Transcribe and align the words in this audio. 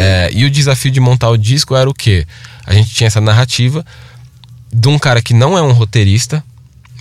É, 0.00 0.30
e 0.32 0.46
o 0.46 0.50
desafio 0.50 0.90
de 0.90 0.98
montar 0.98 1.28
o 1.28 1.36
disco 1.36 1.76
era 1.76 1.88
o 1.88 1.92
quê? 1.92 2.26
A 2.64 2.72
gente 2.72 2.94
tinha 2.94 3.06
essa 3.06 3.20
narrativa 3.20 3.84
de 4.72 4.88
um 4.88 4.98
cara 4.98 5.20
que 5.20 5.34
não 5.34 5.58
é 5.58 5.62
um 5.62 5.72
roteirista, 5.72 6.42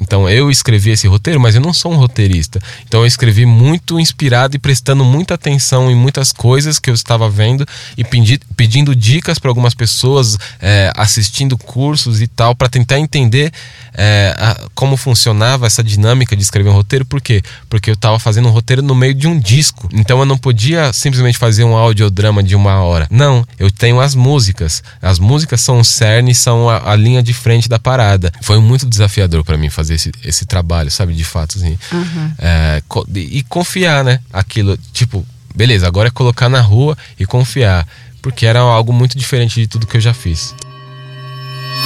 então 0.01 0.29
eu 0.29 0.49
escrevi 0.49 0.91
esse 0.91 1.07
roteiro, 1.07 1.39
mas 1.39 1.55
eu 1.55 1.61
não 1.61 1.73
sou 1.73 1.91
um 1.91 1.97
roteirista. 1.97 2.61
Então 2.88 3.01
eu 3.01 3.05
escrevi 3.05 3.46
muito 3.46 3.99
inspirado 3.99 4.55
e 4.55 4.59
prestando 4.59 5.04
muita 5.04 5.33
atenção 5.33 5.91
em 5.91 5.95
muitas 5.95 6.31
coisas 6.31 6.79
que 6.79 6.89
eu 6.89 6.93
estava 6.93 7.29
vendo 7.29 7.66
e 7.98 8.04
pedi, 8.04 8.39
pedindo 8.55 8.95
dicas 8.95 9.39
para 9.39 9.49
algumas 9.49 9.73
pessoas, 9.73 10.38
é, 10.62 10.91
assistindo 10.95 11.57
cursos 11.57 12.21
e 12.21 12.27
tal, 12.27 12.55
para 12.55 12.70
tentar 12.70 12.99
entender 12.99 13.52
é, 13.93 14.35
a, 14.38 14.70
como 14.73 14.95
funcionava 14.95 15.67
essa 15.67 15.84
dinâmica 15.84 16.36
de 16.36 16.41
escrever 16.41 16.70
um 16.70 16.73
roteiro. 16.73 17.05
Por 17.05 17.21
quê? 17.21 17.41
Porque 17.70 17.89
eu 17.89 17.95
estava 17.95 18.20
fazendo 18.20 18.47
um 18.47 18.52
roteiro 18.52 18.81
no 18.81 18.95
meio 18.95 19.13
de 19.13 19.27
um 19.27 19.38
disco. 19.38 19.89
Então 19.91 20.20
eu 20.20 20.25
não 20.25 20.38
podia 20.38 20.93
simplesmente 20.93 21.38
fazer 21.38 21.63
um 21.63 21.75
audiodrama 21.75 22.41
de 22.41 22.55
uma 22.55 22.81
hora. 22.81 23.07
Não, 23.09 23.45
eu 23.58 23.70
tenho 23.70 24.00
as 24.00 24.16
músicas. 24.16 24.84
As 25.02 25.20
músicas 25.20 25.61
são 25.61 25.80
o 25.80 25.86
cerne, 25.86 26.34
são 26.34 26.70
a, 26.70 26.91
a 26.91 26.95
linha 26.95 27.22
de 27.22 27.34
frente 27.34 27.67
da 27.67 27.80
parada. 27.80 28.31
Foi 28.41 28.59
muito 28.59 28.86
desafiador 28.86 29.44
para 29.44 29.58
mim 29.58 29.70
fazer 29.70 29.88
fazer 29.89 29.95
esse, 29.95 30.11
esse 30.23 30.45
trabalho, 30.45 30.91
sabe? 30.91 31.13
De 31.13 31.23
fato, 31.23 31.57
assim. 31.57 31.77
Uhum. 31.91 32.31
É, 32.38 32.81
e 33.16 33.43
confiar, 33.43 34.03
né? 34.03 34.20
Aquilo, 34.31 34.77
tipo, 34.93 35.25
beleza, 35.55 35.88
agora 35.88 36.09
é 36.09 36.11
colocar 36.11 36.49
na 36.49 36.61
rua 36.61 36.97
e 37.20 37.25
confiar. 37.25 37.88
Porque 38.21 38.45
era 38.45 38.59
algo 38.59 38.91
muito 38.91 39.17
diferente 39.17 39.59
de 39.59 39.67
tudo 39.67 39.88
que 39.88 39.97
eu 39.97 40.02
já 40.02 40.13
fiz. 40.13 40.53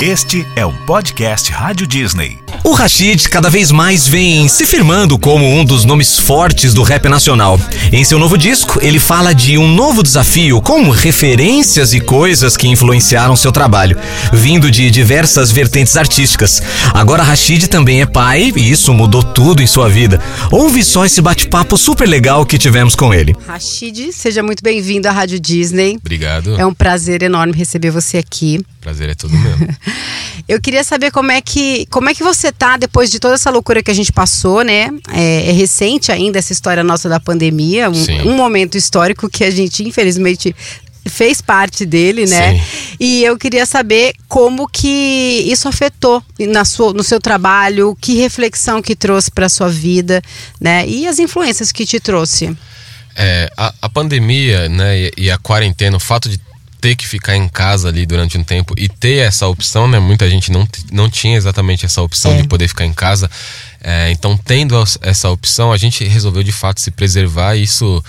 Este 0.01 0.45
é 0.55 0.65
o 0.65 0.73
podcast 0.73 1.51
Rádio 1.51 1.87
Disney. 1.87 2.37
O 2.63 2.71
Rashid 2.71 3.29
cada 3.29 3.49
vez 3.49 3.71
mais 3.71 4.07
vem 4.07 4.47
se 4.47 4.65
firmando 4.65 5.17
como 5.17 5.45
um 5.45 5.63
dos 5.63 5.85
nomes 5.85 6.17
fortes 6.17 6.73
do 6.73 6.83
rap 6.83 7.07
nacional. 7.07 7.59
Em 7.91 8.03
seu 8.03 8.19
novo 8.19 8.37
disco, 8.37 8.79
ele 8.81 8.99
fala 8.99 9.33
de 9.33 9.57
um 9.57 9.67
novo 9.67 10.03
desafio 10.03 10.61
com 10.61 10.89
referências 10.89 11.93
e 11.93 11.99
coisas 11.99 12.57
que 12.57 12.67
influenciaram 12.67 13.35
seu 13.35 13.51
trabalho, 13.51 13.97
vindo 14.31 14.69
de 14.71 14.89
diversas 14.89 15.51
vertentes 15.51 15.95
artísticas. 15.95 16.61
Agora 16.93 17.23
Rashid 17.23 17.67
também 17.67 18.01
é 18.01 18.05
pai 18.05 18.51
e 18.55 18.71
isso 18.71 18.93
mudou 18.93 19.23
tudo 19.23 19.61
em 19.61 19.67
sua 19.67 19.89
vida. 19.89 20.21
Ouve 20.51 20.83
só 20.83 21.05
esse 21.05 21.21
bate-papo 21.21 21.77
super 21.77 22.07
legal 22.07 22.45
que 22.45 22.57
tivemos 22.57 22.95
com 22.95 23.13
ele. 23.13 23.35
Rashid, 23.47 24.11
seja 24.11 24.43
muito 24.43 24.63
bem-vindo 24.63 25.07
à 25.07 25.11
Rádio 25.11 25.39
Disney. 25.39 25.97
Obrigado. 25.97 26.59
É 26.59 26.65
um 26.65 26.73
prazer 26.73 27.23
enorme 27.23 27.53
receber 27.53 27.91
você 27.91 28.17
aqui. 28.17 28.59
Prazer 28.83 29.09
é 29.09 29.15
todo 29.15 29.31
meu. 29.31 29.57
Eu 30.45 30.59
queria 30.59 30.83
saber 30.83 31.09
como 31.09 31.31
é 31.31 31.39
que 31.39 31.85
como 31.89 32.09
é 32.09 32.13
que 32.13 32.21
você 32.21 32.51
tá 32.51 32.75
depois 32.75 33.09
de 33.09 33.17
toda 33.17 33.35
essa 33.35 33.49
loucura 33.49 33.81
que 33.81 33.89
a 33.89 33.93
gente 33.93 34.11
passou, 34.11 34.61
né? 34.61 34.89
É, 35.13 35.49
é 35.49 35.51
recente 35.53 36.11
ainda 36.11 36.37
essa 36.37 36.51
história 36.51 36.83
nossa 36.83 37.07
da 37.07 37.17
pandemia, 37.17 37.89
um, 37.89 38.29
um, 38.29 38.35
momento 38.35 38.77
histórico 38.77 39.29
que 39.29 39.45
a 39.45 39.49
gente 39.49 39.87
infelizmente 39.87 40.53
fez 41.05 41.41
parte 41.41 41.85
dele, 41.85 42.25
né? 42.25 42.55
Sim. 42.55 42.97
E 42.99 43.23
eu 43.23 43.37
queria 43.37 43.65
saber 43.65 44.13
como 44.27 44.67
que 44.67 45.45
isso 45.47 45.69
afetou 45.69 46.21
na 46.39 46.65
sua, 46.65 46.91
no 46.91 47.03
seu 47.03 47.21
trabalho, 47.21 47.97
que 48.01 48.17
reflexão 48.17 48.81
que 48.81 48.97
trouxe 48.97 49.31
para 49.31 49.47
sua 49.47 49.69
vida, 49.69 50.21
né? 50.59 50.85
E 50.85 51.07
as 51.07 51.19
influências 51.19 51.71
que 51.71 51.85
te 51.85 52.01
trouxe. 52.01 52.53
É, 53.15 53.49
a, 53.55 53.73
a 53.83 53.89
pandemia, 53.89 54.67
né, 54.67 54.99
e, 54.99 55.13
e 55.17 55.31
a 55.31 55.37
quarentena, 55.37 55.95
o 55.95 55.99
fato 55.99 56.27
de 56.27 56.39
ter 56.83 56.97
que 56.97 57.07
ficar 57.07 57.37
em 57.37 57.47
casa 57.47 57.87
ali 57.87 58.05
durante 58.05 58.37
um 58.37 58.43
tempo 58.43 58.73
e 58.77 58.89
ter 58.89 59.25
essa 59.25 59.47
opção, 59.47 59.87
né? 59.87 59.99
Muita 59.99 60.29
gente 60.29 60.51
não, 60.51 60.67
não 60.91 61.09
tinha 61.09 61.37
exatamente 61.37 61.85
essa 61.85 62.01
opção 62.01 62.33
é. 62.33 62.41
de 62.41 62.47
poder 62.49 62.67
ficar 62.67 62.83
em 62.83 62.91
casa. 62.91 63.31
É, 63.81 64.11
então, 64.11 64.35
tendo 64.35 64.75
essa 65.01 65.29
opção, 65.29 65.71
a 65.71 65.77
gente 65.77 66.03
resolveu 66.03 66.43
de 66.43 66.51
fato 66.51 66.81
se 66.81 66.91
preservar 66.91 67.55
e 67.55 67.63
isso 67.63 68.03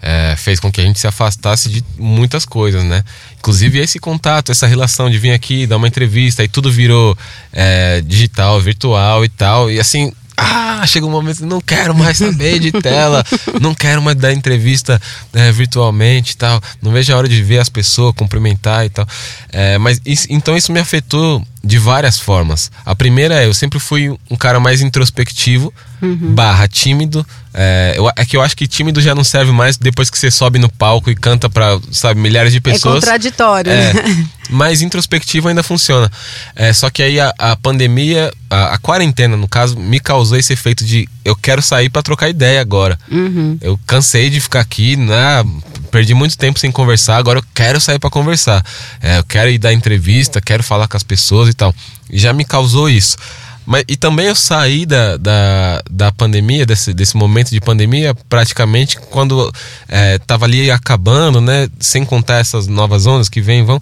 é, 0.00 0.36
fez 0.38 0.60
com 0.60 0.70
que 0.70 0.80
a 0.80 0.84
gente 0.84 1.00
se 1.00 1.06
afastasse 1.08 1.68
de 1.68 1.84
muitas 1.98 2.44
coisas, 2.44 2.84
né? 2.84 3.02
Inclusive 3.40 3.80
esse 3.80 3.98
contato, 3.98 4.52
essa 4.52 4.68
relação 4.68 5.10
de 5.10 5.18
vir 5.18 5.32
aqui, 5.32 5.66
dar 5.66 5.76
uma 5.76 5.88
entrevista 5.88 6.44
e 6.44 6.48
tudo 6.48 6.70
virou 6.70 7.18
é, 7.52 8.00
digital, 8.02 8.60
virtual 8.60 9.24
e 9.24 9.28
tal. 9.28 9.68
E 9.68 9.80
assim, 9.80 10.12
ah, 10.36 10.84
chega 10.86 11.06
um 11.06 11.10
momento, 11.10 11.44
não 11.44 11.60
quero 11.60 11.94
mais 11.94 12.18
saber 12.18 12.58
de 12.58 12.72
tela, 12.72 13.24
não 13.60 13.74
quero 13.74 14.00
mais 14.02 14.16
dar 14.16 14.32
entrevista 14.32 15.00
é, 15.32 15.52
virtualmente 15.52 16.32
e 16.32 16.36
tal, 16.36 16.60
não 16.80 16.92
vejo 16.92 17.12
a 17.12 17.16
hora 17.16 17.28
de 17.28 17.42
ver 17.42 17.58
as 17.58 17.68
pessoas, 17.68 18.14
cumprimentar 18.16 18.84
e 18.86 18.90
tal. 18.90 19.06
É, 19.52 19.78
mas 19.78 20.00
isso, 20.04 20.26
então 20.30 20.56
isso 20.56 20.72
me 20.72 20.80
afetou 20.80 21.44
de 21.64 21.78
várias 21.78 22.18
formas. 22.18 22.70
A 22.84 22.94
primeira 22.94 23.42
é, 23.42 23.46
eu 23.46 23.54
sempre 23.54 23.78
fui 23.78 24.10
um 24.30 24.36
cara 24.36 24.58
mais 24.58 24.80
introspectivo, 24.80 25.72
uhum. 26.00 26.34
barra 26.34 26.66
tímido. 26.66 27.24
É, 27.54 27.94
eu, 27.96 28.08
é, 28.16 28.24
que 28.24 28.36
eu 28.36 28.42
acho 28.42 28.56
que 28.56 28.66
tímido 28.66 29.00
já 29.00 29.14
não 29.14 29.22
serve 29.22 29.52
mais 29.52 29.76
depois 29.76 30.08
que 30.10 30.18
você 30.18 30.30
sobe 30.30 30.58
no 30.58 30.68
palco 30.70 31.10
e 31.10 31.14
canta 31.14 31.50
para 31.50 31.78
sabe, 31.92 32.18
milhares 32.18 32.52
de 32.52 32.58
é 32.58 32.60
pessoas. 32.60 32.96
É 32.96 33.06
contraditório, 33.06 33.70
é, 33.70 33.92
né? 33.92 34.28
Mas 34.50 34.82
introspectivo 34.82 35.48
ainda 35.48 35.62
funciona. 35.62 36.10
É, 36.56 36.72
só 36.72 36.90
que 36.90 37.02
aí 37.02 37.20
a, 37.20 37.32
a 37.38 37.56
pandemia, 37.56 38.32
a, 38.50 38.74
a, 38.74 38.78
quarentena, 38.78 39.36
no 39.36 39.46
caso, 39.46 39.78
me 39.78 40.00
causou 40.00 40.36
esse 40.36 40.52
efeito 40.52 40.84
de 40.84 41.08
eu 41.24 41.36
quero 41.36 41.62
sair 41.62 41.88
para 41.88 42.02
trocar 42.02 42.28
ideia 42.28 42.60
agora. 42.60 42.98
Uhum. 43.10 43.56
Eu 43.60 43.78
cansei 43.86 44.28
de 44.28 44.40
ficar 44.40 44.60
aqui, 44.60 44.96
né? 44.96 45.44
Perdi 45.92 46.14
muito 46.14 46.38
tempo 46.38 46.58
sem 46.58 46.72
conversar, 46.72 47.18
agora 47.18 47.38
eu 47.38 47.44
quero 47.54 47.78
sair 47.78 47.98
para 47.98 48.08
conversar. 48.08 48.64
É, 49.02 49.18
eu 49.18 49.24
quero 49.24 49.50
ir 49.50 49.58
dar 49.58 49.74
entrevista, 49.74 50.40
quero 50.40 50.62
falar 50.62 50.88
com 50.88 50.96
as 50.96 51.02
pessoas 51.02 51.50
e 51.50 51.52
tal. 51.52 51.74
E 52.08 52.18
já 52.18 52.32
me 52.32 52.46
causou 52.46 52.88
isso. 52.88 53.18
Mas, 53.66 53.84
e 53.86 53.94
também 53.94 54.26
eu 54.26 54.34
saí 54.34 54.86
da, 54.86 55.18
da, 55.18 55.82
da 55.90 56.10
pandemia, 56.10 56.64
desse, 56.64 56.94
desse 56.94 57.14
momento 57.14 57.50
de 57.50 57.60
pandemia, 57.60 58.14
praticamente 58.26 58.98
quando 59.10 59.52
é, 59.86 60.18
tava 60.18 60.46
ali 60.46 60.70
acabando, 60.70 61.42
né? 61.42 61.68
Sem 61.78 62.06
contar 62.06 62.38
essas 62.38 62.66
novas 62.66 63.06
ondas 63.06 63.28
que 63.28 63.42
vêm 63.42 63.60
e 63.60 63.62
vão. 63.62 63.78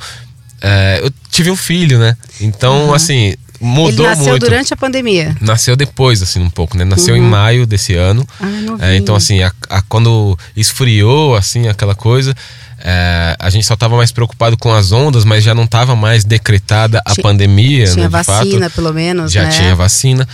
É, 0.60 0.98
eu 1.02 1.12
tive 1.30 1.48
um 1.48 1.56
filho, 1.56 2.00
né? 2.00 2.16
Então, 2.40 2.88
uhum. 2.88 2.94
assim, 2.94 3.36
mudou 3.60 3.90
Ele 3.90 4.02
nasceu 4.02 4.24
muito. 4.24 4.40
durante 4.40 4.72
a 4.72 4.76
pandemia? 4.76 5.36
Nasceu 5.40 5.76
depois, 5.76 6.22
assim, 6.22 6.40
um 6.40 6.50
pouco, 6.50 6.76
né? 6.76 6.84
Nasceu 6.84 7.14
uhum. 7.14 7.20
em 7.20 7.24
maio 7.24 7.66
desse 7.66 7.94
ano. 7.94 8.26
Ah, 8.40 8.88
é, 8.88 8.96
então, 8.96 9.14
assim, 9.14 9.42
a, 9.42 9.52
a, 9.68 9.82
quando 9.82 10.38
esfriou, 10.56 11.36
assim, 11.36 11.68
aquela 11.68 11.94
coisa, 11.94 12.34
é, 12.82 13.36
a 13.38 13.50
gente 13.50 13.66
só 13.66 13.74
estava 13.74 13.96
mais 13.96 14.10
preocupado 14.10 14.56
com 14.56 14.72
as 14.72 14.92
ondas, 14.92 15.24
mas 15.24 15.44
já 15.44 15.54
não 15.54 15.64
estava 15.64 15.94
mais 15.94 16.24
decretada 16.24 17.02
a 17.04 17.12
tinha, 17.12 17.22
pandemia. 17.22 17.84
Tinha 17.84 18.04
né, 18.04 18.08
vacina, 18.08 18.64
fato. 18.68 18.74
pelo 18.74 18.92
menos. 18.94 19.30
Já 19.30 19.44
né? 19.44 19.50
tinha 19.50 19.74
vacina. 19.74 20.26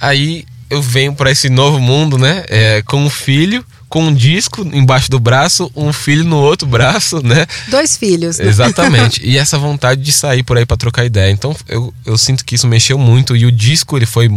Aí 0.00 0.44
eu 0.68 0.82
venho 0.82 1.14
para 1.14 1.30
esse 1.30 1.48
novo 1.48 1.78
mundo, 1.78 2.18
né? 2.18 2.44
É, 2.48 2.82
com 2.82 2.98
um 2.98 3.10
filho, 3.10 3.64
com 3.94 4.06
um 4.06 4.12
disco 4.12 4.68
embaixo 4.72 5.08
do 5.08 5.20
braço, 5.20 5.70
um 5.72 5.92
filho 5.92 6.24
no 6.24 6.38
outro 6.38 6.66
braço, 6.66 7.24
né? 7.24 7.46
Dois 7.68 7.96
filhos. 7.96 8.38
Né? 8.38 8.48
Exatamente. 8.48 9.20
e 9.24 9.38
essa 9.38 9.56
vontade 9.56 10.02
de 10.02 10.10
sair 10.10 10.42
por 10.42 10.58
aí 10.58 10.66
para 10.66 10.76
trocar 10.76 11.04
ideia. 11.04 11.30
Então 11.30 11.54
eu, 11.68 11.94
eu 12.04 12.18
sinto 12.18 12.44
que 12.44 12.56
isso 12.56 12.66
mexeu 12.66 12.98
muito 12.98 13.36
e 13.36 13.46
o 13.46 13.52
disco 13.52 13.96
ele 13.96 14.04
foi 14.04 14.28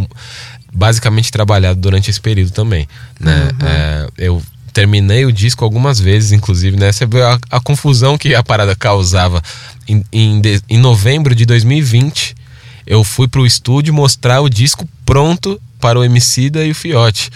basicamente 0.71 1.31
trabalhado 1.31 1.79
durante 1.79 2.07
esse 2.07 2.21
período 2.21 2.51
também, 2.51 2.87
né? 3.19 3.49
Uhum. 3.59 3.67
É, 3.67 4.07
eu 4.19 4.43
terminei 4.71 5.25
o 5.25 5.31
disco 5.31 5.65
algumas 5.65 5.99
vezes, 5.99 6.33
inclusive, 6.33 6.77
né? 6.77 6.91
Você 6.91 7.07
vê 7.07 7.23
a, 7.23 7.39
a 7.49 7.59
confusão 7.59 8.15
que 8.15 8.35
a 8.35 8.43
parada 8.43 8.75
causava. 8.75 9.41
Em, 9.87 10.05
em, 10.13 10.39
de, 10.39 10.61
em 10.69 10.77
novembro 10.77 11.33
de 11.33 11.47
2020, 11.47 12.35
eu 12.85 13.03
fui 13.03 13.27
pro 13.27 13.43
estúdio 13.43 13.91
mostrar 13.91 14.39
o 14.41 14.49
disco 14.49 14.87
pronto 15.03 15.59
para 15.79 15.97
o 15.97 16.03
Emicida 16.03 16.63
e 16.63 16.69
o 16.69 16.75
Fiote. 16.75 17.31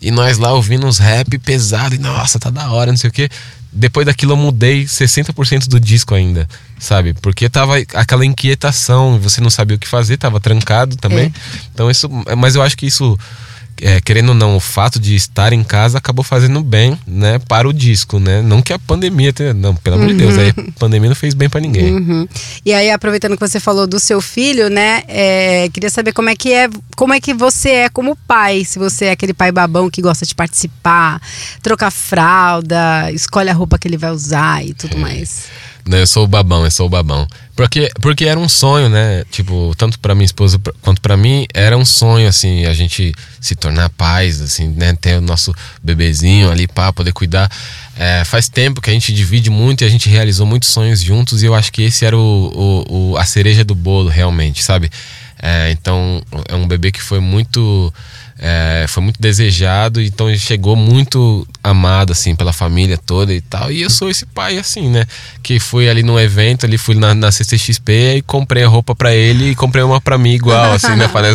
E 0.00 0.10
nós 0.10 0.38
lá 0.38 0.52
ouvindo 0.52 0.86
uns 0.86 0.98
rap 0.98 1.38
pesado, 1.38 1.94
e 1.94 1.98
nossa, 1.98 2.38
tá 2.38 2.50
da 2.50 2.70
hora, 2.70 2.90
não 2.90 2.96
sei 2.96 3.10
o 3.10 3.12
quê. 3.12 3.28
Depois 3.72 4.04
daquilo 4.04 4.32
eu 4.32 4.36
mudei 4.36 4.84
60% 4.84 5.68
do 5.68 5.78
disco 5.78 6.14
ainda, 6.14 6.48
sabe? 6.78 7.14
Porque 7.14 7.48
tava 7.48 7.74
aquela 7.94 8.24
inquietação, 8.24 9.18
você 9.20 9.40
não 9.40 9.50
sabia 9.50 9.76
o 9.76 9.78
que 9.78 9.86
fazer, 9.86 10.16
tava 10.16 10.40
trancado 10.40 10.96
também. 10.96 11.26
É. 11.26 11.32
Então 11.72 11.90
isso, 11.90 12.08
mas 12.36 12.56
eu 12.56 12.62
acho 12.62 12.76
que 12.76 12.86
isso 12.86 13.16
é, 13.80 14.00
querendo 14.00 14.30
ou 14.30 14.34
não, 14.34 14.56
o 14.56 14.60
fato 14.60 14.98
de 14.98 15.14
estar 15.14 15.52
em 15.52 15.62
casa 15.62 15.98
acabou 15.98 16.24
fazendo 16.24 16.62
bem, 16.62 16.98
né, 17.06 17.38
para 17.38 17.68
o 17.68 17.72
disco, 17.72 18.18
né? 18.18 18.42
Não 18.42 18.62
que 18.62 18.72
a 18.72 18.78
pandemia, 18.78 19.32
tenha, 19.32 19.54
não, 19.54 19.74
pelo 19.74 19.96
amor 19.96 20.08
uhum. 20.08 20.16
de 20.16 20.24
Deus, 20.24 20.38
aí 20.38 20.52
a 20.56 20.60
uhum. 20.60 20.72
pandemia 20.78 21.08
não 21.08 21.16
fez 21.16 21.34
bem 21.34 21.48
para 21.48 21.60
ninguém. 21.60 21.94
Uhum. 21.94 22.28
E 22.64 22.72
aí, 22.72 22.90
aproveitando 22.90 23.36
que 23.36 23.48
você 23.48 23.58
falou 23.58 23.86
do 23.86 23.98
seu 23.98 24.20
filho, 24.20 24.68
né, 24.68 25.02
é, 25.08 25.68
queria 25.72 25.90
saber 25.90 26.12
como 26.12 26.28
é 26.28 26.36
que 26.36 26.52
é, 26.52 26.68
como 26.96 27.12
é 27.12 27.20
que 27.20 27.32
você 27.32 27.70
é 27.70 27.88
como 27.88 28.16
pai, 28.16 28.64
se 28.64 28.78
você 28.78 29.06
é 29.06 29.10
aquele 29.12 29.34
pai 29.34 29.50
babão 29.50 29.90
que 29.90 30.02
gosta 30.02 30.26
de 30.26 30.34
participar, 30.34 31.20
trocar 31.62 31.90
fralda, 31.90 33.10
escolhe 33.12 33.50
a 33.50 33.54
roupa 33.54 33.78
que 33.78 33.88
ele 33.88 33.96
vai 33.96 34.10
usar 34.10 34.64
e 34.64 34.74
tudo 34.74 34.96
é. 34.96 35.00
mais. 35.00 35.48
Né, 35.86 36.02
eu 36.02 36.06
sou 36.06 36.24
o 36.24 36.28
babão, 36.28 36.64
eu 36.64 36.70
sou 36.70 36.86
o 36.86 36.90
babão. 36.90 37.26
Porque, 37.56 37.90
porque 38.00 38.24
era 38.24 38.38
um 38.38 38.48
sonho, 38.48 38.88
né? 38.88 39.24
Tipo, 39.30 39.74
tanto 39.76 39.98
para 39.98 40.14
minha 40.14 40.24
esposa 40.24 40.58
quanto 40.82 41.00
para 41.00 41.16
mim, 41.16 41.46
era 41.52 41.76
um 41.76 41.84
sonho, 41.84 42.28
assim, 42.28 42.64
a 42.64 42.72
gente 42.72 43.14
se 43.40 43.54
tornar 43.54 43.90
pais, 43.90 44.40
assim, 44.40 44.68
né? 44.68 44.96
Ter 45.00 45.18
o 45.18 45.20
nosso 45.20 45.54
bebezinho 45.82 46.50
ali 46.50 46.66
para 46.66 46.92
poder 46.92 47.12
cuidar. 47.12 47.50
É, 47.96 48.24
faz 48.24 48.48
tempo 48.48 48.80
que 48.80 48.88
a 48.88 48.92
gente 48.92 49.12
divide 49.12 49.50
muito 49.50 49.82
e 49.82 49.84
a 49.84 49.90
gente 49.90 50.08
realizou 50.08 50.46
muitos 50.46 50.70
sonhos 50.70 51.02
juntos 51.02 51.42
e 51.42 51.46
eu 51.46 51.54
acho 51.54 51.70
que 51.70 51.82
esse 51.82 52.04
era 52.04 52.16
o, 52.16 52.84
o, 52.88 53.10
o 53.12 53.16
a 53.18 53.24
cereja 53.24 53.62
do 53.62 53.74
bolo, 53.74 54.08
realmente, 54.08 54.62
sabe? 54.62 54.90
É, 55.42 55.70
então, 55.70 56.22
é 56.48 56.54
um 56.54 56.68
bebê 56.68 56.90
que 56.90 57.02
foi 57.02 57.20
muito 57.20 57.92
é, 58.42 58.86
foi 58.88 59.02
muito 59.02 59.20
desejado, 59.20 60.00
então 60.00 60.30
ele 60.30 60.38
chegou 60.38 60.74
muito 60.74 61.46
amado, 61.62 62.12
assim, 62.12 62.34
pela 62.34 62.54
família 62.54 62.96
toda 62.96 63.34
e 63.34 63.40
tal. 63.42 63.70
E 63.70 63.82
eu 63.82 63.90
sou 63.90 64.08
esse 64.08 64.24
pai, 64.24 64.56
assim, 64.56 64.88
né? 64.88 65.04
Que 65.42 65.60
fui 65.60 65.90
ali 65.90 66.02
num 66.02 66.18
evento, 66.18 66.64
ali 66.64 66.78
fui 66.78 66.94
na, 66.94 67.14
na 67.14 67.30
CCXP 67.30 68.16
e 68.16 68.22
comprei 68.22 68.64
a 68.64 68.68
roupa 68.68 68.94
para 68.94 69.14
ele 69.14 69.50
e 69.50 69.54
comprei 69.54 69.84
uma 69.84 70.00
para 70.00 70.16
mim 70.16 70.32
igual, 70.32 70.72
assim, 70.72 70.96
né? 70.96 71.06
Falei, 71.12 71.32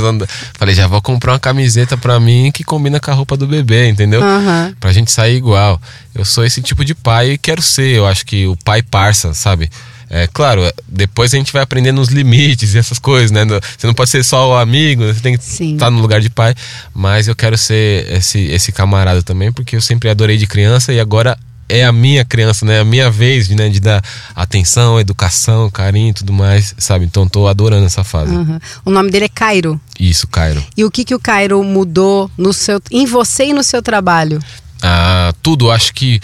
falei, 0.57 0.73
já 0.73 0.87
vou 0.87 0.99
comprar 0.99 1.33
uma 1.33 1.39
camiseta 1.39 1.95
para 1.95 2.19
mim 2.19 2.51
que 2.51 2.63
combina 2.63 2.99
com 2.99 3.11
a 3.11 3.13
roupa 3.13 3.37
do 3.37 3.45
bebê, 3.45 3.87
entendeu? 3.87 4.21
Uhum. 4.21 4.73
Pra 4.79 4.91
gente 4.91 5.11
sair 5.11 5.35
igual. 5.35 5.79
Eu 6.15 6.25
sou 6.25 6.43
esse 6.43 6.59
tipo 6.59 6.83
de 6.83 6.95
pai 6.95 7.31
e 7.31 7.37
quero 7.37 7.61
ser, 7.61 7.89
eu 7.89 8.07
acho 8.07 8.25
que 8.25 8.47
o 8.47 8.57
pai 8.57 8.81
parça, 8.81 9.31
sabe? 9.33 9.69
É 10.09 10.27
claro, 10.27 10.61
depois 10.87 11.33
a 11.33 11.37
gente 11.37 11.51
vai 11.51 11.61
aprendendo 11.61 11.99
os 11.99 12.09
limites 12.09 12.73
e 12.73 12.77
essas 12.77 12.99
coisas, 12.99 13.31
né? 13.31 13.43
Você 13.77 13.87
não 13.87 13.93
pode 13.93 14.09
ser 14.09 14.23
só 14.23 14.49
o 14.49 14.55
amigo, 14.55 15.03
você 15.03 15.19
tem 15.19 15.37
que 15.37 15.43
Sim. 15.43 15.73
estar 15.73 15.89
no 15.89 15.99
lugar 15.99 16.21
de 16.21 16.29
pai. 16.29 16.53
Mas 16.93 17.27
eu 17.27 17.35
quero 17.35 17.57
ser 17.57 18.11
esse, 18.11 18.39
esse 18.39 18.71
camarada 18.71 19.23
também, 19.23 19.51
porque 19.51 19.75
eu 19.75 19.81
sempre 19.81 20.09
adorei 20.09 20.37
de 20.37 20.47
criança 20.47 20.93
e 20.93 20.99
agora 20.99 21.37
é 21.67 21.83
a 21.83 21.91
minha 21.91 22.23
criança, 22.23 22.65
né? 22.65 22.79
A 22.79 22.85
minha 22.85 23.09
vez 23.09 23.49
né? 23.49 23.69
de 23.69 23.79
dar 23.79 24.03
atenção, 24.35 24.99
educação, 24.99 25.69
carinho 25.69 26.09
e 26.09 26.13
tudo 26.13 26.31
mais, 26.31 26.75
sabe? 26.77 27.05
Então 27.05 27.27
tô 27.27 27.47
adorando 27.47 27.85
essa 27.85 28.03
fase. 28.03 28.35
Uhum. 28.35 28.59
O 28.85 28.91
nome 28.91 29.09
dele 29.09 29.25
é 29.25 29.29
Cairo. 29.29 29.79
Isso, 29.99 30.27
Cairo. 30.27 30.63
E 30.77 30.83
o 30.83 30.91
que, 30.91 31.03
que 31.03 31.15
o 31.15 31.19
Cairo 31.19 31.63
mudou 31.63 32.29
no 32.37 32.53
seu, 32.53 32.79
em 32.91 33.05
você 33.05 33.45
e 33.45 33.53
no 33.53 33.63
seu 33.63 33.81
trabalho? 33.81 34.39
Ah, 34.81 35.33
tudo. 35.41 35.71
Acho 35.71 35.93
que 35.93 36.19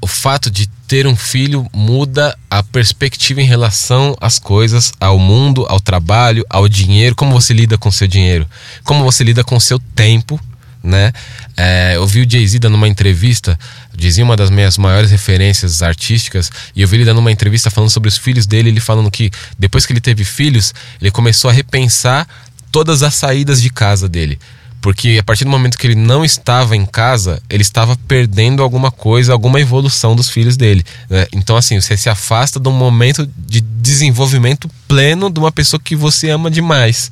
o 0.00 0.06
fato 0.06 0.50
de 0.50 0.68
ter 0.90 1.06
um 1.06 1.14
filho 1.14 1.70
muda 1.72 2.36
a 2.50 2.64
perspectiva 2.64 3.40
em 3.40 3.44
relação 3.44 4.16
às 4.20 4.40
coisas, 4.40 4.92
ao 4.98 5.20
mundo, 5.20 5.64
ao 5.68 5.78
trabalho, 5.78 6.44
ao 6.50 6.68
dinheiro, 6.68 7.14
como 7.14 7.30
você 7.30 7.54
lida 7.54 7.78
com 7.78 7.92
seu 7.92 8.08
dinheiro, 8.08 8.44
como 8.82 9.04
você 9.04 9.22
lida 9.22 9.44
com 9.44 9.60
seu 9.60 9.78
tempo, 9.94 10.40
né? 10.82 11.12
É, 11.56 11.92
eu 11.94 12.04
vi 12.08 12.22
o 12.22 12.28
Jay-Z 12.28 12.58
dando 12.58 12.74
uma 12.74 12.88
entrevista, 12.88 13.56
dizia 13.94 14.24
uma 14.24 14.36
das 14.36 14.50
minhas 14.50 14.76
maiores 14.76 15.12
referências 15.12 15.80
artísticas, 15.80 16.50
e 16.74 16.82
eu 16.82 16.88
vi 16.88 16.96
ele 16.96 17.04
dando 17.04 17.18
uma 17.18 17.30
entrevista 17.30 17.70
falando 17.70 17.90
sobre 17.90 18.08
os 18.08 18.18
filhos 18.18 18.44
dele, 18.44 18.70
ele 18.70 18.80
falando 18.80 19.12
que 19.12 19.30
depois 19.56 19.86
que 19.86 19.92
ele 19.92 20.00
teve 20.00 20.24
filhos, 20.24 20.74
ele 21.00 21.12
começou 21.12 21.50
a 21.50 21.52
repensar 21.52 22.26
todas 22.72 23.04
as 23.04 23.14
saídas 23.14 23.62
de 23.62 23.70
casa 23.70 24.08
dele. 24.08 24.40
Porque 24.80 25.18
a 25.20 25.22
partir 25.22 25.44
do 25.44 25.50
momento 25.50 25.76
que 25.76 25.86
ele 25.86 25.94
não 25.94 26.24
estava 26.24 26.74
em 26.76 26.86
casa, 26.86 27.42
ele 27.50 27.62
estava 27.62 27.96
perdendo 28.08 28.62
alguma 28.62 28.90
coisa, 28.90 29.32
alguma 29.32 29.60
evolução 29.60 30.16
dos 30.16 30.30
filhos 30.30 30.56
dele. 30.56 30.84
Né? 31.08 31.26
Então, 31.32 31.56
assim, 31.56 31.80
você 31.80 31.96
se 31.96 32.08
afasta 32.08 32.58
de 32.58 32.68
um 32.68 32.72
momento 32.72 33.28
de 33.36 33.60
desenvolvimento 33.60 34.70
pleno 34.88 35.30
de 35.30 35.38
uma 35.38 35.52
pessoa 35.52 35.80
que 35.82 35.94
você 35.94 36.30
ama 36.30 36.50
demais. 36.50 37.10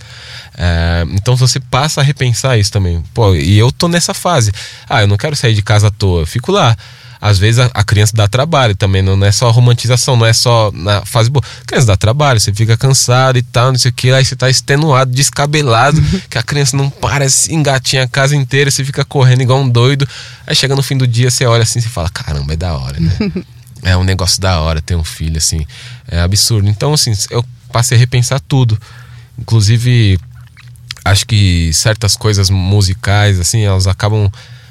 É, 0.56 1.04
então 1.12 1.36
você 1.36 1.60
passa 1.60 2.00
a 2.00 2.04
repensar 2.04 2.58
isso 2.58 2.72
também. 2.72 3.02
Pô, 3.12 3.34
e 3.34 3.58
eu 3.58 3.70
tô 3.70 3.86
nessa 3.86 4.14
fase. 4.14 4.50
Ah, 4.88 5.02
eu 5.02 5.06
não 5.06 5.16
quero 5.16 5.36
sair 5.36 5.54
de 5.54 5.62
casa 5.62 5.88
à 5.88 5.90
toa, 5.90 6.22
eu 6.22 6.26
fico 6.26 6.50
lá 6.50 6.76
às 7.20 7.38
vezes 7.38 7.58
a, 7.58 7.70
a, 7.74 7.82
criança 7.82 8.12
dá 8.14 8.28
trabalho 8.28 8.76
também, 8.76 9.02
não, 9.02 9.22
é 9.24 9.32
só 9.32 9.50
romantização, 9.50 10.16
não 10.16 10.24
é 10.24 10.32
só 10.32 10.70
na 10.72 11.04
fase 11.04 11.28
boa. 11.28 11.44
A 11.62 11.64
criança 11.64 11.86
dá 11.88 11.96
trabalho, 11.96 12.38
você 12.38 12.52
fica 12.52 12.76
cansado 12.76 13.38
e 13.38 13.42
tal, 13.42 13.72
não 13.72 13.78
sei 13.78 13.90
o 13.90 13.94
que, 13.94 14.12
aí 14.12 14.24
você 14.24 14.36
tá 14.36 14.48
extenuado, 14.48 15.10
descabelado, 15.10 16.00
que 16.30 16.38
a 16.38 16.42
criança 16.42 16.76
não 16.76 16.88
para, 16.88 17.28
se 17.28 17.52
engatinha 17.52 18.04
a 18.04 18.08
casa 18.08 18.36
inteira, 18.36 18.70
você 18.70 18.84
fica 18.84 19.04
correndo 19.04 19.42
igual 19.42 19.60
um 19.60 19.68
doido. 19.68 20.08
Aí 20.46 20.54
chega 20.54 20.76
no 20.76 20.82
fim 20.82 20.96
do 20.96 21.06
dia, 21.06 21.30
você 21.30 21.44
olha 21.44 21.62
assim 21.62 21.80
e 21.80 21.82
fala: 21.82 22.08
caramba, 22.08 22.52
é 22.52 22.56
da 22.56 22.76
hora, 22.76 23.00
né? 23.00 23.12
é 23.82 23.96
um 23.96 24.04
negócio 24.04 24.40
da 24.40 24.60
hora 24.60 24.80
ter 24.80 24.94
um 24.94 25.04
filho, 25.04 25.38
assim, 25.38 25.66
é 26.06 26.20
absurdo. 26.20 26.68
Então, 26.68 26.92
assim, 26.92 27.12
eu 27.30 27.44
passei 27.72 27.96
a 27.96 28.00
repensar 28.00 28.40
tudo. 28.40 28.78
Inclusive, 29.38 30.18
acho 31.04 31.26
que 31.26 31.72
certas 31.72 32.16
coisas 32.16 32.50
musicais, 32.50 33.40
assim, 33.40 33.62
elas 33.62 33.86
acabam 33.86 34.30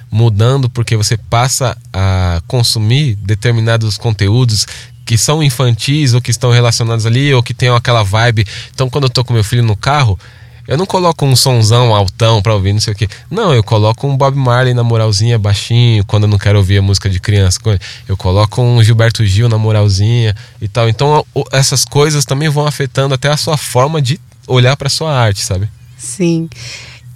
mudando 0.10 0.70
porque 0.70 0.96
você 0.96 1.18
passa 1.18 1.78
a 1.92 2.42
consumir 2.48 3.16
determinados 3.16 3.98
conteúdos 3.98 4.66
que 5.06 5.18
são 5.18 5.42
infantis 5.42 6.14
ou 6.14 6.22
que 6.22 6.32
estão 6.32 6.52
relacionados 6.52 7.06
ali 7.06 7.34
ou 7.34 7.42
que 7.42 7.54
tem 7.54 7.70
aquela 7.70 8.04
vibe. 8.04 8.46
Então, 8.74 8.90
quando 8.90 9.06
eu 9.06 9.10
tô 9.10 9.24
com 9.24 9.34
meu 9.34 9.44
filho 9.44 9.64
no 9.64 9.76
carro, 9.76 10.20
eu 10.68 10.78
não 10.78 10.86
coloco 10.86 11.26
um 11.26 11.34
sonzão 11.34 11.96
altão 11.96 12.42
pra 12.42 12.54
ouvir, 12.54 12.74
não 12.74 12.82
sei 12.82 12.92
o 12.92 12.96
que. 12.96 13.08
Não, 13.32 13.54
eu 13.54 13.64
coloco 13.64 14.06
um 14.06 14.18
Bob 14.18 14.36
Marley 14.36 14.74
na 14.74 14.84
moralzinha, 14.84 15.40
baixinho, 15.40 16.04
quando 16.04 16.24
eu 16.24 16.30
não 16.30 16.38
quero 16.38 16.58
ouvir 16.58 16.80
a 16.80 16.82
música 16.82 17.10
de 17.10 17.22
criança. 17.22 17.58
Eu 18.06 18.18
coloco 18.18 18.62
um 18.62 18.84
Gilberto 18.84 19.26
Gil 19.26 19.48
na 19.48 19.58
moralzinha 19.58 20.36
e 20.62 20.68
tal. 20.68 20.90
Então, 20.90 21.26
essas 21.54 21.86
coisas 21.86 22.26
também 22.26 22.50
vão 22.50 22.68
afetando 22.68 23.16
até 23.16 23.30
a 23.30 23.38
sua 23.38 23.56
forma 23.56 24.02
de 24.02 24.20
olhar 24.46 24.76
para 24.76 24.90
sua 24.90 25.18
arte, 25.18 25.42
sabe? 25.42 25.70
Sim. 25.98 26.50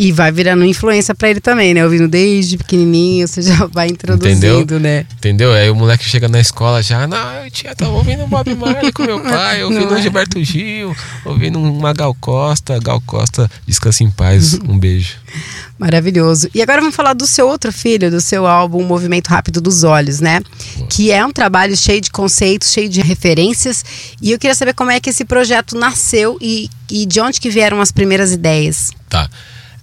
E 0.01 0.12
vai 0.12 0.31
virando 0.31 0.65
influência 0.65 1.13
para 1.13 1.30
ele 1.30 1.39
também, 1.39 1.75
né? 1.75 1.83
Ouvindo 1.83 2.07
desde 2.07 2.57
pequenininho, 2.57 3.27
você 3.27 3.39
já 3.39 3.68
vai 3.68 3.88
introduzindo, 3.88 4.36
Entendeu? 4.36 4.80
né? 4.80 5.06
Entendeu? 5.13 5.53
Aí 5.53 5.69
o 5.69 5.75
moleque 5.75 6.03
chega 6.03 6.27
na 6.27 6.39
escola 6.39 6.81
já, 6.81 7.06
não, 7.06 7.36
eu 7.36 7.51
tinha, 7.51 7.75
tava 7.75 7.92
ouvindo 7.92 8.25
Bob 8.25 8.51
Marley 8.56 8.92
com 8.92 9.03
meu 9.03 9.19
pai, 9.21 9.63
ouvindo 9.63 9.95
é? 9.95 10.01
Gilberto 10.01 10.44
Gil, 10.44 10.95
ouvindo 11.24 11.59
uma 11.59 11.94
Gal 11.94 12.15
Costa. 12.15 12.80
Gal 12.80 13.00
Costa, 13.06 13.48
descanse 13.68 14.03
em 14.03 14.09
paz, 14.09 14.56
um 14.68 14.75
beijo. 14.75 15.18
Maravilhoso. 15.77 16.50
E 16.51 16.63
agora 16.63 16.81
vamos 16.81 16.95
falar 16.95 17.13
do 17.13 17.27
seu 17.27 17.47
outro 17.47 17.71
filho, 17.71 18.09
do 18.09 18.21
seu 18.21 18.47
álbum 18.47 18.83
Movimento 18.83 19.27
Rápido 19.27 19.62
dos 19.62 19.83
Olhos, 19.83 20.19
né? 20.19 20.42
Boa. 20.77 20.88
Que 20.88 21.12
é 21.12 21.24
um 21.24 21.31
trabalho 21.31 21.77
cheio 21.77 22.01
de 22.01 22.09
conceitos, 22.09 22.71
cheio 22.71 22.89
de 22.89 23.01
referências. 23.01 23.86
E 24.19 24.31
eu 24.31 24.39
queria 24.39 24.56
saber 24.56 24.74
como 24.74 24.89
é 24.89 25.00
que 25.00 25.12
esse 25.12 25.25
projeto 25.25 25.77
nasceu 25.77 26.39
e, 26.42 26.71
e 26.89 27.06
de 27.06 27.21
onde 27.21 27.39
que 27.39 27.51
vieram 27.51 27.80
as 27.80 27.92
primeiras 27.92 28.31
ideias. 28.31 28.89
Tá. 29.07 29.30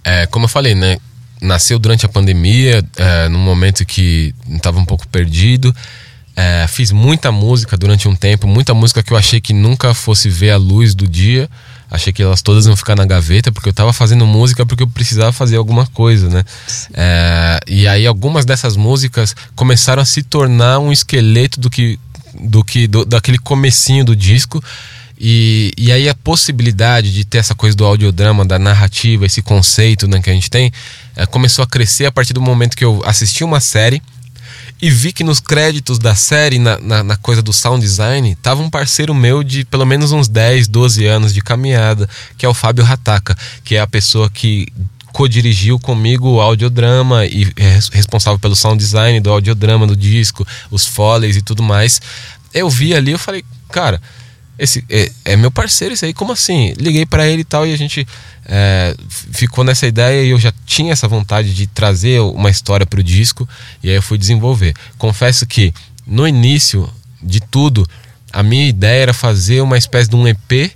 É, 0.09 0.25
como 0.25 0.45
eu 0.45 0.49
falei, 0.49 0.73
né? 0.73 0.97
Nasceu 1.39 1.77
durante 1.77 2.03
a 2.03 2.09
pandemia, 2.09 2.83
é, 2.97 3.29
num 3.29 3.39
momento 3.39 3.85
que 3.85 4.33
estava 4.49 4.79
um 4.79 4.85
pouco 4.85 5.07
perdido. 5.07 5.73
É, 6.35 6.65
fiz 6.67 6.91
muita 6.91 7.31
música 7.31 7.77
durante 7.77 8.07
um 8.07 8.15
tempo, 8.15 8.47
muita 8.47 8.73
música 8.73 9.03
que 9.03 9.13
eu 9.13 9.17
achei 9.17 9.39
que 9.39 9.53
nunca 9.53 9.93
fosse 9.93 10.27
ver 10.27 10.51
a 10.51 10.57
luz 10.57 10.95
do 10.95 11.07
dia. 11.07 11.47
Achei 11.91 12.11
que 12.11 12.23
elas 12.23 12.41
todas 12.41 12.65
iam 12.65 12.75
ficar 12.75 12.95
na 12.95 13.05
gaveta, 13.05 13.51
porque 13.51 13.69
eu 13.69 13.71
estava 13.71 13.93
fazendo 13.93 14.25
música 14.25 14.65
porque 14.65 14.83
eu 14.83 14.87
precisava 14.87 15.31
fazer 15.31 15.57
alguma 15.57 15.85
coisa, 15.87 16.27
né? 16.27 16.43
É, 16.93 17.59
e 17.67 17.87
aí 17.87 18.07
algumas 18.07 18.45
dessas 18.45 18.75
músicas 18.75 19.35
começaram 19.55 20.01
a 20.01 20.05
se 20.05 20.23
tornar 20.23 20.79
um 20.79 20.91
esqueleto 20.91 21.59
do 21.59 21.69
que, 21.69 21.99
do 22.41 22.63
que 22.63 22.87
do, 22.87 23.05
daquele 23.05 23.37
comecinho 23.37 24.03
do 24.03 24.15
disco. 24.15 24.63
E, 25.19 25.73
e 25.77 25.91
aí 25.91 26.07
a 26.07 26.15
possibilidade 26.15 27.13
de 27.13 27.25
ter 27.25 27.39
essa 27.39 27.53
coisa 27.53 27.75
do 27.75 27.85
audiodrama, 27.85 28.45
da 28.45 28.57
narrativa, 28.57 29.25
esse 29.25 29.41
conceito 29.41 30.07
né, 30.07 30.21
que 30.21 30.29
a 30.29 30.33
gente 30.33 30.49
tem, 30.49 30.71
é, 31.15 31.25
começou 31.25 31.63
a 31.63 31.67
crescer 31.67 32.05
a 32.05 32.11
partir 32.11 32.31
do 32.31 32.41
momento 32.41 32.77
que 32.77 32.85
eu 32.85 33.01
assisti 33.03 33.43
uma 33.43 33.59
série 33.59 34.01
e 34.81 34.89
vi 34.89 35.11
que 35.11 35.23
nos 35.23 35.41
créditos 35.41 35.99
da 35.99 36.15
série, 36.15 36.57
na, 36.57 36.79
na, 36.79 37.03
na, 37.03 37.17
coisa 37.17 37.41
do 37.41 37.51
sound 37.51 37.81
design, 37.81 38.33
tava 38.41 38.61
um 38.61 38.69
parceiro 38.69 39.13
meu 39.13 39.43
de 39.43 39.65
pelo 39.65 39.85
menos 39.85 40.13
uns 40.13 40.29
10, 40.29 40.69
12 40.69 41.05
anos 41.05 41.33
de 41.33 41.41
caminhada, 41.41 42.07
que 42.37 42.45
é 42.45 42.49
o 42.49 42.53
Fábio 42.53 42.85
Rataka, 42.85 43.37
que 43.63 43.75
é 43.75 43.81
a 43.81 43.87
pessoa 43.87 44.29
que 44.29 44.67
co-dirigiu 45.11 45.77
comigo 45.79 46.29
o 46.29 46.39
audiodrama 46.39 47.25
e 47.25 47.51
é 47.57 47.79
responsável 47.91 48.39
pelo 48.39 48.55
sound 48.55 48.77
design 48.77 49.19
do 49.19 49.29
audiodrama 49.29 49.85
do 49.85 49.97
disco, 49.97 50.47
os 50.71 50.85
foleys 50.85 51.35
e 51.35 51.41
tudo 51.41 51.61
mais. 51.61 52.01
Eu 52.53 52.69
vi 52.69 52.95
ali, 52.95 53.11
eu 53.11 53.19
falei, 53.19 53.43
cara, 53.69 54.01
esse 54.59 54.83
é, 54.89 55.09
é, 55.23 55.35
meu 55.37 55.49
parceiro 55.49 55.93
isso 55.93 56.05
aí, 56.05 56.13
como 56.13 56.33
assim? 56.33 56.73
Liguei 56.77 57.05
para 57.05 57.25
ele 57.25 57.41
e 57.41 57.45
tal 57.45 57.65
e 57.65 57.73
a 57.73 57.77
gente 57.77 58.05
é, 58.45 58.93
ficou 59.31 59.63
nessa 59.63 59.87
ideia 59.87 60.23
e 60.23 60.29
eu 60.29 60.39
já 60.39 60.53
tinha 60.65 60.91
essa 60.91 61.07
vontade 61.07 61.53
de 61.53 61.65
trazer 61.65 62.19
uma 62.19 62.49
história 62.49 62.85
para 62.85 62.99
o 62.99 63.03
disco 63.03 63.47
e 63.81 63.89
aí 63.89 63.95
eu 63.95 64.01
fui 64.01 64.17
desenvolver. 64.17 64.75
Confesso 64.97 65.47
que 65.47 65.73
no 66.05 66.27
início 66.27 66.89
de 67.23 67.39
tudo, 67.39 67.87
a 68.31 68.43
minha 68.43 68.67
ideia 68.67 69.03
era 69.03 69.13
fazer 69.13 69.61
uma 69.61 69.77
espécie 69.77 70.09
de 70.09 70.15
um 70.15 70.27
EP 70.27 70.71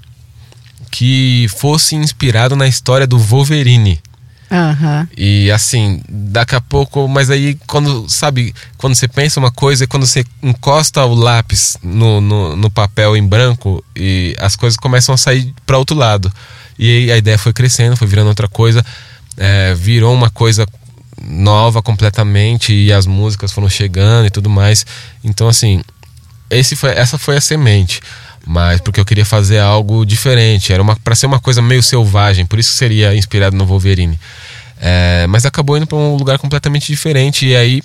que 0.90 1.48
fosse 1.58 1.96
inspirado 1.96 2.56
na 2.56 2.68
história 2.68 3.06
do 3.06 3.18
Wolverine. 3.18 4.00
Uhum. 4.53 5.07
E 5.17 5.50
assim, 5.50 6.00
daqui 6.07 6.53
a 6.53 6.62
pouco, 6.62 7.07
mas 7.07 7.31
aí 7.31 7.57
quando, 7.65 8.07
sabe, 8.07 8.53
quando 8.77 8.93
você 8.93 9.07
pensa 9.07 9.39
uma 9.39 9.50
coisa, 9.50 9.88
quando 9.88 10.05
você 10.05 10.24
encosta 10.43 11.03
o 11.03 11.15
lápis 11.15 11.75
no, 11.81 12.22
no, 12.22 12.55
no 12.55 12.69
papel 12.69 13.17
em 13.17 13.27
branco 13.27 13.83
e 13.95 14.36
as 14.38 14.55
coisas 14.55 14.77
começam 14.77 15.15
a 15.15 15.17
sair 15.17 15.51
para 15.65 15.79
outro 15.79 15.98
lado. 15.98 16.31
E 16.77 17.12
a 17.12 17.17
ideia 17.17 17.38
foi 17.38 17.51
crescendo, 17.51 17.98
foi 17.98 18.07
virando 18.07 18.27
outra 18.27 18.48
coisa, 18.48 18.86
é, 19.38 19.74
virou 19.74 20.13
uma 20.13 20.29
coisa 20.29 20.67
nova 21.19 21.81
completamente 21.81 22.74
e 22.74 22.93
as 22.93 23.07
músicas 23.07 23.51
foram 23.51 23.67
chegando 23.67 24.27
e 24.27 24.29
tudo 24.29 24.51
mais. 24.51 24.86
Então, 25.24 25.48
assim, 25.48 25.81
esse 26.48 26.75
foi, 26.75 26.91
essa 26.91 27.17
foi 27.17 27.38
a 27.38 27.41
semente 27.41 28.01
mas 28.45 28.81
porque 28.81 29.00
eu 29.00 29.05
queria 29.05 29.25
fazer 29.25 29.60
algo 29.60 30.05
diferente, 30.05 30.74
era 30.74 30.81
uma 30.81 30.95
para 30.98 31.15
ser 31.15 31.25
uma 31.25 31.39
coisa 31.39 31.62
meio 31.62 31.81
selvagem, 31.81 32.45
por 32.45 32.60
isso 32.60 32.72
que 32.72 32.77
seria 32.77 33.15
inspirado 33.15 33.55
no 33.55 33.65
Wolverine. 33.65 34.19
É, 34.86 35.25
mas 35.28 35.46
acabou 35.46 35.78
indo 35.78 35.88
para 35.88 35.98
um 35.98 36.18
lugar 36.18 36.38
completamente 36.38 36.88
diferente 36.88 37.48
e 37.48 37.56
aí 37.56 37.82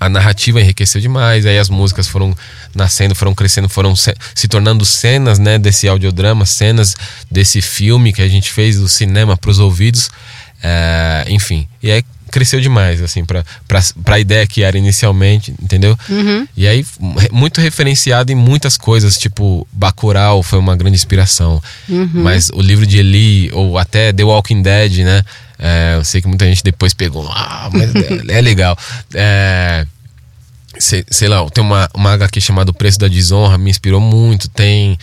a 0.00 0.08
narrativa 0.08 0.58
enriqueceu 0.58 1.02
demais, 1.02 1.44
aí 1.44 1.58
as 1.58 1.68
músicas 1.68 2.08
foram 2.08 2.34
nascendo, 2.74 3.14
foram 3.14 3.34
crescendo, 3.34 3.68
foram 3.68 3.94
se, 3.94 4.14
se 4.34 4.48
tornando 4.48 4.86
cenas, 4.86 5.38
né, 5.38 5.58
desse 5.58 5.86
audiodrama, 5.86 6.46
cenas 6.46 6.96
desse 7.30 7.60
filme 7.60 8.12
que 8.12 8.22
a 8.22 8.28
gente 8.28 8.50
fez 8.50 8.78
do 8.78 8.88
cinema 8.88 9.36
para 9.36 9.50
os 9.50 9.58
ouvidos. 9.58 10.08
É, 10.62 11.26
enfim, 11.28 11.68
e 11.82 11.90
aí 11.90 12.02
cresceu 12.30 12.60
demais, 12.60 13.02
assim, 13.02 13.22
pra, 13.24 13.44
pra 14.02 14.18
ideia 14.18 14.46
que 14.46 14.62
era 14.62 14.78
inicialmente, 14.78 15.52
entendeu? 15.62 15.98
Uhum. 16.08 16.46
E 16.56 16.66
aí, 16.66 16.86
muito 17.30 17.60
referenciado 17.60 18.32
em 18.32 18.34
muitas 18.34 18.76
coisas, 18.76 19.18
tipo, 19.18 19.66
Bacurau 19.72 20.42
foi 20.42 20.58
uma 20.58 20.76
grande 20.76 20.96
inspiração. 20.96 21.62
Uhum. 21.88 22.10
Mas 22.12 22.50
o 22.50 22.60
livro 22.60 22.86
de 22.86 22.98
Eli, 22.98 23.50
ou 23.52 23.78
até 23.78 24.12
The 24.12 24.24
Walking 24.24 24.62
Dead, 24.62 24.98
né? 24.98 25.24
É, 25.58 25.96
eu 25.96 26.04
sei 26.04 26.22
que 26.22 26.28
muita 26.28 26.46
gente 26.46 26.62
depois 26.62 26.94
pegou, 26.94 27.28
ah, 27.30 27.68
mas 27.72 27.94
é, 27.94 28.22
é 28.38 28.40
legal. 28.40 28.78
É, 29.12 29.86
sei, 30.78 31.04
sei, 31.10 31.28
lá, 31.28 31.48
tem 31.50 31.62
uma, 31.62 31.88
uma 31.92 32.12
HQ 32.12 32.40
chamada 32.40 32.70
O 32.70 32.74
Preço 32.74 32.98
da 32.98 33.08
Desonra, 33.08 33.58
me 33.58 33.70
inspirou 33.70 34.00
muito. 34.00 34.48
Tem 34.48 34.96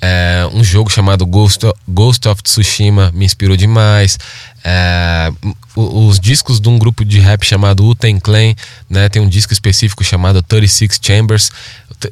é, 0.00 0.48
um 0.52 0.62
jogo 0.62 0.90
chamado 0.90 1.26
Ghost 1.26 1.66
of, 1.66 1.78
Ghost 1.86 2.28
of 2.28 2.42
Tsushima, 2.42 3.12
me 3.14 3.24
inspirou 3.24 3.56
demais. 3.56 4.18
É, 4.64 5.30
os 5.76 6.18
discos 6.18 6.60
de 6.60 6.68
um 6.68 6.78
grupo 6.78 7.04
de 7.04 7.18
rap 7.18 7.44
chamado 7.44 7.84
Uten 7.84 8.18
Clan, 8.18 8.54
né? 8.88 9.08
Tem 9.08 9.20
um 9.20 9.28
disco 9.28 9.52
específico 9.52 10.02
chamado 10.02 10.42
36 10.42 10.98
Chambers. 11.02 11.50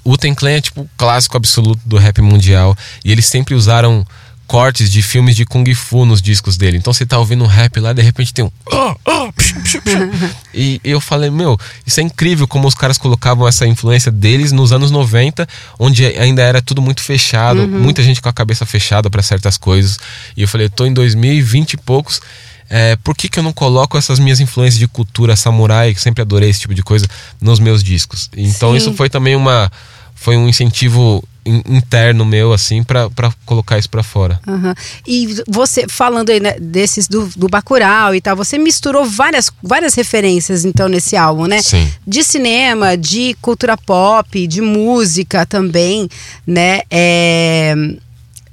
Uten 0.04 0.34
Clan 0.34 0.50
é 0.50 0.60
tipo 0.60 0.82
o 0.82 0.90
clássico 0.96 1.36
absoluto 1.36 1.80
do 1.86 1.96
rap 1.96 2.20
mundial. 2.20 2.76
E 3.04 3.12
eles 3.12 3.26
sempre 3.26 3.54
usaram 3.54 4.06
cortes 4.46 4.90
de 4.90 5.02
filmes 5.02 5.36
de 5.36 5.44
Kung 5.44 5.74
Fu 5.74 6.04
nos 6.04 6.22
discos 6.22 6.56
dele. 6.56 6.78
Então 6.78 6.92
você 6.92 7.04
tá 7.04 7.18
ouvindo 7.18 7.44
um 7.44 7.46
rap 7.46 7.78
lá, 7.80 7.92
de 7.92 8.02
repente 8.02 8.32
tem 8.32 8.44
um. 8.44 8.50
e 10.54 10.80
eu 10.84 11.00
falei, 11.00 11.30
meu, 11.30 11.58
isso 11.84 12.00
é 12.00 12.02
incrível 12.02 12.46
como 12.46 12.68
os 12.68 12.74
caras 12.74 12.98
colocavam 12.98 13.46
essa 13.46 13.66
influência 13.66 14.10
deles 14.10 14.52
nos 14.52 14.72
anos 14.72 14.90
90, 14.90 15.46
onde 15.78 16.06
ainda 16.06 16.42
era 16.42 16.62
tudo 16.62 16.80
muito 16.80 17.02
fechado, 17.02 17.60
uhum. 17.60 17.80
muita 17.80 18.02
gente 18.02 18.22
com 18.22 18.28
a 18.28 18.32
cabeça 18.32 18.64
fechada 18.64 19.10
para 19.10 19.22
certas 19.22 19.56
coisas. 19.56 19.98
E 20.36 20.42
eu 20.42 20.48
falei, 20.48 20.66
eu 20.66 20.70
tô 20.70 20.86
em 20.86 20.92
2020 20.92 21.74
e 21.74 21.76
poucos. 21.76 22.20
É, 22.68 22.96
por 22.96 23.14
que, 23.14 23.28
que 23.28 23.38
eu 23.38 23.42
não 23.42 23.52
coloco 23.52 23.96
essas 23.96 24.18
minhas 24.18 24.40
influências 24.40 24.78
de 24.78 24.88
cultura 24.88 25.36
samurai, 25.36 25.94
que 25.94 26.00
sempre 26.00 26.22
adorei 26.22 26.50
esse 26.50 26.60
tipo 26.60 26.74
de 26.74 26.82
coisa, 26.82 27.06
nos 27.40 27.60
meus 27.60 27.82
discos? 27.82 28.28
Então 28.36 28.72
Sim. 28.72 28.78
isso 28.78 28.94
foi 28.94 29.08
também 29.08 29.36
uma. 29.36 29.70
Foi 30.14 30.36
um 30.36 30.48
incentivo 30.48 31.22
interno 31.46 32.24
meu, 32.24 32.52
assim, 32.52 32.82
para 32.82 33.08
colocar 33.44 33.78
isso 33.78 33.88
para 33.88 34.02
fora. 34.02 34.40
Uhum. 34.46 34.74
E 35.06 35.42
você, 35.46 35.86
falando 35.88 36.30
aí 36.30 36.40
né, 36.40 36.56
desses 36.58 37.06
do, 37.06 37.30
do 37.36 37.48
Bacurau 37.48 38.14
e 38.14 38.20
tal, 38.20 38.36
você 38.36 38.58
misturou 38.58 39.04
várias, 39.04 39.50
várias 39.62 39.94
referências, 39.94 40.64
então, 40.64 40.88
nesse 40.88 41.16
álbum, 41.16 41.46
né? 41.46 41.62
Sim. 41.62 41.90
De 42.06 42.24
cinema, 42.24 42.96
de 42.96 43.36
cultura 43.40 43.76
pop, 43.76 44.46
de 44.46 44.60
música 44.60 45.46
também, 45.46 46.08
né? 46.46 46.82
É... 46.90 47.74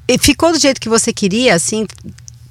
E 0.08 0.18
ficou 0.18 0.52
do 0.52 0.60
jeito 0.60 0.82
que 0.82 0.90
você 0.90 1.14
queria, 1.14 1.56
assim, 1.56 1.88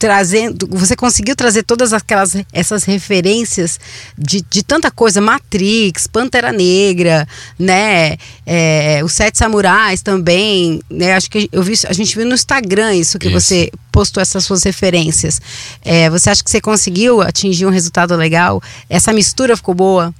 trazendo, 0.03 0.67
você 0.69 0.97
conseguiu 0.97 1.37
trazer 1.37 1.63
todas 1.63 1.93
aquelas 1.93 2.35
essas 2.53 2.83
referências 2.83 3.79
de, 4.19 4.43
de 4.51 4.65
tanta 4.65 4.91
coisa, 4.91 5.21
Matrix, 5.21 6.09
Pantera 6.09 6.51
Negra, 6.51 7.25
né, 7.57 8.17
é, 8.45 9.01
os 9.05 9.13
Sete 9.13 9.39
Samurais 9.39 10.03
também, 10.03 10.83
né, 10.91 11.15
acho 11.15 11.31
que 11.31 11.49
eu 11.53 11.63
vi, 11.63 11.75
a 11.87 11.93
gente 11.93 12.17
viu 12.17 12.27
no 12.27 12.35
Instagram 12.35 12.97
isso 12.97 13.17
que 13.17 13.29
isso. 13.29 13.41
você 13.41 13.71
postou 13.93 14.21
essas 14.21 14.45
suas 14.45 14.65
referências. 14.65 15.41
É, 15.85 16.11
você 16.11 16.31
acha 16.31 16.43
que 16.43 16.51
você 16.51 16.61
conseguiu 16.61 17.21
atingir 17.21 17.65
um 17.65 17.71
resultado 17.71 18.17
legal? 18.17 18.61
Essa 18.91 19.13
mistura 19.13 19.57
ficou 19.57 19.73
boa? 19.73 20.13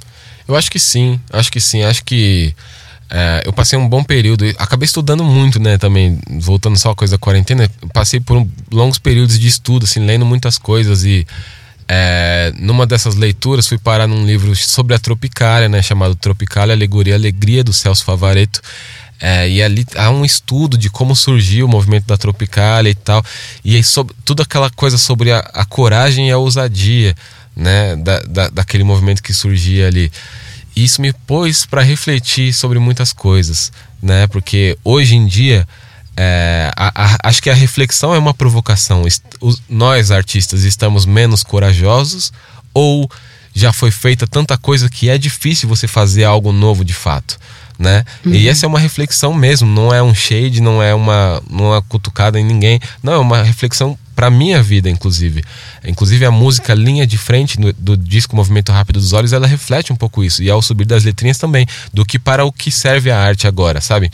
Eu 0.47 0.55
acho 0.55 0.71
que 0.71 0.79
sim, 0.79 1.21
acho 1.33 1.51
que 1.51 1.61
sim, 1.61 1.83
acho 1.83 2.05
que 2.05 2.55
é, 3.15 3.43
eu 3.45 3.53
passei 3.53 3.79
um 3.79 3.87
bom 3.87 4.03
período, 4.03 4.43
acabei 4.57 4.87
estudando 4.87 5.23
muito, 5.23 5.61
né, 5.61 5.77
também, 5.77 6.19
voltando 6.41 6.79
só 6.79 6.93
a 6.93 6.95
coisa 6.95 7.13
da 7.13 7.19
quarentena, 7.19 7.71
passei 7.93 8.19
por 8.19 8.39
um, 8.39 8.49
longos 8.71 8.99
períodos 8.99 9.39
de 9.39 9.47
estudo, 9.47 9.85
assim, 9.85 10.01
lendo 10.01 10.25
muitas 10.25 10.57
coisas 10.57 11.05
e 11.05 11.27
é, 11.87 12.55
numa 12.57 12.87
dessas 12.87 13.15
leituras 13.15 13.69
fui 13.69 13.77
parar 13.77 14.07
num 14.07 14.25
livro 14.25 14.57
sobre 14.57 14.95
a 14.95 14.99
Tropicália, 14.99 15.69
né, 15.69 15.83
chamado 15.83 16.15
Tropicália, 16.15 16.75
Alegoria 16.75 17.15
Alegria, 17.15 17.63
do 17.63 17.71
Celso 17.71 18.03
Favareto, 18.03 18.63
é, 19.21 19.47
e 19.47 19.63
ali 19.63 19.85
há 19.95 20.09
um 20.09 20.25
estudo 20.25 20.79
de 20.79 20.89
como 20.89 21.15
surgiu 21.15 21.67
o 21.67 21.69
movimento 21.69 22.07
da 22.07 22.17
Tropicália 22.17 22.89
e 22.89 22.95
tal, 22.95 23.23
e 23.63 23.77
aí 23.77 23.85
sobre, 23.85 24.15
tudo 24.25 24.43
aquela 24.43 24.71
coisa 24.71 24.97
sobre 24.97 25.33
a, 25.33 25.41
a 25.53 25.67
coragem 25.67 26.31
e 26.31 26.33
a 26.33 26.39
ousadia, 26.39 27.15
né, 27.55 27.95
da, 27.95 28.21
da, 28.21 28.49
daquele 28.49 28.85
movimento 28.85 29.23
que 29.23 29.35
surgia 29.35 29.87
ali 29.87 30.11
isso 30.75 31.01
me 31.01 31.13
pôs 31.13 31.67
para 31.67 31.83
refletir 31.83 32.53
sobre 32.53 32.79
muitas 32.79 33.13
coisas, 33.13 33.73
né? 34.03 34.27
Porque 34.27 34.77
hoje 34.85 35.17
em 35.17 35.27
dia 35.27 35.67
é, 36.17 36.71
a, 36.77 36.93
a, 36.95 37.19
acho 37.29 37.43
que 37.43 37.51
a 37.51 37.55
reflexão 37.55 38.15
é 38.15 38.19
uma 38.19 38.35
provocação. 38.35 39.03
Os, 39.41 39.63
nós 39.69 40.11
artistas 40.11 40.65
estamos 40.65 41.07
menos 41.07 41.43
corajosos 41.43 42.33
ou 42.75 43.11
já 43.55 43.73
foi 43.73 43.91
feita 43.91 44.27
tanta 44.27 44.57
coisa 44.57 44.89
que 44.89 45.11
é 45.11 45.19
difícil 45.19 45.69
você 45.69 45.87
fazer 45.87 46.25
algo 46.25 46.53
novo 46.53 46.85
de 46.85 46.95
fato 46.95 47.39
né? 47.83 48.05
Uhum. 48.25 48.33
E 48.33 48.49
essa 48.49 48.65
é 48.65 48.69
uma 48.69 48.79
reflexão 48.79 49.35
mesmo, 49.35 49.69
não 49.69 49.93
é 49.93 50.03
um 50.03 50.15
shade, 50.15 50.61
não 50.61 50.83
é 50.83 50.95
uma, 50.95 51.43
não 51.51 51.67
é 51.67 51.69
uma 51.71 51.83
cutucada 51.83 52.39
em 52.39 52.45
ninguém, 52.45 52.81
não, 53.03 53.13
é 53.13 53.19
uma 53.19 53.43
reflexão 53.43 53.99
para 54.23 54.31
minha 54.31 54.63
vida, 54.63 54.89
inclusive. 54.89 55.43
Inclusive 55.85 56.25
a 56.25 56.31
música 56.31 56.75
Linha 56.75 57.05
de 57.05 57.19
Frente 57.19 57.59
no, 57.59 57.73
do 57.73 57.97
disco 57.97 58.37
Movimento 58.37 58.71
Rápido 58.71 59.01
dos 59.01 59.13
Olhos, 59.13 59.33
ela 59.33 59.49
reflete 59.49 59.93
um 59.93 59.97
pouco 59.97 60.23
isso. 60.23 60.45
E 60.45 60.49
ao 60.49 60.63
subir 60.63 60.85
das 60.85 61.03
letrinhas 61.03 61.39
também, 61.39 61.67
do 61.93 62.05
que 62.05 62.21
para 62.21 62.45
o 62.45 62.53
que 62.53 62.71
serve 62.71 63.11
a 63.11 63.19
arte 63.19 63.49
agora, 63.49 63.81
sabe? 63.81 64.13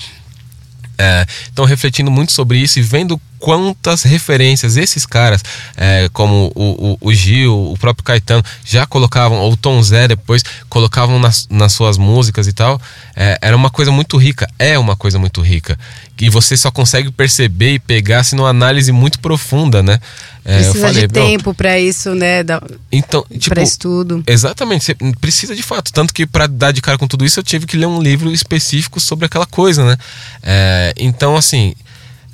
É, 0.97 1.27
refletindo 1.67 2.11
muito 2.11 2.33
sobre 2.33 2.57
isso 2.57 2.79
e 2.79 2.83
vendo 2.83 3.21
quantas 3.38 4.03
referências 4.03 4.77
esses 4.77 5.05
caras, 5.05 5.45
é, 5.77 6.09
como 6.12 6.50
o, 6.55 6.93
o, 6.93 6.99
o, 7.09 7.15
Gil, 7.15 7.71
o 7.71 7.77
próprio 7.79 8.03
Caetano, 8.03 8.43
já 8.65 8.87
colocavam, 8.87 9.38
ou 9.38 9.53
o 9.53 9.57
Tom 9.57 9.83
Zé 9.83 10.09
depois, 10.09 10.43
colocavam 10.71 11.19
nas, 11.19 11.47
nas 11.50 11.73
suas 11.73 11.99
músicas 11.99 12.47
e 12.47 12.53
tal. 12.53 12.81
É, 13.15 13.38
era 13.43 13.55
uma 13.55 13.71
coisa 13.71 13.93
muito 13.93 14.17
rica, 14.17 14.49
é 14.59 14.79
uma 14.79 14.97
coisa 14.97 15.19
muito 15.19 15.43
rica. 15.43 15.79
E 16.21 16.29
você 16.29 16.57
só 16.57 16.71
consegue 16.71 17.11
perceber 17.11 17.75
e 17.75 17.79
pegar 17.79 18.25
se 18.25 18.35
numa 18.35 18.49
análise 18.49 18.91
muito 18.91 19.21
profunda, 19.21 19.83
né? 19.83 20.01
É, 20.45 20.57
precisa 20.57 20.87
falei, 20.87 21.07
de 21.07 21.13
tempo 21.13 21.55
para 21.55 21.79
isso, 21.79 22.15
né? 22.15 22.43
Da, 22.43 22.63
então, 22.91 23.25
tipo, 23.31 23.51
para 23.51 23.63
estudo. 23.63 24.23
Exatamente, 24.27 24.85
você 24.85 24.95
precisa 25.21 25.55
de 25.55 25.63
fato. 25.63 25.93
Tanto 25.93 26.13
que 26.13 26.27
para 26.27 26.47
dar 26.47 26.73
de 26.73 26.81
cara 26.81 26.99
com 26.99 27.07
tudo 27.07 27.25
isso, 27.25 27.39
eu 27.39 27.45
tive 27.45 27.67
que 27.67 27.77
ler 27.77 27.87
um 27.87 28.03
livro 28.03 28.33
específico 28.33 28.99
sobre 28.99 29.27
aquela 29.27 29.47
coisa, 29.47 29.85
né? 29.85 29.97
É, 30.43 30.95
então, 30.97 31.37
assim, 31.37 31.75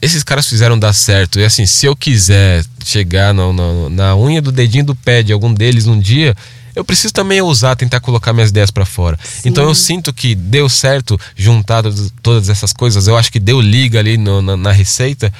esses 0.00 0.22
caras 0.22 0.46
fizeram 0.46 0.78
dar 0.78 0.92
certo. 0.92 1.40
E 1.40 1.44
assim, 1.44 1.66
se 1.66 1.86
eu 1.86 1.96
quiser 1.96 2.64
chegar 2.84 3.32
no, 3.32 3.52
no, 3.52 3.90
na 3.90 4.16
unha 4.16 4.40
do 4.40 4.52
dedinho 4.52 4.84
do 4.84 4.94
pé 4.94 5.22
de 5.22 5.32
algum 5.32 5.52
deles 5.52 5.86
um 5.86 5.98
dia, 5.98 6.36
eu 6.74 6.84
preciso 6.84 7.12
também 7.12 7.40
ousar 7.40 7.76
tentar 7.76 8.00
colocar 8.00 8.32
minhas 8.32 8.50
ideias 8.50 8.70
para 8.70 8.84
fora. 8.84 9.18
Sim. 9.22 9.48
Então 9.48 9.64
eu 9.64 9.74
sinto 9.74 10.12
que 10.12 10.34
deu 10.34 10.68
certo 10.68 11.18
juntar 11.36 11.84
todas 12.22 12.48
essas 12.48 12.72
coisas. 12.72 13.06
Eu 13.06 13.16
acho 13.16 13.30
que 13.30 13.38
deu 13.38 13.60
liga 13.60 13.98
ali 13.98 14.16
no, 14.16 14.42
na, 14.42 14.56
na 14.56 14.72
receita 14.72 15.32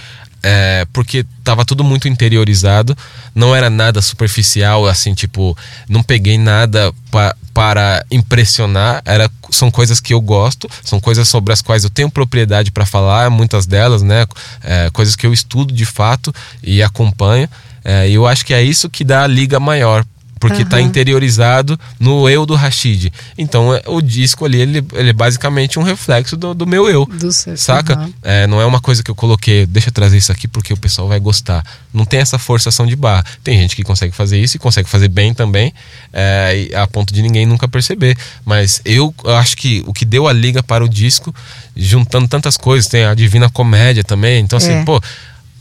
é, 0.45 0.87
porque 0.93 1.25
tava 1.43 1.65
tudo 1.65 1.83
muito 1.83 2.07
interiorizado, 2.07 2.95
não 3.35 3.57
era 3.57 3.71
nada 3.71 4.03
superficial, 4.03 4.87
assim, 4.87 5.15
tipo, 5.15 5.57
não 5.89 6.03
peguei 6.03 6.37
nada 6.37 6.93
pa, 7.11 7.35
para 7.55 8.05
impressionar, 8.11 9.01
era, 9.07 9.31
são 9.51 9.71
coisas 9.71 10.01
que 10.01 10.13
eu 10.13 10.21
gosto, 10.21 10.69
são 10.85 11.01
coisas 11.01 11.27
sobre 11.31 11.55
as 11.55 11.63
quais 11.63 11.83
eu 11.83 11.89
tenho 11.89 12.11
propriedade 12.11 12.71
para 12.71 12.85
falar, 12.85 13.31
muitas 13.31 13.65
delas, 13.65 14.03
né, 14.03 14.27
é, 14.63 14.91
coisas 14.91 15.17
que 15.17 15.27
eu 15.27 15.33
estudo 15.33 15.73
de 15.73 15.87
fato 15.87 16.35
e 16.63 16.83
acompanho, 16.83 17.49
é, 17.83 18.11
e 18.11 18.15
eu 18.15 18.27
acho 18.27 18.45
que 18.45 18.53
é 18.53 18.63
isso 18.63 18.91
que 18.91 19.03
dá 19.03 19.23
a 19.25 19.27
liga 19.27 19.59
maior 19.59 20.05
porque 20.47 20.61
está 20.61 20.77
uhum. 20.77 20.83
interiorizado 20.83 21.81
no 21.99 22.29
eu 22.29 22.45
do 22.45 22.55
Rashid. 22.55 23.11
Então 23.39 23.75
é, 23.75 23.83
o 23.87 24.03
disco 24.03 24.45
ali, 24.45 24.61
ele, 24.61 24.85
ele 24.93 25.09
é 25.09 25.13
basicamente 25.13 25.79
um 25.79 25.83
reflexo 25.83 26.37
do, 26.37 26.53
do 26.53 26.67
meu 26.67 26.87
eu. 26.87 27.07
Do 27.07 27.33
seu, 27.33 27.57
saca? 27.57 27.99
Uhum. 27.99 28.13
É, 28.23 28.47
não 28.47 28.61
é 28.61 28.67
uma 28.67 28.79
coisa 28.79 29.03
que 29.03 29.11
eu 29.11 29.15
coloquei, 29.15 29.65
deixa 29.65 29.89
eu 29.89 29.93
trazer 29.93 30.19
isso 30.19 30.31
aqui 30.31 30.47
porque 30.47 30.71
o 30.71 30.77
pessoal 30.77 31.09
vai 31.09 31.19
gostar. 31.19 31.65
Não 31.95 32.05
tem 32.05 32.21
essa 32.21 32.39
forçação 32.39 32.87
de 32.87 32.95
barra. 32.95 33.25
Tem 33.43 33.59
gente 33.59 33.75
que 33.75 33.83
consegue 33.83 34.15
fazer 34.15 34.39
isso 34.39 34.59
e 34.59 34.61
consegue 34.61 34.87
fazer 34.87 35.09
bem 35.09 35.33
também, 35.33 35.73
é, 36.13 36.69
a 36.75 36.87
ponto 36.87 37.15
de 37.15 37.23
ninguém 37.23 37.47
nunca 37.47 37.67
perceber. 37.67 38.15
Mas 38.45 38.83
eu 38.85 39.15
acho 39.25 39.57
que 39.57 39.83
o 39.87 39.95
que 39.95 40.05
deu 40.05 40.29
a 40.29 40.33
liga 40.33 40.63
para 40.63 40.85
o 40.85 40.89
disco, 40.89 41.35
juntando 41.75 42.29
tantas 42.29 42.59
coisas, 42.59 42.87
tem 42.87 43.07
a 43.07 43.15
Divina 43.15 43.49
Comédia 43.49 44.05
também. 44.05 44.43
Então, 44.45 44.59
assim, 44.59 44.73
é. 44.73 44.85
pô. 44.85 45.01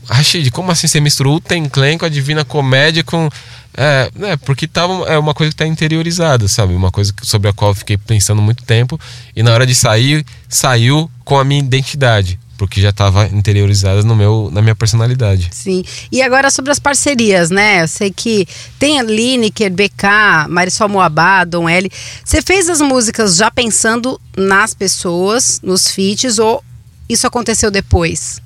Rashid, 0.09 0.51
como 0.51 0.69
assim 0.69 0.85
você 0.85 0.99
misturou 0.99 1.37
o 1.37 1.39
Ten 1.39 1.69
Clan 1.69 1.97
com 1.97 2.05
a 2.05 2.09
Divina 2.09 2.43
Comédia 2.43 3.05
com 3.05 3.29
é, 3.75 4.11
né, 4.15 4.37
porque 4.37 4.67
tava, 4.67 5.05
é 5.05 5.17
uma 5.17 5.33
coisa 5.33 5.51
que 5.51 5.55
está 5.55 5.65
interiorizada, 5.65 6.47
sabe? 6.47 6.73
Uma 6.73 6.91
coisa 6.91 7.13
sobre 7.21 7.49
a 7.49 7.53
qual 7.53 7.71
eu 7.71 7.75
fiquei 7.75 7.97
pensando 7.97 8.41
muito 8.41 8.63
tempo 8.63 8.99
e 9.35 9.41
na 9.41 9.51
hora 9.51 9.65
de 9.65 9.73
sair, 9.73 10.25
saiu 10.47 11.09
com 11.25 11.39
a 11.39 11.43
minha 11.43 11.59
identidade, 11.59 12.39
porque 12.57 12.79
já 12.79 12.89
estava 12.89 13.25
interiorizada 13.27 14.03
no 14.03 14.15
meu, 14.15 14.49
na 14.51 14.61
minha 14.61 14.75
personalidade. 14.75 15.49
Sim. 15.51 15.83
E 16.11 16.21
agora 16.21 16.51
sobre 16.51 16.71
as 16.71 16.79
parcerias, 16.79 17.49
né? 17.49 17.81
Eu 17.83 17.87
sei 17.87 18.11
que 18.11 18.47
tem 18.77 18.99
a 18.99 19.03
Lineker, 19.03 19.71
BK, 19.71 20.47
Marisol 20.49 20.89
Moabá, 20.89 21.43
Dom 21.43 21.67
L. 21.67 21.89
Você 22.23 22.41
fez 22.41 22.69
as 22.69 22.79
músicas 22.79 23.35
já 23.35 23.49
pensando 23.49 24.19
nas 24.37 24.73
pessoas, 24.73 25.59
nos 25.63 25.89
feats, 25.89 26.37
ou 26.37 26.63
isso 27.09 27.25
aconteceu 27.25 27.71
depois? 27.71 28.41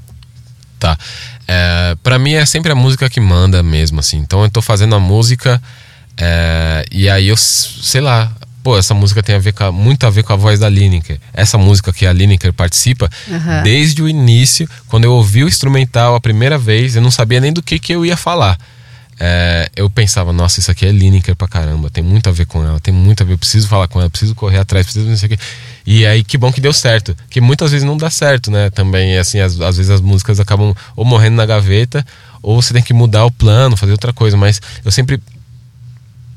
Tá. 0.80 0.98
É, 1.48 1.96
para 2.04 2.20
mim 2.20 2.34
é 2.34 2.46
sempre 2.46 2.72
a 2.72 2.76
música 2.76 3.10
que 3.10 3.20
manda 3.20 3.64
mesmo, 3.64 4.00
assim. 4.00 4.18
Então 4.18 4.44
eu 4.44 4.50
tô 4.50 4.62
fazendo 4.62 4.96
a 4.96 5.00
música 5.00 5.62
é, 6.18 6.86
e 6.92 7.10
aí 7.10 7.28
eu, 7.28 7.38
sei 7.38 8.02
lá, 8.02 8.32
pô, 8.64 8.78
essa 8.78 8.94
música 8.94 9.24
tem 9.24 9.36
a 9.36 9.40
ver 9.40 9.54
com, 9.54 9.72
muito 9.72 10.06
a 10.06 10.10
ver 10.10 10.24
com 10.24 10.34
a 10.34 10.36
voz 10.36 10.60
da 10.60 10.68
Lineker. 10.68 11.20
Essa 11.34 11.58
música 11.58 11.94
que 11.94 12.06
a 12.06 12.12
Lineker 12.12 12.52
participa, 12.52 13.10
uhum. 13.28 13.64
desde 13.64 14.02
o 14.02 14.10
início, 14.10 14.68
quando 14.88 15.06
eu 15.06 15.14
ouvi 15.14 15.44
o 15.44 15.48
instrumental 15.48 16.16
a 16.16 16.20
primeira 16.20 16.58
vez, 16.58 16.96
eu 16.96 17.02
não 17.02 17.12
sabia 17.12 17.40
nem 17.40 17.54
do 17.54 17.62
que, 17.62 17.80
que 17.80 17.94
eu 17.94 18.06
ia 18.06 18.18
falar. 18.18 18.58
É, 19.20 19.70
eu 19.76 19.90
pensava, 19.90 20.32
nossa, 20.32 20.60
isso 20.60 20.70
aqui 20.70 20.86
é 20.86 20.92
Lineker 20.92 21.36
pra 21.36 21.48
caramba, 21.48 21.90
tem 21.90 22.04
muito 22.04 22.30
a 22.30 22.32
ver 22.32 22.46
com 22.46 22.64
ela, 22.64 22.80
tem 22.80 22.94
muito 22.94 23.24
a 23.24 23.26
ver, 23.26 23.34
eu 23.34 23.38
preciso 23.38 23.68
falar 23.68 23.88
com 23.88 24.00
ela, 24.00 24.10
preciso 24.10 24.36
correr 24.36 24.60
atrás, 24.60 24.86
preciso 24.86 25.08
não 25.08 25.18
sei 25.18 25.28
o 25.28 25.30
quê. 25.30 25.40
E 25.90 26.06
aí, 26.06 26.22
que 26.22 26.38
bom 26.38 26.52
que 26.52 26.60
deu 26.60 26.74
certo. 26.74 27.16
Que 27.30 27.40
muitas 27.40 27.72
vezes 27.72 27.88
não 27.88 27.96
dá 27.96 28.10
certo, 28.10 28.52
né? 28.52 28.70
Também, 28.70 29.18
assim, 29.18 29.40
às, 29.40 29.58
às 29.62 29.78
vezes 29.78 29.90
as 29.90 30.02
músicas 30.02 30.38
acabam 30.38 30.76
ou 30.98 31.06
morrendo 31.06 31.38
na 31.38 31.46
gaveta, 31.46 32.06
ou 32.42 32.62
você 32.62 32.74
tem 32.74 32.84
que 32.84 32.94
mudar 32.94 33.24
o 33.24 33.32
plano, 33.32 33.78
fazer 33.78 33.94
outra 33.94 34.12
coisa. 34.12 34.36
Mas 34.36 34.62
eu 34.84 34.92
sempre 34.92 35.18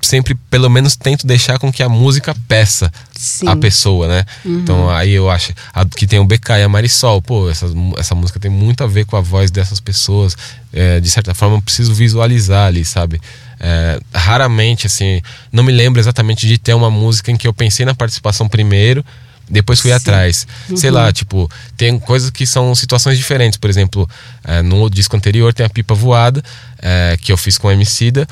sempre 0.01 0.35
pelo 0.49 0.71
menos 0.71 0.97
tento 0.97 1.27
deixar 1.27 1.59
com 1.59 1.71
que 1.71 1.83
a 1.83 1.89
música 1.89 2.35
peça 2.49 2.91
Sim. 3.13 3.49
a 3.49 3.57
pessoa, 3.57 4.07
né? 4.07 4.25
Uhum. 4.45 4.61
Então 4.61 4.89
aí 4.89 5.11
eu 5.11 5.29
acho 5.29 5.53
a, 5.75 5.85
que 5.85 6.07
tem 6.07 6.19
o 6.19 6.25
BK 6.25 6.51
e 6.59 6.63
a 6.63 6.69
Marisol, 6.69 7.21
pô, 7.21 7.51
essa, 7.51 7.67
essa 7.99 8.15
música 8.15 8.41
tem 8.41 8.51
muito 8.51 8.83
a 8.83 8.87
ver 8.87 9.05
com 9.05 9.17
a 9.17 9.21
voz 9.21 9.51
dessas 9.51 9.81
pessoas. 9.81 10.37
É, 10.73 11.01
de 11.01 11.11
certa 11.11 11.35
forma 11.35 11.57
eu 11.57 11.63
preciso 11.63 11.93
visualizar 11.93 12.69
ali, 12.69 12.85
sabe? 12.85 13.21
É, 13.59 14.01
raramente, 14.15 14.87
assim, 14.87 15.21
não 15.53 15.65
me 15.65 15.73
lembro 15.73 16.01
exatamente 16.01 16.47
de 16.47 16.57
ter 16.57 16.73
uma 16.73 16.91
música 16.91 17.33
em 17.33 17.37
que 17.37 17.49
eu 17.49 17.53
pensei 17.53 17.85
na 17.85 17.95
participação 17.95 18.49
primeiro 18.49 19.05
depois 19.51 19.81
fui 19.81 19.91
Sim. 19.91 19.97
atrás. 19.97 20.47
Uhum. 20.69 20.77
Sei 20.77 20.91
lá, 20.91 21.13
tipo, 21.13 21.51
tem 21.77 21.99
coisas 21.99 22.31
que 22.31 22.47
são 22.47 22.75
situações 22.75 23.19
diferentes. 23.19 23.59
Por 23.59 23.69
exemplo, 23.69 24.09
é, 24.45 24.63
no 24.63 24.89
disco 24.89 25.17
anterior 25.17 25.53
tem 25.53 25.67
a 25.67 25.69
Pipa 25.69 25.95
Voada, 25.95 26.43
é, 26.81 27.19
que 27.21 27.33
eu 27.33 27.37
fiz 27.37 27.59
com 27.59 27.69
a 27.69 27.73
Emicida. 27.73 28.27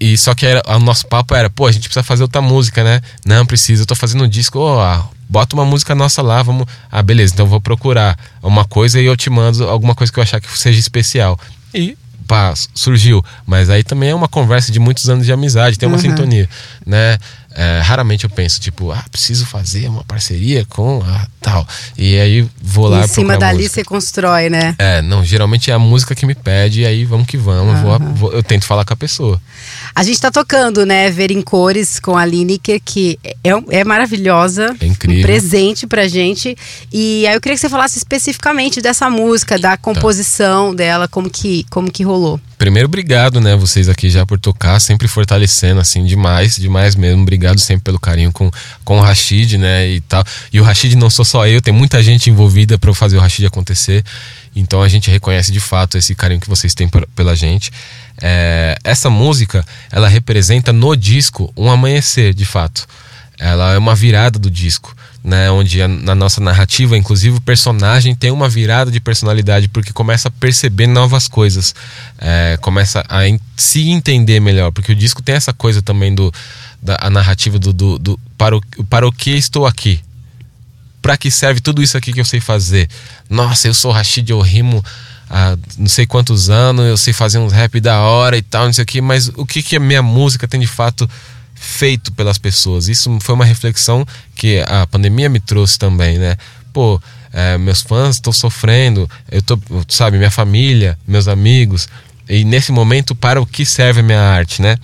E 0.00 0.16
só 0.16 0.34
que 0.34 0.46
era, 0.46 0.62
o 0.66 0.78
nosso 0.78 1.06
papo 1.06 1.34
era, 1.34 1.50
pô, 1.50 1.66
a 1.66 1.72
gente 1.72 1.84
precisa 1.84 2.04
fazer 2.04 2.22
outra 2.22 2.40
música, 2.40 2.84
né? 2.84 3.00
Não 3.24 3.44
precisa, 3.44 3.82
eu 3.82 3.86
tô 3.86 3.96
fazendo 3.96 4.24
um 4.24 4.28
disco, 4.28 4.58
ó, 4.60 5.02
bota 5.28 5.56
uma 5.56 5.64
música 5.64 5.94
nossa 5.94 6.22
lá, 6.22 6.40
vamos. 6.40 6.66
Ah, 6.90 7.02
beleza, 7.02 7.34
então 7.34 7.46
eu 7.46 7.50
vou 7.50 7.60
procurar 7.60 8.16
uma 8.40 8.64
coisa 8.64 9.00
e 9.00 9.04
eu 9.04 9.16
te 9.16 9.28
mando 9.28 9.68
alguma 9.68 9.96
coisa 9.96 10.12
que 10.12 10.18
eu 10.18 10.22
achar 10.22 10.40
que 10.40 10.56
seja 10.56 10.78
especial. 10.78 11.38
E 11.74 11.96
pá, 12.28 12.54
surgiu. 12.74 13.24
Mas 13.46 13.70
aí 13.70 13.82
também 13.82 14.10
é 14.10 14.14
uma 14.14 14.28
conversa 14.28 14.70
de 14.70 14.78
muitos 14.78 15.08
anos 15.08 15.24
de 15.24 15.32
amizade, 15.32 15.78
tem 15.78 15.88
uma 15.88 15.96
uhum. 15.96 16.02
sintonia, 16.02 16.48
né? 16.86 17.18
É, 17.54 17.80
raramente 17.80 18.24
eu 18.24 18.30
penso, 18.30 18.60
tipo, 18.60 18.92
ah, 18.92 19.04
preciso 19.10 19.46
fazer 19.46 19.88
uma 19.88 20.04
parceria 20.04 20.64
com 20.66 21.02
a 21.02 21.26
tal. 21.40 21.66
E 21.96 22.18
aí 22.18 22.48
vou 22.60 22.88
lá. 22.88 23.04
Em 23.04 23.08
cima 23.08 23.36
dali 23.36 23.68
você 23.68 23.82
constrói, 23.82 24.50
né? 24.50 24.74
É, 24.78 25.00
não, 25.02 25.24
geralmente 25.24 25.70
é 25.70 25.74
a 25.74 25.78
música 25.78 26.14
que 26.14 26.26
me 26.26 26.34
pede, 26.34 26.82
e 26.82 26.86
aí 26.86 27.04
vamos 27.04 27.26
que 27.26 27.36
vamos. 27.36 27.78
Uhum. 27.78 27.82
Vou, 27.82 28.14
vou, 28.14 28.32
eu 28.32 28.42
tento 28.42 28.64
falar 28.64 28.84
com 28.84 28.92
a 28.92 28.96
pessoa. 28.96 29.40
A 29.94 30.02
gente 30.02 30.20
tá 30.20 30.30
tocando, 30.30 30.84
né, 30.84 31.10
Ver 31.10 31.30
em 31.30 31.42
Cores 31.42 31.98
com 31.98 32.16
a 32.16 32.24
Lineker, 32.24 32.80
que 32.84 33.18
é, 33.24 33.50
é 33.70 33.84
maravilhosa. 33.84 34.76
É 34.80 34.86
incrível. 34.86 35.22
Um 35.22 35.26
presente 35.26 35.86
pra 35.86 36.06
gente. 36.06 36.56
E 36.92 37.26
aí 37.26 37.34
eu 37.34 37.40
queria 37.40 37.56
que 37.56 37.60
você 37.60 37.68
falasse 37.68 37.98
especificamente 37.98 38.80
dessa 38.80 39.08
música, 39.08 39.58
da 39.58 39.76
composição 39.76 40.70
tá. 40.70 40.76
dela, 40.76 41.08
como 41.08 41.30
que, 41.30 41.64
como 41.70 41.90
que 41.90 42.04
rolou. 42.04 42.38
Primeiro, 42.58 42.88
obrigado, 42.88 43.40
né, 43.40 43.54
vocês 43.54 43.88
aqui 43.88 44.10
já 44.10 44.26
por 44.26 44.36
tocar, 44.36 44.80
sempre 44.80 45.06
fortalecendo, 45.06 45.80
assim, 45.80 46.04
demais, 46.04 46.56
demais 46.56 46.96
mesmo. 46.96 47.22
Obrigado 47.22 47.60
sempre 47.60 47.84
pelo 47.84 48.00
carinho 48.00 48.32
com, 48.32 48.50
com 48.84 48.98
o 48.98 49.00
Rashid, 49.00 49.56
né, 49.56 49.88
e 49.88 50.00
tal. 50.00 50.24
E 50.52 50.60
o 50.60 50.64
Rashid 50.64 50.96
não 50.96 51.08
sou 51.08 51.24
só 51.24 51.46
eu, 51.46 51.62
tem 51.62 51.72
muita 51.72 52.02
gente 52.02 52.28
envolvida 52.28 52.76
para 52.76 52.92
fazer 52.92 53.16
o 53.16 53.20
Rashid 53.20 53.46
acontecer. 53.46 54.04
Então 54.56 54.82
a 54.82 54.88
gente 54.88 55.08
reconhece 55.08 55.52
de 55.52 55.60
fato 55.60 55.96
esse 55.96 56.16
carinho 56.16 56.40
que 56.40 56.48
vocês 56.48 56.74
têm 56.74 56.90
pela 57.14 57.36
gente. 57.36 57.70
É, 58.20 58.76
essa 58.82 59.08
música, 59.08 59.64
ela 59.88 60.08
representa 60.08 60.72
no 60.72 60.96
disco 60.96 61.52
um 61.56 61.70
amanhecer, 61.70 62.34
de 62.34 62.44
fato. 62.44 62.88
Ela 63.38 63.74
é 63.74 63.78
uma 63.78 63.94
virada 63.94 64.36
do 64.36 64.50
disco 64.50 64.96
né, 65.28 65.50
onde 65.50 65.82
a, 65.82 65.86
na 65.86 66.14
nossa 66.14 66.40
narrativa, 66.40 66.96
inclusive, 66.96 67.36
o 67.36 67.40
personagem 67.40 68.14
tem 68.14 68.30
uma 68.30 68.48
virada 68.48 68.90
de 68.90 68.98
personalidade 68.98 69.68
porque 69.68 69.92
começa 69.92 70.28
a 70.28 70.30
perceber 70.30 70.86
novas 70.86 71.28
coisas, 71.28 71.74
é, 72.18 72.56
começa 72.62 73.04
a 73.06 73.20
se 73.54 73.90
entender 73.90 74.40
melhor, 74.40 74.72
porque 74.72 74.92
o 74.92 74.96
disco 74.96 75.20
tem 75.20 75.34
essa 75.34 75.52
coisa 75.52 75.82
também 75.82 76.14
do 76.14 76.32
da 76.80 76.96
a 77.00 77.10
narrativa 77.10 77.58
do, 77.58 77.74
do, 77.74 77.98
do 77.98 78.20
para, 78.38 78.56
o, 78.56 78.62
para 78.88 79.06
o 79.06 79.12
que 79.12 79.32
estou 79.32 79.66
aqui, 79.66 80.00
para 81.02 81.14
que 81.18 81.30
serve 81.30 81.60
tudo 81.60 81.82
isso 81.82 81.98
aqui 81.98 82.10
que 82.10 82.20
eu 82.20 82.24
sei 82.24 82.40
fazer. 82.40 82.88
Nossa, 83.28 83.68
eu 83.68 83.74
sou 83.74 83.92
Rashid, 83.92 84.30
eu 84.30 84.40
rimo 84.40 84.82
há 85.28 85.58
não 85.76 85.88
sei 85.88 86.06
quantos 86.06 86.48
anos, 86.48 86.86
eu 86.86 86.96
sei 86.96 87.12
fazer 87.12 87.36
uns 87.36 87.52
rap 87.52 87.78
da 87.80 88.00
hora 88.00 88.38
e 88.38 88.42
tal, 88.42 88.64
não 88.64 88.72
sei 88.72 88.84
o 88.84 88.86
que, 88.86 89.02
mas 89.02 89.28
o 89.36 89.44
que, 89.44 89.62
que 89.62 89.76
a 89.76 89.80
minha 89.80 90.00
música 90.00 90.48
tem 90.48 90.58
de 90.58 90.66
fato 90.66 91.08
feito 91.68 92.10
pelas 92.12 92.38
pessoas. 92.38 92.88
Isso 92.88 93.18
foi 93.20 93.34
uma 93.34 93.44
reflexão 93.44 94.06
que 94.34 94.60
a 94.66 94.86
pandemia 94.86 95.28
me 95.28 95.38
trouxe 95.38 95.78
também, 95.78 96.18
né? 96.18 96.36
Pô, 96.72 97.00
é, 97.32 97.58
meus 97.58 97.82
fãs 97.82 98.16
estão 98.16 98.32
sofrendo, 98.32 99.08
eu 99.30 99.42
tô, 99.42 99.58
sabe, 99.86 100.16
minha 100.16 100.30
família, 100.30 100.98
meus 101.06 101.28
amigos. 101.28 101.86
E 102.28 102.42
nesse 102.44 102.72
momento, 102.72 103.14
para 103.14 103.40
o 103.40 103.46
que 103.46 103.66
serve 103.66 104.00
a 104.00 104.02
minha 104.02 104.20
arte, 104.20 104.62
né? 104.62 104.76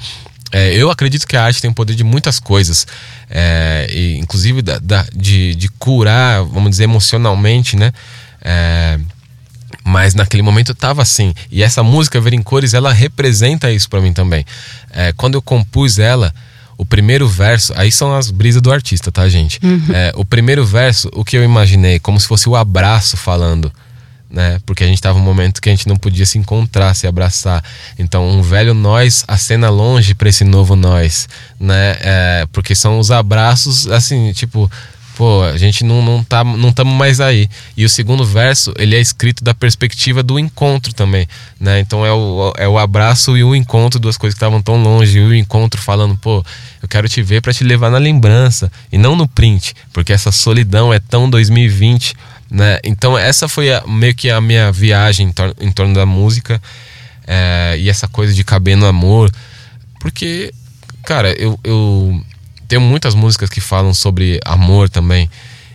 É, 0.52 0.74
eu 0.74 0.90
acredito 0.90 1.26
que 1.26 1.36
a 1.36 1.44
arte 1.44 1.60
tem 1.60 1.70
o 1.70 1.74
poder 1.74 1.94
de 1.94 2.04
muitas 2.04 2.38
coisas, 2.38 2.86
é, 3.28 3.88
e, 3.90 4.18
inclusive 4.18 4.62
da, 4.62 4.78
da, 4.78 5.06
de, 5.14 5.54
de 5.54 5.68
curar, 5.70 6.44
vamos 6.44 6.70
dizer, 6.70 6.84
emocionalmente, 6.84 7.76
né? 7.76 7.92
É, 8.42 9.00
mas 9.82 10.14
naquele 10.14 10.42
momento 10.42 10.70
eu 10.70 10.74
tava 10.74 11.02
assim. 11.02 11.34
E 11.50 11.62
essa 11.62 11.82
música, 11.82 12.20
Ver 12.20 12.34
em 12.34 12.42
Cores, 12.42 12.74
ela 12.74 12.92
representa 12.92 13.72
isso 13.72 13.88
para 13.88 14.00
mim 14.00 14.12
também. 14.12 14.44
É, 14.90 15.12
quando 15.12 15.34
eu 15.34 15.42
compus 15.42 15.98
ela, 15.98 16.32
o 16.76 16.84
primeiro 16.84 17.28
verso, 17.28 17.72
aí 17.76 17.90
são 17.90 18.14
as 18.14 18.30
brisas 18.30 18.60
do 18.60 18.72
artista, 18.72 19.12
tá, 19.12 19.28
gente? 19.28 19.58
Uhum. 19.62 19.86
É, 19.92 20.12
o 20.16 20.24
primeiro 20.24 20.64
verso, 20.64 21.08
o 21.12 21.24
que 21.24 21.36
eu 21.36 21.44
imaginei, 21.44 21.98
como 21.98 22.18
se 22.20 22.26
fosse 22.26 22.48
o 22.48 22.56
abraço 22.56 23.16
falando, 23.16 23.72
né? 24.28 24.58
Porque 24.66 24.82
a 24.82 24.86
gente 24.86 25.00
tava 25.00 25.18
num 25.18 25.24
momento 25.24 25.62
que 25.62 25.68
a 25.68 25.72
gente 25.72 25.88
não 25.88 25.96
podia 25.96 26.26
se 26.26 26.36
encontrar, 26.38 26.94
se 26.94 27.06
abraçar. 27.06 27.62
Então, 27.98 28.28
um 28.28 28.42
velho 28.42 28.74
nós 28.74 29.24
acena 29.28 29.70
longe 29.70 30.14
para 30.14 30.28
esse 30.28 30.44
novo 30.44 30.74
nós, 30.74 31.28
né? 31.58 31.96
É, 32.00 32.46
porque 32.52 32.74
são 32.74 32.98
os 32.98 33.10
abraços, 33.10 33.86
assim, 33.86 34.32
tipo, 34.32 34.70
pô, 35.16 35.42
a 35.42 35.56
gente 35.56 35.84
não, 35.84 36.02
não 36.02 36.24
tá 36.24 36.42
não 36.44 36.70
estamos 36.70 36.94
mais 36.94 37.20
aí. 37.20 37.48
E 37.76 37.84
o 37.84 37.88
segundo 37.88 38.24
verso, 38.24 38.72
ele 38.78 38.96
é 38.96 39.00
escrito 39.00 39.42
da 39.42 39.54
perspectiva 39.54 40.22
do 40.22 40.38
encontro 40.38 40.92
também, 40.92 41.26
né? 41.58 41.80
Então 41.80 42.04
é 42.04 42.12
o, 42.12 42.52
é 42.56 42.68
o 42.68 42.78
abraço 42.78 43.36
e 43.36 43.44
o 43.44 43.54
encontro, 43.54 44.00
duas 44.00 44.16
coisas 44.16 44.34
que 44.34 44.38
estavam 44.38 44.60
tão 44.60 44.82
longe, 44.82 45.18
e 45.18 45.22
o 45.22 45.34
encontro 45.34 45.80
falando, 45.80 46.16
pô, 46.16 46.44
eu 46.82 46.88
quero 46.88 47.08
te 47.08 47.22
ver 47.22 47.40
para 47.40 47.52
te 47.52 47.64
levar 47.64 47.90
na 47.90 47.98
lembrança 47.98 48.70
e 48.92 48.98
não 48.98 49.16
no 49.16 49.28
print, 49.28 49.74
porque 49.92 50.12
essa 50.12 50.32
solidão 50.32 50.92
é 50.92 50.98
tão 50.98 51.30
2020, 51.30 52.14
né? 52.50 52.78
Então 52.84 53.16
essa 53.16 53.48
foi 53.48 53.72
a, 53.72 53.82
meio 53.86 54.14
que 54.14 54.30
a 54.30 54.40
minha 54.40 54.70
viagem 54.70 55.28
em, 55.28 55.32
tor 55.32 55.54
em 55.60 55.70
torno 55.70 55.94
da 55.94 56.04
música 56.04 56.60
é, 57.26 57.76
e 57.78 57.88
essa 57.88 58.08
coisa 58.08 58.34
de 58.34 58.44
caber 58.44 58.76
no 58.76 58.86
amor, 58.86 59.30
porque, 60.00 60.52
cara, 61.04 61.32
eu, 61.40 61.58
eu 61.64 62.22
tem 62.74 62.80
muitas 62.80 63.14
músicas 63.14 63.48
que 63.48 63.60
falam 63.60 63.94
sobre 63.94 64.40
amor 64.44 64.88
também. 64.88 65.30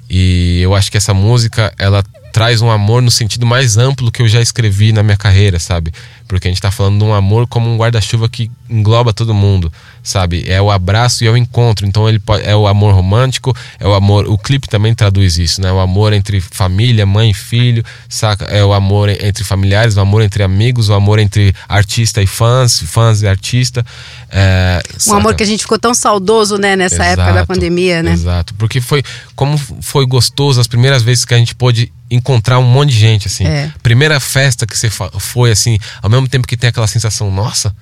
E 0.09 0.59
eu 0.61 0.75
acho 0.75 0.91
que 0.91 0.97
essa 0.97 1.13
música, 1.13 1.73
ela 1.77 2.03
traz 2.33 2.61
um 2.61 2.69
amor 2.69 3.01
no 3.01 3.09
sentido 3.09 3.45
mais 3.45 3.77
amplo 3.77 4.11
que 4.11 4.21
eu 4.21 4.27
já 4.27 4.41
escrevi 4.41 4.91
na 4.91 5.01
minha 5.01 5.15
carreira, 5.15 5.59
sabe? 5.59 5.93
Porque 6.29 6.47
a 6.47 6.51
gente 6.51 6.61
tá 6.61 6.69
falando 6.69 6.99
de 6.99 7.03
um 7.03 7.11
amor 7.11 7.47
como 7.47 7.67
um 7.67 7.75
guarda-chuva 7.75 8.29
que 8.29 8.51
engloba 8.69 9.11
todo 9.11 9.33
mundo, 9.33 9.73
sabe? 10.03 10.43
É 10.47 10.61
o 10.61 10.69
abraço 10.69 11.23
e 11.23 11.27
é 11.27 11.31
o 11.31 11.35
encontro. 11.35 11.87
Então 11.87 12.07
ele 12.07 12.19
pode, 12.19 12.47
é 12.47 12.55
o 12.55 12.67
amor 12.67 12.93
romântico, 12.93 13.51
é 13.79 13.87
o 13.87 13.95
amor. 13.95 14.27
O 14.27 14.37
clipe 14.37 14.67
também 14.67 14.93
traduz 14.93 15.39
isso, 15.39 15.59
né? 15.59 15.71
O 15.71 15.79
amor 15.79 16.13
entre 16.13 16.39
família, 16.39 17.03
mãe 17.03 17.31
e 17.31 17.33
filho, 17.33 17.83
saca? 18.07 18.45
É 18.45 18.63
o 18.63 18.73
amor 18.73 19.09
entre 19.09 19.43
familiares, 19.43 19.97
o 19.97 20.01
amor 20.01 20.21
entre 20.21 20.43
amigos, 20.43 20.87
o 20.87 20.93
amor 20.93 21.17
entre 21.17 21.51
artista 21.67 22.21
e 22.21 22.27
fãs, 22.27 22.79
fãs 22.79 23.23
e 23.23 23.27
artista. 23.27 23.83
É, 24.29 24.83
um 25.07 25.15
amor 25.15 25.33
que 25.33 25.41
a 25.41 25.47
gente 25.47 25.61
ficou 25.61 25.79
tão 25.79 25.95
saudoso, 25.95 26.59
né? 26.59 26.75
Nessa 26.75 26.97
exato, 26.97 27.21
época 27.21 27.33
da 27.33 27.45
pandemia, 27.47 28.03
né? 28.03 28.13
Exato. 28.13 28.53
Porque 28.53 28.79
foi 28.79 29.01
como 29.35 29.57
foi 29.81 30.05
gostoso 30.05 30.61
as 30.61 30.67
primeiras 30.67 31.01
vezes 31.01 31.25
que 31.25 31.33
a 31.33 31.37
gente 31.37 31.55
pôde 31.55 31.91
encontrar 32.11 32.57
um 32.59 32.63
monte 32.63 32.89
de 32.89 32.99
gente, 32.99 33.27
assim. 33.27 33.45
É. 33.45 33.71
Primeira 33.83 34.19
festa 34.19 34.65
que 34.65 34.77
você 34.77 34.89
foi, 34.89 35.51
assim, 35.51 35.77
ao 36.01 36.09
mesmo 36.09 36.18
tempo 36.27 36.47
que 36.47 36.57
tem 36.57 36.69
aquela 36.69 36.87
sensação, 36.87 37.31
nossa, 37.31 37.73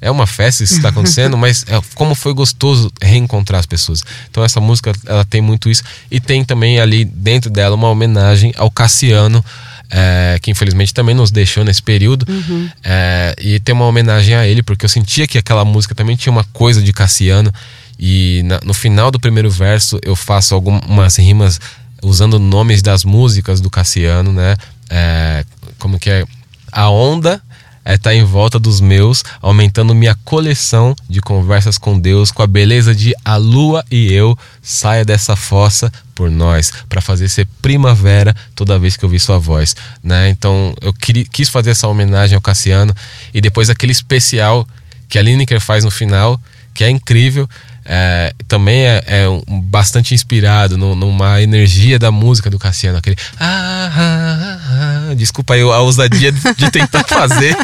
é 0.00 0.10
uma 0.10 0.26
festa 0.26 0.62
isso 0.62 0.74
está 0.74 0.90
acontecendo, 0.90 1.36
mas 1.38 1.64
é, 1.68 1.80
como 1.94 2.14
foi 2.14 2.34
gostoso 2.34 2.90
reencontrar 3.02 3.60
as 3.60 3.66
pessoas. 3.66 4.02
Então 4.30 4.44
essa 4.44 4.60
música, 4.60 4.92
ela 5.06 5.24
tem 5.24 5.40
muito 5.40 5.70
isso. 5.70 5.82
E 6.10 6.20
tem 6.20 6.44
também 6.44 6.78
ali 6.80 7.04
dentro 7.04 7.50
dela 7.50 7.74
uma 7.74 7.88
homenagem 7.88 8.52
ao 8.56 8.70
Cassiano, 8.70 9.44
é, 9.90 10.38
que 10.42 10.50
infelizmente 10.50 10.92
também 10.92 11.14
nos 11.14 11.30
deixou 11.30 11.64
nesse 11.64 11.82
período. 11.82 12.26
Uhum. 12.30 12.68
É, 12.84 13.34
e 13.40 13.60
tem 13.60 13.74
uma 13.74 13.86
homenagem 13.86 14.34
a 14.34 14.46
ele, 14.46 14.62
porque 14.62 14.84
eu 14.84 14.88
sentia 14.88 15.26
que 15.26 15.38
aquela 15.38 15.64
música 15.64 15.94
também 15.94 16.16
tinha 16.16 16.32
uma 16.32 16.44
coisa 16.44 16.82
de 16.82 16.92
Cassiano. 16.92 17.52
E 17.98 18.42
na, 18.44 18.60
no 18.62 18.74
final 18.74 19.10
do 19.10 19.18
primeiro 19.18 19.50
verso 19.50 19.98
eu 20.02 20.14
faço 20.14 20.54
algumas 20.54 21.16
rimas 21.16 21.58
usando 22.02 22.38
nomes 22.38 22.82
das 22.82 23.04
músicas 23.04 23.60
do 23.60 23.70
Cassiano, 23.70 24.32
né? 24.32 24.56
É, 24.90 25.44
como 25.78 25.98
que 25.98 26.10
é? 26.10 26.24
a 26.70 26.90
onda 26.90 27.40
é 27.86 27.94
estar 27.94 28.10
tá 28.10 28.16
em 28.16 28.24
volta 28.24 28.58
dos 28.58 28.80
meus, 28.80 29.22
aumentando 29.40 29.94
minha 29.94 30.16
coleção 30.24 30.94
de 31.08 31.20
conversas 31.20 31.78
com 31.78 31.96
Deus, 31.96 32.32
com 32.32 32.42
a 32.42 32.46
beleza 32.46 32.92
de 32.92 33.14
a 33.24 33.36
lua 33.36 33.84
e 33.88 34.12
eu 34.12 34.36
saia 34.60 35.04
dessa 35.04 35.36
fossa 35.36 35.90
por 36.12 36.28
nós, 36.28 36.72
para 36.88 37.00
fazer 37.00 37.28
ser 37.28 37.46
primavera 37.62 38.34
toda 38.56 38.76
vez 38.76 38.96
que 38.96 39.04
eu 39.04 39.08
vi 39.08 39.20
sua 39.20 39.38
voz, 39.38 39.76
né? 40.02 40.28
Então 40.28 40.74
eu 40.80 40.92
quis 40.92 41.48
fazer 41.48 41.70
essa 41.70 41.86
homenagem 41.86 42.34
ao 42.34 42.40
Cassiano 42.40 42.92
e 43.32 43.40
depois 43.40 43.70
aquele 43.70 43.92
especial 43.92 44.66
que 45.08 45.16
a 45.16 45.22
Lineker 45.22 45.60
faz 45.60 45.84
no 45.84 45.90
final, 45.90 46.40
que 46.74 46.82
é 46.82 46.90
incrível. 46.90 47.48
É, 47.88 48.34
também 48.48 48.84
é, 48.84 49.04
é 49.06 49.28
um, 49.28 49.60
bastante 49.60 50.12
inspirado 50.12 50.76
no, 50.76 50.96
numa 50.96 51.40
energia 51.40 52.00
da 52.00 52.10
música 52.10 52.50
do 52.50 52.58
Cassiano, 52.58 52.98
aquele. 52.98 53.16
Ah, 53.38 53.92
ah, 53.94 54.58
ah, 54.65 54.65
desculpa 55.14 55.54
aí 55.54 55.60
a 55.60 55.80
ousadia 55.80 56.32
de, 56.32 56.70
tentar 56.70 57.04
fazer, 57.08 57.56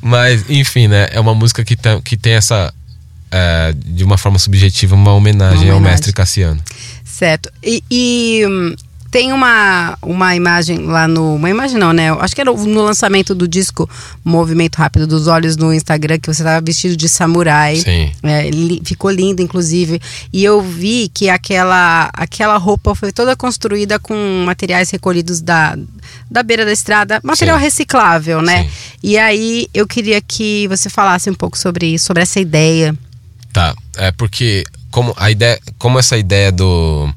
mas 0.00 0.44
enfim, 0.48 0.88
né? 0.88 1.08
É 1.10 1.20
uma 1.20 1.34
música 1.34 1.64
que, 1.64 1.76
tem, 1.76 2.00
que 2.00 2.16
tem 2.16 2.34
essa, 2.34 2.72
é, 3.30 3.74
de 3.76 4.04
uma 4.04 4.16
forma 4.16 4.38
subjetiva, 4.38 4.94
uma 4.94 5.14
homenagem, 5.14 5.56
uma 5.56 5.58
homenagem. 5.58 5.72
ao 5.72 5.80
mestre 5.80 6.12
Cassiano. 6.12 6.62
Certo. 7.04 7.50
E, 7.62 7.82
e 7.90 8.46
hum, 8.46 8.74
tem 9.10 9.32
uma, 9.32 9.96
uma 10.02 10.36
imagem 10.36 10.78
lá 10.86 11.08
no. 11.08 11.36
Uma 11.36 11.48
imagem 11.48 11.78
não, 11.78 11.92
né? 11.92 12.10
Acho 12.20 12.34
que 12.34 12.40
era 12.40 12.52
no 12.52 12.82
lançamento 12.82 13.34
do 13.34 13.48
disco 13.48 13.88
Movimento 14.24 14.76
Rápido 14.76 15.06
dos 15.06 15.26
Olhos 15.26 15.56
no 15.56 15.72
Instagram, 15.72 16.18
que 16.18 16.26
você 16.26 16.42
estava 16.42 16.60
vestido 16.60 16.96
de 16.96 17.08
samurai. 17.08 17.76
Sim. 17.76 18.12
É, 18.22 18.50
li, 18.50 18.82
ficou 18.84 19.10
lindo, 19.10 19.40
inclusive. 19.40 20.00
E 20.32 20.44
eu 20.44 20.60
vi 20.60 21.10
que 21.12 21.30
aquela, 21.30 22.10
aquela 22.12 22.58
roupa 22.58 22.94
foi 22.94 23.10
toda 23.10 23.34
construída 23.34 23.98
com 23.98 24.44
materiais 24.44 24.90
recolhidos 24.90 25.40
da, 25.40 25.76
da 26.30 26.42
beira 26.42 26.64
da 26.64 26.72
estrada, 26.72 27.20
material 27.22 27.58
Sim. 27.58 27.64
reciclável, 27.64 28.42
né? 28.42 28.64
Sim. 28.64 28.70
E 29.02 29.18
aí 29.18 29.68
eu 29.72 29.86
queria 29.86 30.20
que 30.20 30.68
você 30.68 30.90
falasse 30.90 31.30
um 31.30 31.34
pouco 31.34 31.56
sobre 31.56 31.86
isso, 31.86 32.06
sobre 32.06 32.22
essa 32.22 32.40
ideia. 32.40 32.94
Tá. 33.52 33.74
É 33.96 34.12
porque 34.12 34.64
como 34.90 35.14
a 35.16 35.30
ideia, 35.30 35.58
como 35.78 35.98
essa 35.98 36.16
ideia 36.16 36.52
do 36.52 37.08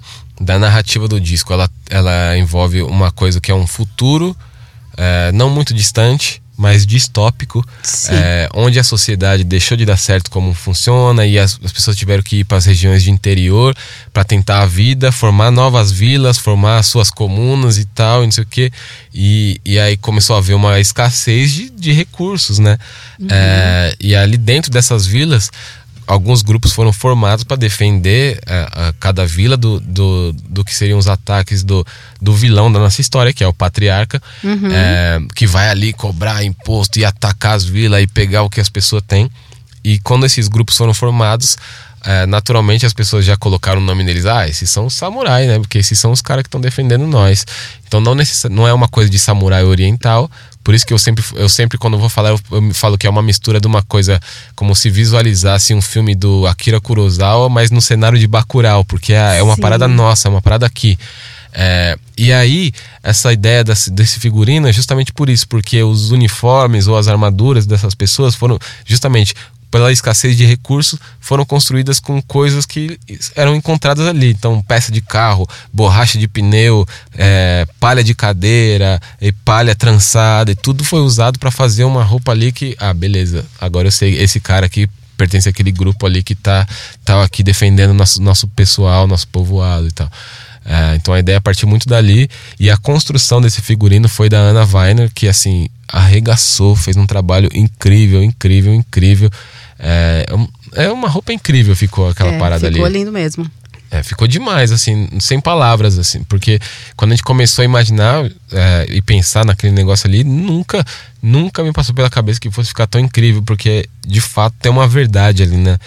da 0.41 0.59
narrativa 0.59 1.07
do 1.07 1.19
disco. 1.19 1.53
Ela, 1.53 1.69
ela 1.89 2.37
envolve 2.37 2.81
uma 2.81 3.11
coisa 3.11 3.39
que 3.39 3.51
é 3.51 3.55
um 3.55 3.67
futuro 3.67 4.35
é, 4.97 5.31
não 5.31 5.49
muito 5.49 5.73
distante, 5.73 6.41
mas 6.57 6.85
distópico, 6.85 7.65
é, 8.09 8.47
onde 8.53 8.77
a 8.77 8.83
sociedade 8.83 9.43
deixou 9.43 9.75
de 9.75 9.83
dar 9.83 9.97
certo 9.97 10.29
como 10.29 10.53
funciona 10.53 11.25
e 11.25 11.39
as, 11.39 11.59
as 11.63 11.71
pessoas 11.71 11.97
tiveram 11.97 12.21
que 12.21 12.37
ir 12.37 12.43
para 12.43 12.57
as 12.57 12.65
regiões 12.65 13.01
de 13.01 13.09
interior 13.09 13.75
para 14.13 14.23
tentar 14.23 14.61
a 14.61 14.67
vida, 14.67 15.11
formar 15.11 15.49
novas 15.49 15.91
vilas, 15.91 16.37
formar 16.37 16.83
suas 16.83 17.09
comunas 17.09 17.79
e 17.79 17.85
tal, 17.85 18.21
e 18.21 18.25
não 18.25 18.31
sei 18.31 18.43
o 18.43 18.47
quê. 18.47 18.71
E, 19.11 19.59
e 19.65 19.79
aí 19.79 19.97
começou 19.97 20.35
a 20.35 20.39
haver 20.39 20.53
uma 20.53 20.79
escassez 20.79 21.51
de, 21.51 21.69
de 21.71 21.91
recursos, 21.93 22.59
né? 22.59 22.77
Uhum. 23.19 23.27
É, 23.31 23.95
e 23.99 24.15
ali 24.15 24.37
dentro 24.37 24.69
dessas 24.69 25.07
vilas 25.07 25.49
alguns 26.11 26.41
grupos 26.41 26.73
foram 26.73 26.91
formados 26.91 27.45
para 27.45 27.55
defender 27.55 28.37
é, 28.45 28.67
a 28.69 28.93
cada 28.99 29.25
vila 29.25 29.55
do, 29.55 29.79
do, 29.79 30.33
do, 30.33 30.65
que 30.65 30.75
seriam 30.75 30.99
os 30.99 31.07
ataques 31.07 31.63
do, 31.63 31.85
do 32.21 32.33
vilão 32.33 32.69
da 32.69 32.79
nossa 32.79 32.99
história, 32.99 33.31
que 33.31 33.41
é 33.41 33.47
o 33.47 33.53
patriarca, 33.53 34.21
uhum. 34.43 34.69
é, 34.69 35.21
que 35.33 35.47
vai 35.47 35.69
ali 35.69 35.93
cobrar 35.93 36.43
imposto 36.43 36.99
e 36.99 37.05
atacar 37.05 37.55
as 37.55 37.63
vilas 37.63 38.03
e 38.03 38.07
pegar 38.07 38.43
o 38.43 38.49
que 38.49 38.59
as 38.59 38.67
pessoas 38.67 39.01
têm. 39.07 39.31
E 39.85 39.99
quando 39.99 40.25
esses 40.25 40.49
grupos 40.49 40.75
foram 40.75 40.93
formados, 40.93 41.57
é, 42.03 42.25
naturalmente 42.25 42.85
as 42.85 42.93
pessoas 42.93 43.23
já 43.23 43.37
colocaram 43.37 43.81
o 43.81 43.83
nome 43.83 44.03
deles. 44.03 44.25
Ah, 44.25 44.45
esses 44.49 44.69
são 44.69 44.87
os 44.87 44.93
samurais, 44.93 45.47
né? 45.47 45.59
Porque 45.59 45.77
esses 45.77 45.97
são 45.97 46.11
os 46.11 46.21
caras 46.21 46.43
que 46.43 46.49
estão 46.49 46.59
defendendo 46.59 47.07
nós. 47.07 47.45
Então 47.87 48.01
não, 48.01 48.15
necess... 48.15 48.51
não 48.51 48.67
é 48.67 48.73
uma 48.73 48.89
coisa 48.89 49.09
de 49.09 49.17
samurai 49.17 49.63
oriental, 49.63 50.29
por 50.63 50.73
isso 50.73 50.85
que 50.85 50.93
eu 50.93 50.99
sempre, 50.99 51.23
eu 51.35 51.49
sempre 51.49 51.77
quando 51.77 51.97
vou 51.97 52.09
falar, 52.09 52.29
eu, 52.29 52.39
eu 52.51 52.73
falo 52.73 52.97
que 52.97 53.07
é 53.07 53.09
uma 53.09 53.21
mistura 53.21 53.59
de 53.59 53.67
uma 53.67 53.81
coisa 53.81 54.19
como 54.55 54.75
se 54.75 54.89
visualizasse 54.89 55.73
um 55.73 55.81
filme 55.81 56.15
do 56.15 56.45
Akira 56.47 56.79
Kurosawa, 56.79 57.49
mas 57.49 57.71
no 57.71 57.81
cenário 57.81 58.19
de 58.19 58.27
Bacurau, 58.27 58.85
porque 58.85 59.13
é, 59.13 59.39
é 59.39 59.43
uma 59.43 59.55
Sim. 59.55 59.61
parada 59.61 59.87
nossa, 59.87 60.27
é 60.27 60.31
uma 60.31 60.41
parada 60.41 60.65
aqui. 60.65 60.97
É, 61.53 61.97
e 62.17 62.31
aí, 62.31 62.71
essa 63.03 63.33
ideia 63.33 63.63
desse, 63.63 63.91
desse, 63.91 64.19
figurino 64.19 64.67
é 64.67 64.73
justamente 64.73 65.11
por 65.11 65.29
isso, 65.29 65.47
porque 65.47 65.81
os 65.83 66.11
uniformes 66.11 66.87
ou 66.87 66.97
as 66.97 67.07
armaduras 67.07 67.65
dessas 67.65 67.93
pessoas 67.93 68.35
foram 68.35 68.57
justamente 68.85 69.33
pela 69.71 69.91
escassez 69.91 70.35
de 70.35 70.45
recursos, 70.45 70.99
foram 71.21 71.45
construídas 71.45 71.97
com 71.97 72.21
coisas 72.21 72.65
que 72.65 72.99
eram 73.35 73.55
encontradas 73.55 74.05
ali. 74.05 74.31
Então, 74.31 74.61
peça 74.61 74.91
de 74.91 75.01
carro, 75.01 75.47
borracha 75.71 76.19
de 76.19 76.27
pneu, 76.27 76.85
é, 77.17 77.65
palha 77.79 78.03
de 78.03 78.13
cadeira, 78.13 78.99
e 79.21 79.31
palha 79.31 79.73
trançada, 79.73 80.51
e 80.51 80.55
tudo 80.55 80.83
foi 80.83 80.99
usado 80.99 81.39
para 81.39 81.49
fazer 81.49 81.85
uma 81.85 82.03
roupa 82.03 82.33
ali 82.33 82.51
que, 82.51 82.75
ah, 82.77 82.93
beleza, 82.93 83.45
agora 83.59 83.87
eu 83.87 83.91
sei, 83.91 84.21
esse 84.21 84.41
cara 84.41 84.65
aqui 84.65 84.89
pertence 85.17 85.47
àquele 85.47 85.71
grupo 85.71 86.05
ali 86.05 86.23
que 86.23 86.35
tá, 86.35 86.67
tá 87.05 87.23
aqui 87.23 87.43
defendendo 87.43 87.93
nosso, 87.93 88.21
nosso 88.21 88.47
pessoal, 88.49 89.07
nosso 89.07 89.27
povoado 89.27 89.87
e 89.87 89.91
tal. 89.91 90.11
É, 90.63 90.95
então 90.95 91.13
a 91.13 91.19
ideia 91.19 91.41
partiu 91.41 91.67
muito 91.67 91.87
dali 91.87 92.29
e 92.59 92.69
a 92.69 92.77
construção 92.77 93.41
desse 93.41 93.61
figurino 93.61 94.07
foi 94.07 94.29
da 94.29 94.37
Ana 94.37 94.63
Weiner, 94.63 95.11
que 95.13 95.27
assim 95.27 95.67
arregaçou, 95.87 96.75
fez 96.75 96.95
um 96.95 97.05
trabalho 97.05 97.49
incrível, 97.53 98.23
incrível, 98.23 98.73
incrível. 98.73 99.29
É, 99.79 100.25
é 100.73 100.89
uma 100.91 101.09
roupa 101.09 101.33
incrível, 101.33 101.75
ficou 101.75 102.09
aquela 102.09 102.31
é, 102.31 102.39
parada 102.39 102.67
ficou 102.67 102.67
ali. 102.67 102.75
Ficou 102.75 102.87
lindo 102.87 103.11
mesmo. 103.11 103.51
É, 103.93 104.01
ficou 104.01 104.25
demais, 104.25 104.71
assim, 104.71 105.09
sem 105.19 105.41
palavras, 105.41 105.99
assim, 105.99 106.23
porque 106.23 106.61
quando 106.95 107.11
a 107.11 107.15
gente 107.15 107.25
começou 107.25 107.61
a 107.61 107.65
imaginar 107.65 108.23
é, 108.49 108.85
e 108.89 109.01
pensar 109.01 109.45
naquele 109.45 109.73
negócio 109.73 110.07
ali, 110.07 110.23
nunca, 110.23 110.81
nunca 111.21 111.61
me 111.61 111.73
passou 111.73 111.93
pela 111.93 112.09
cabeça 112.09 112.39
que 112.39 112.49
fosse 112.49 112.69
ficar 112.69 112.87
tão 112.87 113.01
incrível, 113.01 113.43
porque 113.43 113.89
de 114.07 114.21
fato 114.21 114.55
tem 114.61 114.71
uma 114.71 114.87
verdade 114.87 115.43
ali, 115.43 115.57
né? 115.57 115.77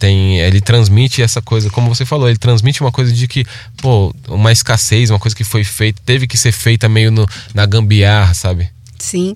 Tem, 0.00 0.40
ele 0.40 0.62
transmite 0.62 1.20
essa 1.20 1.42
coisa, 1.42 1.68
como 1.68 1.94
você 1.94 2.06
falou, 2.06 2.26
ele 2.26 2.38
transmite 2.38 2.80
uma 2.80 2.90
coisa 2.90 3.12
de 3.12 3.28
que, 3.28 3.44
pô, 3.82 4.14
uma 4.28 4.50
escassez, 4.50 5.10
uma 5.10 5.18
coisa 5.18 5.36
que 5.36 5.44
foi 5.44 5.62
feita, 5.62 6.00
teve 6.06 6.26
que 6.26 6.38
ser 6.38 6.52
feita 6.52 6.88
meio 6.88 7.10
no, 7.10 7.28
na 7.54 7.66
gambiarra, 7.66 8.32
sabe? 8.32 8.70
Sim. 9.00 9.34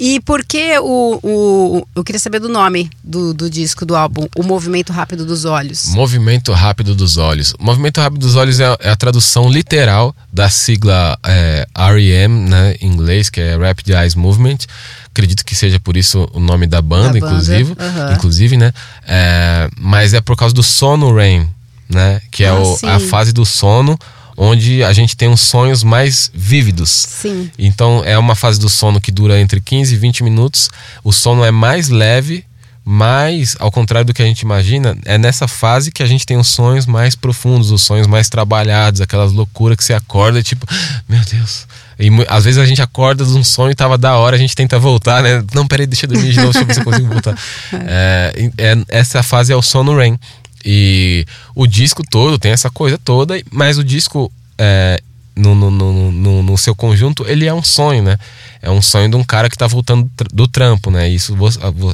E 0.00 0.20
por 0.20 0.44
que 0.44 0.78
o, 0.78 1.20
o. 1.22 1.86
Eu 1.94 2.02
queria 2.02 2.18
saber 2.18 2.40
do 2.40 2.48
nome 2.48 2.90
do, 3.04 3.32
do 3.32 3.48
disco, 3.48 3.84
do 3.86 3.94
álbum, 3.94 4.26
O 4.34 4.42
Movimento 4.42 4.92
Rápido 4.92 5.24
dos 5.24 5.44
Olhos. 5.44 5.86
Movimento 5.94 6.52
Rápido 6.52 6.94
dos 6.94 7.18
Olhos. 7.18 7.54
O 7.58 7.62
Movimento 7.62 8.00
Rápido 8.00 8.20
dos 8.20 8.34
Olhos 8.36 8.58
é, 8.58 8.64
é 8.80 8.90
a 8.90 8.96
tradução 8.96 9.50
literal 9.50 10.14
da 10.32 10.48
sigla 10.48 11.18
é, 11.24 11.66
REM, 11.76 12.28
né, 12.28 12.74
em 12.80 12.88
inglês, 12.88 13.28
que 13.28 13.40
é 13.40 13.56
Rapid 13.56 13.90
Eyes 13.90 14.14
Movement. 14.14 14.58
Acredito 15.12 15.44
que 15.44 15.54
seja 15.54 15.78
por 15.78 15.96
isso 15.96 16.28
o 16.32 16.40
nome 16.40 16.66
da 16.66 16.80
banda, 16.80 17.12
da 17.12 17.18
inclusive. 17.18 17.74
Banda. 17.74 18.08
Uhum. 18.08 18.12
Inclusive, 18.14 18.56
né? 18.56 18.72
É, 19.06 19.68
mas 19.78 20.14
é 20.14 20.20
por 20.20 20.36
causa 20.36 20.54
do 20.54 20.62
sono 20.62 21.14
REM, 21.14 21.46
né? 21.88 22.20
Que 22.30 22.44
é 22.44 22.48
ah, 22.48 22.58
o, 22.58 22.78
a 22.86 22.98
fase 22.98 23.32
do 23.32 23.44
sono 23.44 23.98
onde 24.36 24.82
a 24.82 24.92
gente 24.92 25.16
tem 25.16 25.28
uns 25.28 25.40
sonhos 25.40 25.82
mais 25.82 26.30
vívidos. 26.32 26.90
Sim. 26.90 27.50
Então 27.58 28.02
é 28.04 28.16
uma 28.16 28.34
fase 28.34 28.58
do 28.58 28.68
sono 28.68 29.00
que 29.00 29.12
dura 29.12 29.38
entre 29.38 29.60
15 29.60 29.94
e 29.94 29.98
20 29.98 30.24
minutos. 30.24 30.70
O 31.04 31.12
sono 31.12 31.44
é 31.44 31.50
mais 31.50 31.88
leve, 31.90 32.44
mas 32.84 33.56
ao 33.60 33.70
contrário 33.70 34.06
do 34.06 34.14
que 34.14 34.22
a 34.22 34.24
gente 34.24 34.40
imagina, 34.40 34.96
é 35.04 35.16
nessa 35.16 35.46
fase 35.46 35.92
que 35.92 36.02
a 36.02 36.06
gente 36.06 36.26
tem 36.26 36.36
os 36.36 36.48
sonhos 36.48 36.86
mais 36.86 37.14
profundos, 37.14 37.70
os 37.70 37.82
sonhos 37.82 38.06
mais 38.06 38.28
trabalhados, 38.28 39.00
aquelas 39.00 39.32
loucuras 39.32 39.76
que 39.76 39.84
você 39.84 39.94
acorda 39.94 40.40
e 40.40 40.42
tipo, 40.42 40.66
meu 41.08 41.20
Deus. 41.24 41.66
E 41.98 42.08
às 42.28 42.44
vezes 42.44 42.58
a 42.58 42.66
gente 42.66 42.82
acorda 42.82 43.24
de 43.24 43.32
um 43.32 43.44
sonho 43.44 43.72
e 43.72 43.74
tava 43.74 43.96
da 43.96 44.16
hora, 44.16 44.36
a 44.36 44.38
gente 44.38 44.54
tenta 44.54 44.78
voltar, 44.78 45.22
né? 45.22 45.44
Não, 45.54 45.66
peraí, 45.66 45.86
deixa 45.86 46.06
eu 46.06 46.10
dormir 46.10 46.30
de 46.30 46.36
novo, 46.36 46.52
deixa 46.52 46.60
eu 46.60 46.66
ver 46.66 46.74
se 46.74 46.80
eu 46.80 46.84
consigo 46.84 47.08
voltar. 47.08 47.36
É, 47.72 48.50
é, 48.58 48.76
essa 48.88 49.22
fase 49.22 49.52
é 49.52 49.56
o 49.56 49.62
sono 49.62 49.96
REM. 49.96 50.18
E 50.64 51.26
o 51.54 51.66
disco 51.66 52.02
todo 52.08 52.38
tem 52.38 52.52
essa 52.52 52.70
coisa 52.70 52.96
toda, 52.96 53.40
mas 53.50 53.78
o 53.78 53.84
disco, 53.84 54.32
é, 54.56 55.00
no, 55.34 55.54
no, 55.54 55.70
no, 55.70 56.42
no, 56.42 56.58
seu 56.58 56.74
conjunto, 56.74 57.24
ele 57.26 57.46
é 57.46 57.54
um 57.54 57.62
sonho, 57.62 58.02
né? 58.02 58.18
É 58.60 58.70
um 58.70 58.82
sonho 58.82 59.08
de 59.08 59.16
um 59.16 59.24
cara 59.24 59.48
que 59.48 59.56
tá 59.56 59.66
voltando 59.66 60.10
do 60.32 60.46
trampo, 60.46 60.90
né? 60.90 61.08
Isso 61.08 61.36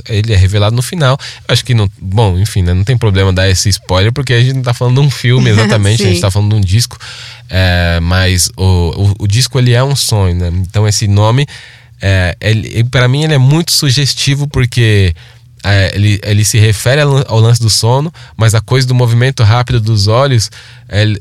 ele 0.09 0.33
é 0.33 0.37
revelado 0.37 0.75
no 0.75 0.83
final. 0.83 1.19
Acho 1.47 1.65
que 1.65 1.73
não. 1.73 1.89
Bom, 2.01 2.39
enfim, 2.39 2.63
né? 2.63 2.75
não 2.75 2.85
tem 2.85 2.99
problema 2.99 3.33
dar 3.33 3.49
esse 3.49 3.69
spoiler, 3.69 4.13
porque 4.13 4.35
a 4.35 4.41
gente 4.41 4.55
não 4.55 4.63
tá 4.63 4.75
falando 4.75 5.01
de 5.01 5.07
um 5.07 5.11
filme 5.11 5.49
exatamente, 5.51 6.03
a 6.03 6.07
gente 6.07 6.21
tá 6.21 6.31
falando 6.31 6.51
de 6.51 6.57
um 6.57 6.61
disco. 6.61 6.99
É, 7.49 8.01
mas 8.03 8.51
o, 8.57 8.65
o, 8.65 9.15
o, 9.21 9.27
disco 9.29 9.59
ele 9.59 9.73
é 9.73 9.83
um 9.83 9.97
sonho, 9.97 10.35
né? 10.35 10.53
Então 10.55 10.87
esse 10.87 11.07
nome, 11.09 11.47
é, 12.01 12.37
para 12.91 13.09
mim, 13.09 13.25
ele 13.25 13.35
é 13.35 13.39
muito 13.39 13.73
sugestivo 13.73 14.47
porque 14.47 15.15
é, 15.65 15.93
ele, 15.95 16.21
ele 16.23 16.45
se 16.45 16.59
refere 16.59 17.01
ao 17.01 17.41
lance 17.41 17.61
do 17.61 17.71
sono, 17.71 18.13
mas 18.37 18.55
a 18.55 18.61
coisa 18.61 18.87
do 18.87 18.95
movimento 18.95 19.43
rápido 19.43 19.81
dos 19.81 20.07
olhos, 20.07 20.51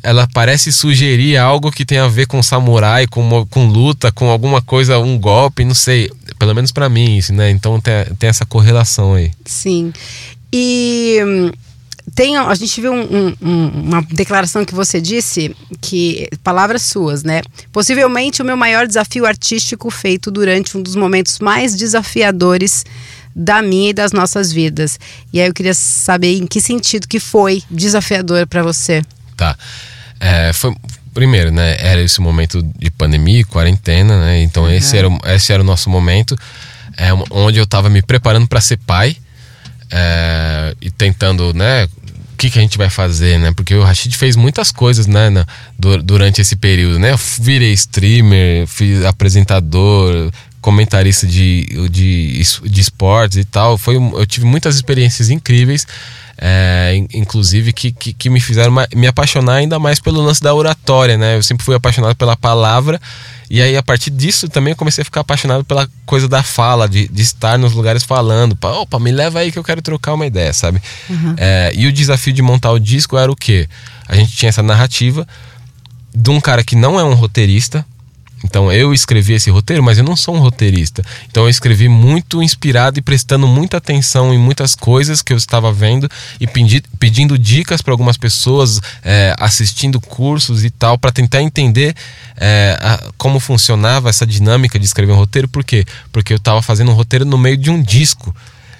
ela 0.04 0.28
parece 0.34 0.72
sugerir 0.72 1.38
algo 1.38 1.72
que 1.72 1.86
tem 1.86 1.98
a 1.98 2.08
ver 2.08 2.28
com 2.28 2.42
samurai, 2.44 3.08
com, 3.08 3.46
com 3.48 3.68
luta, 3.68 4.12
com 4.12 4.30
alguma 4.30 4.62
coisa, 4.62 5.00
um 5.00 5.18
golpe, 5.18 5.66
não 5.66 5.76
sei. 5.76 6.12
Pelo 6.38 6.54
menos 6.54 6.72
para 6.72 6.88
mim, 6.88 7.18
isso, 7.18 7.34
né? 7.34 7.50
Então 7.50 7.80
tem, 7.82 8.06
tem 8.20 8.30
essa 8.30 8.46
correlação 8.46 9.16
aí. 9.16 9.32
Sim. 9.46 9.92
E 10.54 11.20
hum, 11.26 11.52
tem, 12.16 12.38
a 12.38 12.56
gente 12.56 12.80
viu 12.80 12.94
um, 12.94 13.36
um, 13.42 13.68
uma 13.68 14.02
declaração 14.02 14.64
que 14.64 14.74
você 14.74 15.02
disse, 15.02 15.56
que 15.82 16.30
palavras 16.44 16.84
suas, 16.84 17.24
né? 17.24 17.42
Possivelmente 17.72 18.42
o 18.42 18.46
meu 18.46 18.56
maior 18.56 18.88
desafio 18.88 19.26
artístico 19.26 19.90
feito 19.90 20.32
durante 20.32 20.78
um 20.78 20.82
dos 20.82 20.96
momentos 20.96 21.40
mais 21.40 21.76
desafiadores 21.76 22.86
da 23.38 23.62
minha 23.62 23.92
e 23.92 23.94
das 23.94 24.12
nossas 24.12 24.52
vidas. 24.52 25.00
E 25.32 25.40
aí 25.40 25.48
eu 25.48 25.54
queria 25.54 25.76
saber 25.76 26.36
em 26.38 26.48
que 26.48 26.60
sentido 26.60 27.08
que 27.08 27.20
foi 27.20 27.62
desafiador 27.70 28.48
para 28.48 28.64
você. 28.64 29.04
Tá. 29.36 29.56
É, 30.20 30.52
foi 30.52 30.76
primeiro, 31.14 31.52
né? 31.52 31.78
Era 31.80 32.02
esse 32.02 32.20
momento 32.20 32.64
de 32.80 32.90
pandemia, 32.90 33.46
quarentena, 33.46 34.20
né? 34.20 34.42
Então 34.42 34.64
uhum. 34.64 34.72
esse 34.72 34.98
era 34.98 35.08
esse 35.36 35.54
era 35.54 35.62
o 35.62 35.66
nosso 35.66 35.88
momento, 35.88 36.36
é, 36.98 37.10
onde 37.30 37.60
eu 37.60 37.66
estava 37.66 37.90
me 37.92 38.02
preparando 38.02 38.48
para 38.48 38.60
ser 38.60 38.78
pai 38.78 39.16
é, 39.92 40.76
e 40.82 40.90
tentando, 40.90 41.54
né? 41.54 41.86
O 42.34 42.38
que, 42.38 42.52
que 42.52 42.60
a 42.60 42.62
gente 42.62 42.78
vai 42.78 42.90
fazer, 42.90 43.40
né? 43.40 43.52
Porque 43.52 43.74
o 43.74 43.84
Rashid 43.84 44.16
fez 44.16 44.36
muitas 44.36 44.72
coisas, 44.72 45.08
né? 45.08 45.30
Na, 45.30 45.46
durante 46.04 46.42
esse 46.42 46.56
período, 46.56 47.00
né? 47.00 47.12
Eu 47.12 47.20
virei 47.40 47.74
streamer, 47.74 48.68
fiz 48.68 49.04
apresentador, 49.06 50.32
comentarista 50.62 51.26
de, 51.26 51.66
de, 51.90 52.42
de 52.64 52.82
esportes 52.82 53.38
e 53.38 53.46
tal. 53.46 53.78
Foi, 53.78 53.96
eu 53.96 54.26
tive 54.26 54.46
muitas 54.46 54.76
experiências 54.76 55.30
incríveis, 55.30 55.86
é, 56.38 56.94
inclusive 57.14 57.74
que, 57.74 57.92
que, 57.92 58.14
que, 58.14 58.30
me 58.30 58.40
fizeram 58.40 58.74
me 58.96 59.08
apaixonar 59.08 59.56
ainda 59.56 59.80
mais 59.80 60.00
pelo 60.00 60.22
lance 60.22 60.42
da 60.42 60.54
oratória, 60.54 61.18
né? 61.18 61.38
Eu 61.38 61.44
sempre 61.44 61.66
fui 61.66 61.76
apaixonado 61.76 62.16
pela 62.16 62.36
palavra. 62.36 63.00
E 63.50 63.62
aí, 63.62 63.78
a 63.78 63.84
partir 63.84 64.10
disso, 64.10 64.50
também 64.50 64.76
comecei 64.76 65.02
a 65.02 65.06
ficar 65.06 65.22
apaixonado 65.22 65.64
pela 65.64 65.90
coisa 66.06 66.28
da 66.28 66.44
fala, 66.44 66.88
de, 66.88 67.08
de 67.08 67.22
estar 67.22 67.58
nos 67.58 67.74
lugares 67.74 68.04
falando. 68.04 68.58
Opa, 68.62 69.00
me 69.00 69.12
leva 69.12 69.40
aí 69.40 69.52
que 69.52 69.58
eu 69.58 69.64
quero 69.64 69.82
trocar 69.82 70.14
uma 70.14 70.26
ideia, 70.26 70.52
sabe? 70.52 70.82
Uhum. 71.10 71.34
É, 71.38 71.72
e 71.74 71.88
o 71.88 71.94
desafio 71.94 72.34
de 72.34 72.42
montar 72.42 72.72
o 72.72 72.80
disco 72.80 73.18
era 73.18 73.32
o 73.32 73.36
quê? 73.36 73.70
A 74.08 74.16
gente 74.16 74.36
tinha 74.36 74.50
essa 74.50 74.62
narrativa 74.62 75.26
de 76.14 76.30
um 76.30 76.42
cara 76.42 76.64
que 76.64 76.76
não 76.76 77.00
é 77.00 77.04
um 77.04 77.14
roteirista, 77.14 77.86
então 78.48 78.72
eu 78.72 78.94
escrevi 78.94 79.34
esse 79.34 79.50
roteiro, 79.50 79.84
mas 79.84 79.98
eu 79.98 80.06
não 80.06 80.16
sou 80.16 80.34
um 80.34 80.40
roteirista. 80.40 81.04
Então 81.30 81.44
eu 81.44 81.50
escrevi 81.50 81.90
muito 81.90 82.42
inspirado 82.42 82.98
e 82.98 83.02
prestando 83.02 83.46
muita 83.46 83.76
atenção 83.76 84.34
em 84.34 84.38
muitas 84.38 84.74
coisas 84.74 85.22
que 85.22 85.34
eu 85.34 85.38
estava 85.38 85.72
vendo 85.72 86.10
e 86.40 86.48
pedi, 86.48 86.82
pedindo 86.98 87.38
dicas 87.38 87.82
para 87.82 87.94
algumas 87.94 88.16
pessoas, 88.16 88.80
é, 89.04 89.36
assistindo 89.38 90.00
cursos 90.00 90.64
e 90.64 90.70
tal, 90.70 90.98
para 90.98 91.12
tentar 91.12 91.42
entender 91.42 91.94
é, 92.38 92.78
a, 92.82 93.12
como 93.18 93.38
funcionava 93.38 94.10
essa 94.10 94.26
dinâmica 94.26 94.80
de 94.80 94.86
escrever 94.86 95.12
um 95.12 95.18
roteiro. 95.18 95.50
Por 95.50 95.64
quê? 95.66 95.84
Porque 96.14 96.32
eu 96.32 96.38
estava 96.38 96.62
fazendo 96.62 96.92
um 96.92 96.96
roteiro 96.96 97.26
no 97.26 97.38
meio 97.38 97.58
de 97.58 97.70
um 97.70 97.82
disco. 97.82 98.34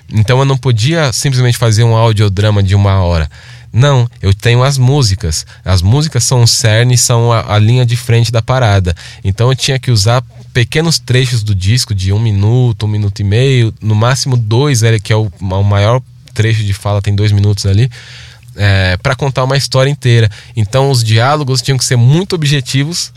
Então 0.10 0.40
eu 0.40 0.46
não 0.46 0.58
podia 0.58 1.12
simplesmente 1.12 1.58
fazer 1.58 1.84
um 1.84 1.94
audiodrama 1.94 2.64
de 2.64 2.74
uma 2.74 3.04
hora. 3.04 3.30
Não, 3.72 4.10
eu 4.22 4.34
tenho 4.34 4.64
as 4.64 4.78
músicas. 4.78 5.46
As 5.64 5.82
músicas 5.82 6.24
são 6.24 6.42
o 6.42 6.48
cerne, 6.48 6.98
são 6.98 7.32
a, 7.32 7.56
a, 7.56 7.60
linha 7.60 7.86
de 7.86 7.96
frente 7.96 8.32
da 8.32 8.42
parada. 8.42 8.96
Então 9.24 9.50
eu 9.50 9.56
tinha 9.56 9.78
que 9.78 9.92
usar 9.92 10.24
pequenos 10.54 11.00
trechos 11.00 11.44
do 11.44 11.54
disco 11.54 11.94
de 11.94 12.12
um 12.12 12.20
minuto, 12.20 12.86
um 12.86 12.90
minuto 12.90 13.20
e 13.20 13.24
meio, 13.24 13.74
no 13.82 13.94
máximo 13.94 14.36
dois, 14.36 14.82
que 15.04 15.14
é 15.14 15.16
o, 15.16 15.32
o 15.40 15.64
maior 15.64 16.02
trecho 16.34 16.64
de 16.64 16.74
fala, 16.74 17.02
tem 17.02 17.16
dois 17.16 17.32
minutos 17.32 17.66
ali, 17.66 17.90
é, 18.56 18.98
para 18.98 19.16
contar 19.16 19.44
uma 19.44 19.58
história 19.58 19.90
inteira. 19.90 20.30
Então 20.56 20.90
os 20.90 21.04
diálogos 21.04 21.62
tinham 21.62 21.78
que 21.78 21.86
ser 21.86 21.98
muito 21.98 22.36
objetivos, 22.36 23.12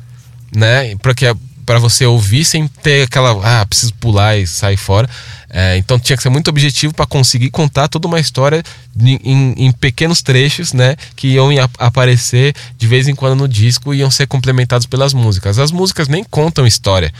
né? 0.55 0.95
Para 0.97 1.15
que 1.15 1.27
para 1.67 1.79
você 1.79 2.05
ouvir 2.05 2.45
sem 2.45 2.67
ter 2.67 3.05
aquela, 3.05 3.61
ah, 3.61 3.65
preciso 3.65 3.95
pular 3.95 4.37
e 4.37 4.47
sair 4.47 4.77
fora. 4.77 5.09
É, 5.53 5.77
então 5.77 5.99
tinha 5.99 6.17
que 6.17 6.23
ser 6.23 6.31
muito 6.31 6.49
objetivo 6.49 6.95
para 6.95 7.07
conseguir 7.07 7.51
contar 7.51 7.89
toda 7.89 8.07
uma 8.07 8.21
história 8.21 8.63
em, 8.99 9.19
em, 9.25 9.55
em, 9.67 9.73
pequenos 9.73 10.23
trechos, 10.23 10.73
né? 10.73 10.95
Que 11.17 11.29
iam 11.29 11.49
aparecer 11.77 12.55
de 12.79 12.87
vez 12.87 13.09
em 13.09 13.15
quando 13.17 13.37
no 13.37 13.49
disco 13.49 13.93
e 13.93 13.99
iam 13.99 14.11
ser 14.11 14.27
complementados 14.29 14.87
pelas 14.87 15.13
músicas. 15.13 15.59
As 15.59 15.73
músicas 15.73 16.07
nem 16.07 16.23
contam 16.23 16.67
história. 16.67 17.13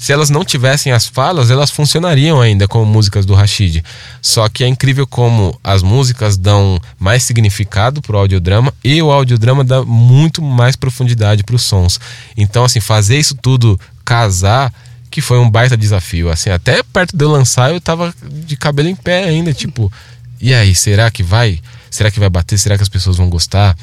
Se 0.00 0.14
elas 0.14 0.30
não 0.30 0.46
tivessem 0.46 0.92
as 0.92 1.06
falas, 1.06 1.50
elas 1.50 1.70
funcionariam 1.70 2.40
ainda 2.40 2.66
como 2.66 2.86
músicas 2.86 3.26
do 3.26 3.34
Rashid. 3.34 3.84
Só 4.22 4.48
que 4.48 4.64
é 4.64 4.66
incrível 4.66 5.06
como 5.06 5.58
as 5.62 5.82
músicas 5.82 6.38
dão 6.38 6.80
mais 6.98 7.22
significado 7.22 8.00
pro 8.00 8.16
audiodrama 8.16 8.72
e 8.82 9.02
o 9.02 9.10
audiodrama 9.10 9.62
dá 9.62 9.82
muito 9.82 10.40
mais 10.40 10.74
profundidade 10.74 11.44
para 11.44 11.54
os 11.54 11.62
sons. 11.62 12.00
Então, 12.34 12.64
assim, 12.64 12.80
fazer 12.80 13.18
isso 13.18 13.34
tudo 13.34 13.78
casar 14.02 14.72
que 15.10 15.20
foi 15.20 15.38
um 15.38 15.50
baita 15.50 15.76
desafio. 15.76 16.30
Assim, 16.30 16.50
até 16.50 16.82
perto 16.82 17.16
de 17.16 17.24
eu 17.24 17.30
lançar, 17.30 17.72
eu 17.72 17.80
tava 17.80 18.14
de 18.22 18.56
cabelo 18.56 18.88
em 18.88 18.94
pé 18.94 19.24
ainda, 19.24 19.52
tipo, 19.52 19.92
e 20.40 20.54
aí, 20.54 20.74
será 20.74 21.10
que 21.10 21.22
vai? 21.22 21.60
Será 21.90 22.10
que 22.10 22.18
vai 22.18 22.30
bater? 22.30 22.56
Será 22.56 22.76
que 22.76 22.82
as 22.82 22.88
pessoas 22.88 23.16
vão 23.16 23.28
gostar? 23.28 23.76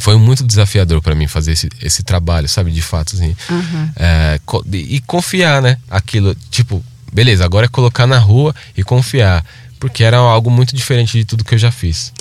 Foi 0.00 0.16
muito 0.16 0.44
desafiador 0.44 1.02
para 1.02 1.14
mim 1.14 1.26
fazer 1.26 1.52
esse, 1.52 1.68
esse 1.82 2.02
trabalho, 2.02 2.48
sabe, 2.48 2.70
de 2.70 2.80
fato, 2.80 3.16
assim. 3.16 3.36
Uhum. 3.50 3.90
É, 3.96 4.40
e 4.72 5.00
confiar, 5.00 5.60
né? 5.60 5.76
Aquilo, 5.90 6.34
tipo, 6.50 6.82
beleza, 7.12 7.44
agora 7.44 7.66
é 7.66 7.68
colocar 7.68 8.06
na 8.06 8.18
rua 8.18 8.54
e 8.76 8.82
confiar. 8.82 9.44
Porque 9.80 10.02
era 10.02 10.16
algo 10.16 10.50
muito 10.50 10.74
diferente 10.74 11.18
de 11.18 11.24
tudo 11.24 11.44
que 11.44 11.54
eu 11.54 11.58
já 11.58 11.70
fiz. 11.70 12.12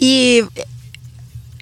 E 0.00 0.44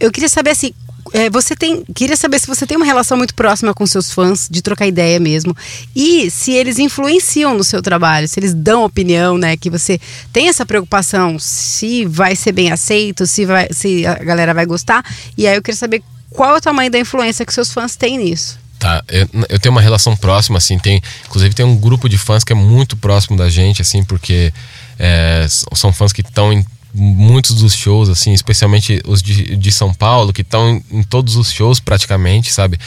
eu 0.01 0.11
queria 0.11 0.29
saber 0.29 0.51
assim, 0.51 0.73
é, 1.17 1.31
você 1.31 1.57
tem. 1.57 1.83
Queria 1.95 2.17
saber 2.17 2.39
se 2.39 2.47
você 2.47 2.67
tem 2.67 2.77
uma 2.77 2.85
relação 2.85 3.17
muito 3.17 3.35
próxima 3.35 3.73
com 3.73 3.87
seus 3.87 4.13
fãs, 4.13 4.49
de 4.51 4.61
trocar 4.61 4.87
ideia 4.87 5.19
mesmo. 5.19 5.57
E 5.95 6.31
se 6.31 6.53
eles 6.53 6.79
influenciam 6.79 7.57
no 7.57 7.65
seu 7.65 7.81
trabalho, 7.81 8.29
se 8.29 8.39
eles 8.39 8.53
dão 8.53 8.85
opinião, 8.85 9.39
né? 9.39 9.57
Que 9.57 9.71
você 9.71 9.99
tem 10.31 10.49
essa 10.49 10.67
preocupação 10.67 11.39
se 11.39 12.05
vai 12.05 12.37
ser 12.37 12.53
bem 12.53 12.71
aceito, 12.71 13.27
se, 13.27 13.47
vai, 13.47 13.69
se 13.73 14.07
a 14.07 14.17
galera 14.17 14.53
vai 14.53 14.67
gostar. 14.67 15.03
E 15.39 15.47
aí 15.47 15.57
eu 15.57 15.63
queria 15.63 15.79
saber 15.79 16.03
qual 16.29 16.55
é 16.55 16.59
o 16.59 16.61
tamanho 16.61 16.91
da 16.91 16.99
influência 16.99 17.47
que 17.47 17.55
seus 17.55 17.73
fãs 17.73 17.97
têm 17.97 18.19
nisso. 18.19 18.59
Tá, 18.79 19.03
eu, 19.09 19.27
eu 19.49 19.59
tenho 19.59 19.75
uma 19.75 19.81
relação 19.81 20.15
próxima, 20.15 20.59
assim, 20.59 20.79
tem. 20.79 21.03
Inclusive 21.25 21.55
tem 21.55 21.65
um 21.65 21.77
grupo 21.77 22.11
de 22.11 22.19
fãs 22.19 22.45
que 22.45 22.53
é 22.53 22.57
muito 22.57 22.95
próximo 22.95 23.39
da 23.39 23.49
gente, 23.49 23.81
assim, 23.81 24.05
porque 24.05 24.53
é, 24.99 25.47
são 25.49 25.95
fãs 25.95 26.13
que 26.13 26.21
estão 26.21 26.53
em 26.53 26.63
muitos 26.97 27.55
dos 27.55 27.75
shows, 27.75 28.09
assim, 28.09 28.33
especialmente 28.33 29.03
os 29.07 29.23
de, 29.23 29.57
de 29.57 29.73
São 29.73 29.93
Paulo, 29.93 30.33
que 30.33 30.41
estão 30.41 30.71
em, 30.71 30.99
em, 30.99 31.03
todos 31.03 31.37
os 31.37 31.53
shows 31.53 31.79
praticamente, 31.79 32.53
sabe? 32.53 32.79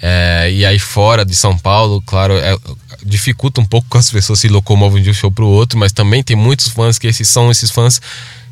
É, 0.00 0.50
e 0.52 0.64
aí 0.64 0.78
fora 0.78 1.24
de 1.24 1.34
São 1.34 1.58
Paulo, 1.58 2.00
claro, 2.06 2.34
é, 2.38 2.56
dificulta 3.04 3.60
um 3.60 3.64
pouco 3.64 3.98
as 3.98 4.10
pessoas 4.10 4.38
se 4.38 4.48
locomovem 4.48 5.02
de 5.02 5.10
um 5.10 5.14
show 5.14 5.30
para 5.30 5.44
o 5.44 5.48
outro, 5.48 5.76
mas 5.76 5.92
também 5.92 6.22
tem 6.22 6.36
muitos 6.36 6.68
fãs 6.68 6.98
que 6.98 7.08
esses 7.08 7.28
são 7.28 7.50
esses 7.50 7.70
fãs 7.70 8.00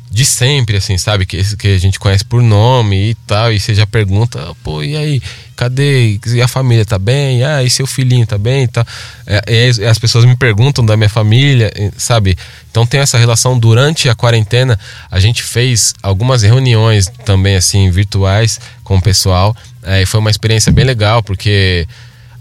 de 0.09 0.25
sempre, 0.25 0.77
assim, 0.77 0.97
sabe? 0.97 1.25
Que, 1.25 1.43
que 1.57 1.67
a 1.67 1.77
gente 1.77 1.99
conhece 1.99 2.23
por 2.23 2.41
nome 2.41 3.11
e 3.11 3.15
tal, 3.25 3.51
e 3.51 3.59
você 3.59 3.75
já 3.75 3.85
pergunta, 3.85 4.55
pô, 4.63 4.81
e 4.81 4.95
aí, 4.95 5.21
cadê? 5.55 6.19
E 6.27 6.41
a 6.41 6.47
família 6.47 6.85
tá 6.85 6.97
bem? 6.97 7.43
Ah, 7.43 7.63
e 7.63 7.69
seu 7.69 7.85
filhinho 7.85 8.25
tá 8.25 8.37
bem 8.37 8.63
e 8.63 8.67
tal? 8.67 8.85
É, 9.25 9.69
e 9.79 9.85
as 9.85 9.99
pessoas 9.99 10.25
me 10.25 10.35
perguntam 10.35 10.85
da 10.85 10.95
minha 10.95 11.09
família, 11.09 11.71
sabe? 11.97 12.37
Então 12.71 12.85
tem 12.85 12.99
essa 12.99 13.17
relação 13.17 13.59
durante 13.59 14.09
a 14.09 14.15
quarentena, 14.15 14.79
a 15.11 15.19
gente 15.19 15.43
fez 15.43 15.93
algumas 16.01 16.41
reuniões 16.41 17.07
também, 17.25 17.55
assim, 17.55 17.89
virtuais 17.91 18.59
com 18.83 18.97
o 18.97 19.01
pessoal, 19.01 19.55
é, 19.83 20.01
e 20.01 20.05
foi 20.05 20.19
uma 20.19 20.31
experiência 20.31 20.71
bem 20.71 20.85
legal, 20.85 21.21
porque 21.21 21.87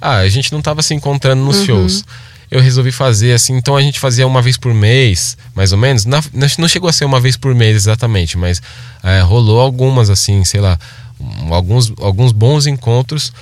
ah, 0.01 0.19
a 0.19 0.29
gente 0.29 0.53
não 0.53 0.63
tava 0.63 0.83
se 0.83 0.95
encontrando 0.95 1.43
nos 1.43 1.59
uhum. 1.59 1.67
shows 1.67 2.05
eu 2.51 2.61
resolvi 2.61 2.93
fazer 2.93 3.33
assim. 3.33 3.57
Então 3.57 3.77
a 3.77 3.83
gente 3.83 3.99
fazia 3.99 4.27
uma 4.27 4.43
vez 4.43 4.57
por 4.57 4.73
mês, 4.73 5.37
mais 5.55 5.73
ou 5.73 5.79
menos. 5.79 6.05
Na, 6.05 6.23
não 6.59 6.69
chegou 6.69 6.89
a 6.89 6.93
ser 6.93 7.05
uma 7.05 7.21
vez 7.21 7.37
por 7.37 7.55
mês 7.55 7.77
exatamente, 7.77 8.37
mas 8.39 8.61
é, 9.03 9.21
rolou 9.21 9.61
algumas, 9.61 10.11
assim, 10.11 10.45
sei 10.45 10.61
lá, 10.61 10.79
alguns, 11.51 11.93
alguns 12.01 12.33
bons 12.33 12.67
encontros 12.67 13.33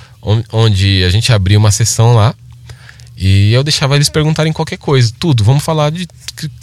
onde 0.51 1.03
a 1.03 1.09
gente 1.09 1.31
abria 1.31 1.57
uma 1.57 1.71
sessão 1.71 2.15
lá 2.15 2.33
e 3.17 3.53
eu 3.53 3.63
deixava 3.63 3.95
eles 3.95 4.09
perguntarem 4.09 4.51
qualquer 4.51 4.77
coisa, 4.77 5.13
tudo. 5.19 5.43
Vamos 5.43 5.63
falar 5.63 5.91
de 5.91 6.07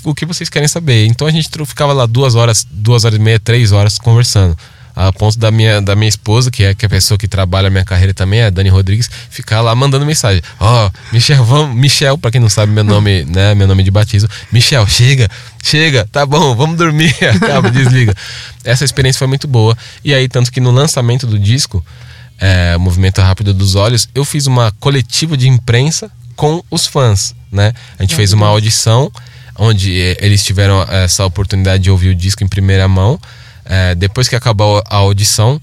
o 0.05 0.15
que 0.15 0.27
vocês 0.27 0.49
querem 0.49 0.69
saber. 0.69 1.07
Então 1.07 1.27
a 1.27 1.31
gente 1.31 1.49
ficava 1.65 1.93
lá 1.93 2.07
duas 2.07 2.35
horas, 2.35 2.67
duas 2.71 3.05
horas 3.05 3.19
e 3.19 3.23
meia, 3.23 3.39
três 3.39 3.73
horas 3.73 3.99
conversando 3.99 4.57
a 4.95 5.13
ponto 5.13 5.39
da 5.39 5.51
minha, 5.51 5.81
da 5.81 5.97
minha 5.97 6.09
esposa, 6.09 6.51
que 6.51 6.65
é, 6.65 6.75
que 6.75 6.85
é 6.85 6.87
a 6.87 6.91
pessoa 6.91 7.17
que 7.17 7.27
trabalha 7.27 7.69
a 7.69 7.71
minha 7.71 7.85
carreira 7.85 8.13
também, 8.13 8.43
a 8.43 8.51
Dani 8.51 8.69
Rodrigues, 8.69 9.11
ficar 9.31 9.61
lá 9.61 9.75
mandando 9.75 10.05
mensagem. 10.05 10.43
Ó, 10.61 10.87
oh, 10.87 10.91
Michel, 11.13 11.45
vamos, 11.45 11.77
Michel, 11.77 12.19
pra 12.19 12.31
quem 12.31 12.41
não 12.41 12.49
sabe 12.49 12.73
meu 12.73 12.85
nome, 12.85 13.25
né, 13.31 13.55
meu 13.55 13.67
nome 13.67 13.83
de 13.83 13.91
batismo, 13.91 14.29
Michel, 14.51 14.87
chega, 14.87 15.29
chega, 15.63 16.07
tá 16.11 16.27
bom, 16.27 16.55
vamos 16.55 16.77
dormir, 16.77 17.15
acaba, 17.25 17.71
desliga. 17.71 18.15
Essa 18.65 18.85
experiência 18.85 19.19
foi 19.19 19.29
muito 19.29 19.49
boa. 19.49 19.77
E 20.05 20.15
aí, 20.15 20.29
tanto 20.29 20.53
que 20.53 20.61
no 20.61 20.71
lançamento 20.71 21.27
do 21.27 21.39
disco, 21.39 21.85
é, 22.39 22.77
Movimento 22.77 23.21
Rápido 23.21 23.55
dos 23.55 23.75
Olhos, 23.75 24.09
eu 24.15 24.25
fiz 24.25 24.47
uma 24.47 24.73
coletiva 24.81 25.37
de 25.37 25.49
imprensa 25.49 26.11
com 26.37 26.63
os 26.71 26.87
fãs, 26.87 27.35
né? 27.51 27.73
A 27.99 28.03
gente 28.03 28.17
fez 28.17 28.33
uma 28.33 28.47
audição 28.49 29.13
onde 29.57 30.01
eh, 30.01 30.17
eles 30.21 30.45
tiveram 30.45 30.83
essa 30.83 31.25
oportunidade 31.25 31.85
de 31.85 31.91
ouvir 31.91 32.09
o 32.09 32.15
disco 32.15 32.43
em 32.43 32.49
primeira 32.49 32.89
mão. 32.89 33.19
É, 33.65 33.95
depois 33.95 34.29
que 34.29 34.37
acabou 34.37 34.83
a 34.89 34.97
audição, 34.97 35.61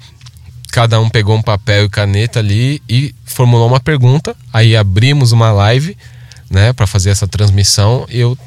cada 0.71 0.99
um 0.99 1.09
pegou 1.09 1.35
um 1.35 1.41
papel 1.41 1.85
e 1.85 1.89
caneta 1.89 2.39
ali 2.39 2.81
e 2.87 3.13
formulou 3.25 3.67
uma 3.67 3.79
pergunta. 3.79 4.35
Aí 4.53 4.75
abrimos 4.75 5.31
uma 5.31 5.51
live, 5.51 5.97
né, 6.49 6.73
para 6.73 6.87
fazer 6.87 7.09
essa 7.09 7.27
transmissão. 7.27 8.05
Eu 8.09 8.37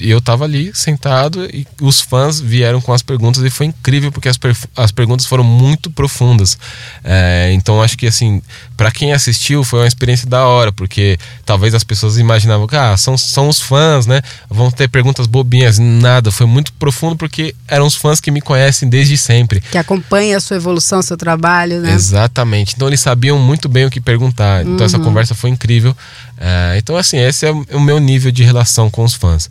eu 0.00 0.20
tava 0.20 0.44
ali 0.44 0.70
sentado 0.74 1.44
e 1.46 1.66
os 1.80 2.00
fãs 2.00 2.40
vieram 2.40 2.80
com 2.80 2.92
as 2.92 3.02
perguntas 3.02 3.42
e 3.42 3.50
foi 3.50 3.66
incrível 3.66 4.12
porque 4.12 4.28
as, 4.28 4.38
as 4.76 4.92
perguntas 4.92 5.26
foram 5.26 5.44
muito 5.44 5.90
profundas. 5.90 6.58
É, 7.02 7.50
então 7.54 7.82
acho 7.82 7.96
que 7.96 8.06
assim, 8.06 8.42
para 8.76 8.90
quem 8.90 9.12
assistiu 9.12 9.64
foi 9.64 9.80
uma 9.80 9.86
experiência 9.86 10.28
da 10.28 10.46
hora, 10.46 10.72
porque 10.72 11.18
talvez 11.44 11.74
as 11.74 11.84
pessoas 11.84 12.18
imaginavam 12.18 12.66
que 12.66 12.76
ah, 12.76 12.96
são, 12.96 13.16
são 13.16 13.48
os 13.48 13.60
fãs, 13.60 14.06
né? 14.06 14.20
Vão 14.48 14.70
ter 14.70 14.88
perguntas 14.88 15.26
bobinhas. 15.26 15.78
Nada, 15.78 16.30
foi 16.30 16.46
muito 16.46 16.72
profundo 16.74 17.16
porque 17.16 17.54
eram 17.66 17.86
os 17.86 17.96
fãs 17.96 18.20
que 18.20 18.30
me 18.30 18.40
conhecem 18.40 18.88
desde 18.88 19.16
sempre. 19.16 19.60
Que 19.60 19.78
acompanham 19.78 20.36
a 20.36 20.40
sua 20.40 20.56
evolução, 20.56 21.00
seu 21.00 21.16
trabalho, 21.16 21.80
né? 21.80 21.92
Exatamente. 21.92 22.74
Então 22.74 22.88
eles 22.88 23.00
sabiam 23.00 23.38
muito 23.38 23.68
bem 23.68 23.86
o 23.86 23.90
que 23.90 24.00
perguntar. 24.00 24.62
Então 24.62 24.76
uhum. 24.76 24.84
essa 24.84 24.98
conversa 24.98 25.34
foi 25.34 25.50
incrível. 25.50 25.96
É, 26.44 26.76
então, 26.76 26.96
assim, 26.96 27.18
esse 27.18 27.46
é 27.46 27.52
o 27.52 27.78
meu 27.78 28.00
nível 28.00 28.32
de 28.32 28.42
relação 28.42 28.90
com 28.90 29.04
os 29.04 29.14
fãs. 29.14 29.48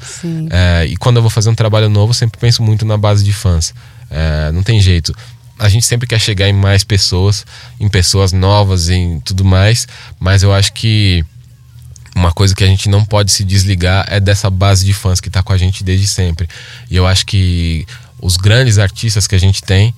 É, 0.51 0.85
e 0.87 0.97
quando 0.97 1.15
eu 1.17 1.21
vou 1.21 1.31
fazer 1.31 1.49
um 1.49 1.55
trabalho 1.55 1.87
novo, 1.87 2.09
eu 2.09 2.13
sempre 2.13 2.37
penso 2.37 2.61
muito 2.61 2.85
na 2.85 2.97
base 2.97 3.23
de 3.23 3.31
fãs. 3.31 3.73
É, 4.09 4.51
não 4.51 4.61
tem 4.61 4.81
jeito. 4.81 5.15
A 5.57 5.69
gente 5.69 5.85
sempre 5.85 6.05
quer 6.05 6.19
chegar 6.19 6.49
em 6.49 6.53
mais 6.53 6.83
pessoas, 6.83 7.45
em 7.79 7.87
pessoas 7.87 8.33
novas, 8.33 8.89
em 8.89 9.21
tudo 9.21 9.45
mais, 9.45 9.87
mas 10.19 10.43
eu 10.43 10.53
acho 10.53 10.73
que 10.73 11.23
uma 12.13 12.33
coisa 12.33 12.53
que 12.53 12.63
a 12.63 12.67
gente 12.67 12.89
não 12.89 13.05
pode 13.05 13.31
se 13.31 13.45
desligar 13.45 14.05
é 14.09 14.19
dessa 14.19 14.49
base 14.49 14.85
de 14.85 14.93
fãs 14.93 15.21
que 15.21 15.29
está 15.29 15.41
com 15.41 15.53
a 15.53 15.57
gente 15.57 15.85
desde 15.85 16.07
sempre. 16.07 16.45
E 16.89 16.97
eu 16.97 17.07
acho 17.07 17.25
que 17.25 17.85
os 18.19 18.35
grandes 18.35 18.77
artistas 18.77 19.27
que 19.27 19.35
a 19.35 19.39
gente 19.39 19.63
tem, 19.63 19.95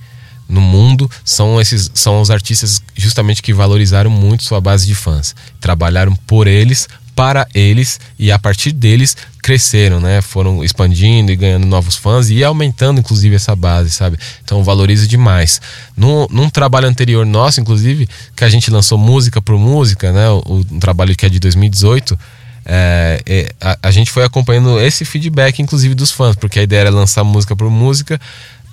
no 0.48 0.60
mundo 0.60 1.10
são 1.24 1.60
esses 1.60 1.90
são 1.94 2.20
os 2.20 2.30
artistas 2.30 2.82
justamente 2.94 3.42
que 3.42 3.52
valorizaram 3.52 4.10
muito 4.10 4.44
sua 4.44 4.60
base 4.60 4.86
de 4.86 4.94
fãs 4.94 5.34
trabalharam 5.60 6.14
por 6.26 6.46
eles 6.46 6.88
para 7.14 7.46
eles 7.54 8.00
e 8.18 8.32
a 8.32 8.38
partir 8.38 8.72
deles 8.72 9.16
cresceram, 9.42 10.00
né? 10.00 10.20
Foram 10.20 10.64
expandindo 10.64 11.30
e 11.30 11.36
ganhando 11.36 11.66
novos 11.66 11.96
fãs 11.96 12.28
e 12.30 12.42
aumentando, 12.42 13.00
inclusive, 13.00 13.36
essa 13.36 13.54
base, 13.54 13.90
sabe? 13.90 14.18
Então 14.42 14.64
valoriza 14.64 15.06
demais. 15.06 15.60
No, 15.96 16.26
num 16.30 16.50
trabalho 16.50 16.88
anterior 16.88 17.24
nosso, 17.24 17.60
inclusive, 17.60 18.08
que 18.34 18.44
a 18.44 18.48
gente 18.48 18.70
lançou 18.70 18.98
música 18.98 19.40
por 19.40 19.58
música, 19.58 20.12
né? 20.12 20.28
O, 20.28 20.64
um 20.70 20.80
trabalho 20.80 21.14
que 21.14 21.24
é 21.24 21.28
de 21.28 21.38
2018. 21.38 22.18
É, 22.66 23.20
é, 23.26 23.52
a, 23.60 23.78
a 23.82 23.90
gente 23.90 24.10
foi 24.10 24.24
acompanhando 24.24 24.80
esse 24.80 25.04
feedback, 25.04 25.60
inclusive, 25.60 25.94
dos 25.94 26.10
fãs, 26.10 26.34
porque 26.34 26.58
a 26.58 26.62
ideia 26.62 26.80
era 26.80 26.90
lançar 26.90 27.22
música 27.22 27.54
por 27.54 27.70
música 27.70 28.18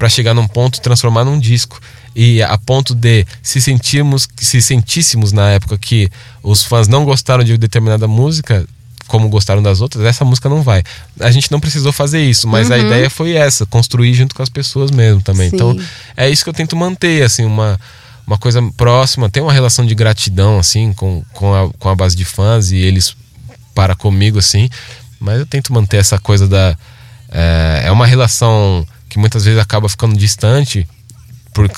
para 0.02 0.10
chegar 0.10 0.34
num 0.34 0.48
ponto 0.48 0.82
transformar 0.82 1.24
num 1.24 1.38
disco 1.38 1.80
e 2.16 2.42
a 2.42 2.58
ponto 2.58 2.96
de 2.96 3.24
se 3.44 3.62
sentirmos 3.62 4.28
se 4.36 4.60
sentíssemos 4.60 5.32
na 5.32 5.52
época 5.52 5.78
que 5.78 6.10
os 6.42 6.64
fãs 6.64 6.88
não 6.88 7.06
gostaram 7.06 7.44
de 7.44 7.56
determinada 7.56 8.08
música 8.08 8.66
como 9.08 9.30
gostaram 9.30 9.62
das 9.62 9.80
outras, 9.80 10.04
essa 10.06 10.26
música 10.26 10.50
não 10.50 10.64
vai. 10.64 10.82
A 11.20 11.30
gente 11.30 11.52
não 11.52 11.60
precisou 11.60 11.92
fazer 11.92 12.24
isso, 12.24 12.48
mas 12.48 12.70
uhum. 12.70 12.76
a 12.76 12.80
ideia 12.80 13.10
foi 13.10 13.34
essa, 13.34 13.66
construir 13.66 14.14
junto 14.14 14.34
com 14.34 14.42
as 14.42 14.48
pessoas 14.48 14.90
mesmo 14.90 15.22
também. 15.22 15.50
Sim. 15.50 15.56
Então, 15.58 15.78
é 16.16 16.30
isso 16.30 16.46
que 16.46 16.50
eu 16.50 16.54
tento 16.54 16.78
manter, 16.78 17.22
assim, 17.22 17.44
uma, 17.44 17.78
uma 18.26 18.38
coisa 18.38 18.62
próxima, 18.78 19.30
tem 19.30 19.44
uma 19.44 19.52
relação 19.52 19.86
de 19.86 19.94
gratidão, 19.94 20.58
assim, 20.58 20.94
com, 20.94 21.26
com, 21.34 21.54
a, 21.54 21.70
com 21.78 21.90
a 21.90 21.96
base 21.96 22.16
de 22.16 22.24
fãs 22.24 22.72
e 22.72 22.78
eles 22.78 23.14
para 23.76 23.96
comigo, 23.96 24.40
assim, 24.40 24.70
mas 25.20 25.40
eu 25.40 25.46
tento 25.46 25.74
manter 25.74 25.98
essa 25.98 26.18
coisa 26.18 26.48
da. 26.48 26.78
É, 27.30 27.84
é 27.88 27.92
uma 27.92 28.08
relação 28.08 28.88
que 29.12 29.20
muitas 29.20 29.44
vezes 29.44 29.60
acaba 29.60 29.90
ficando 29.90 30.18
distante 30.18 30.88
por, 31.54 31.70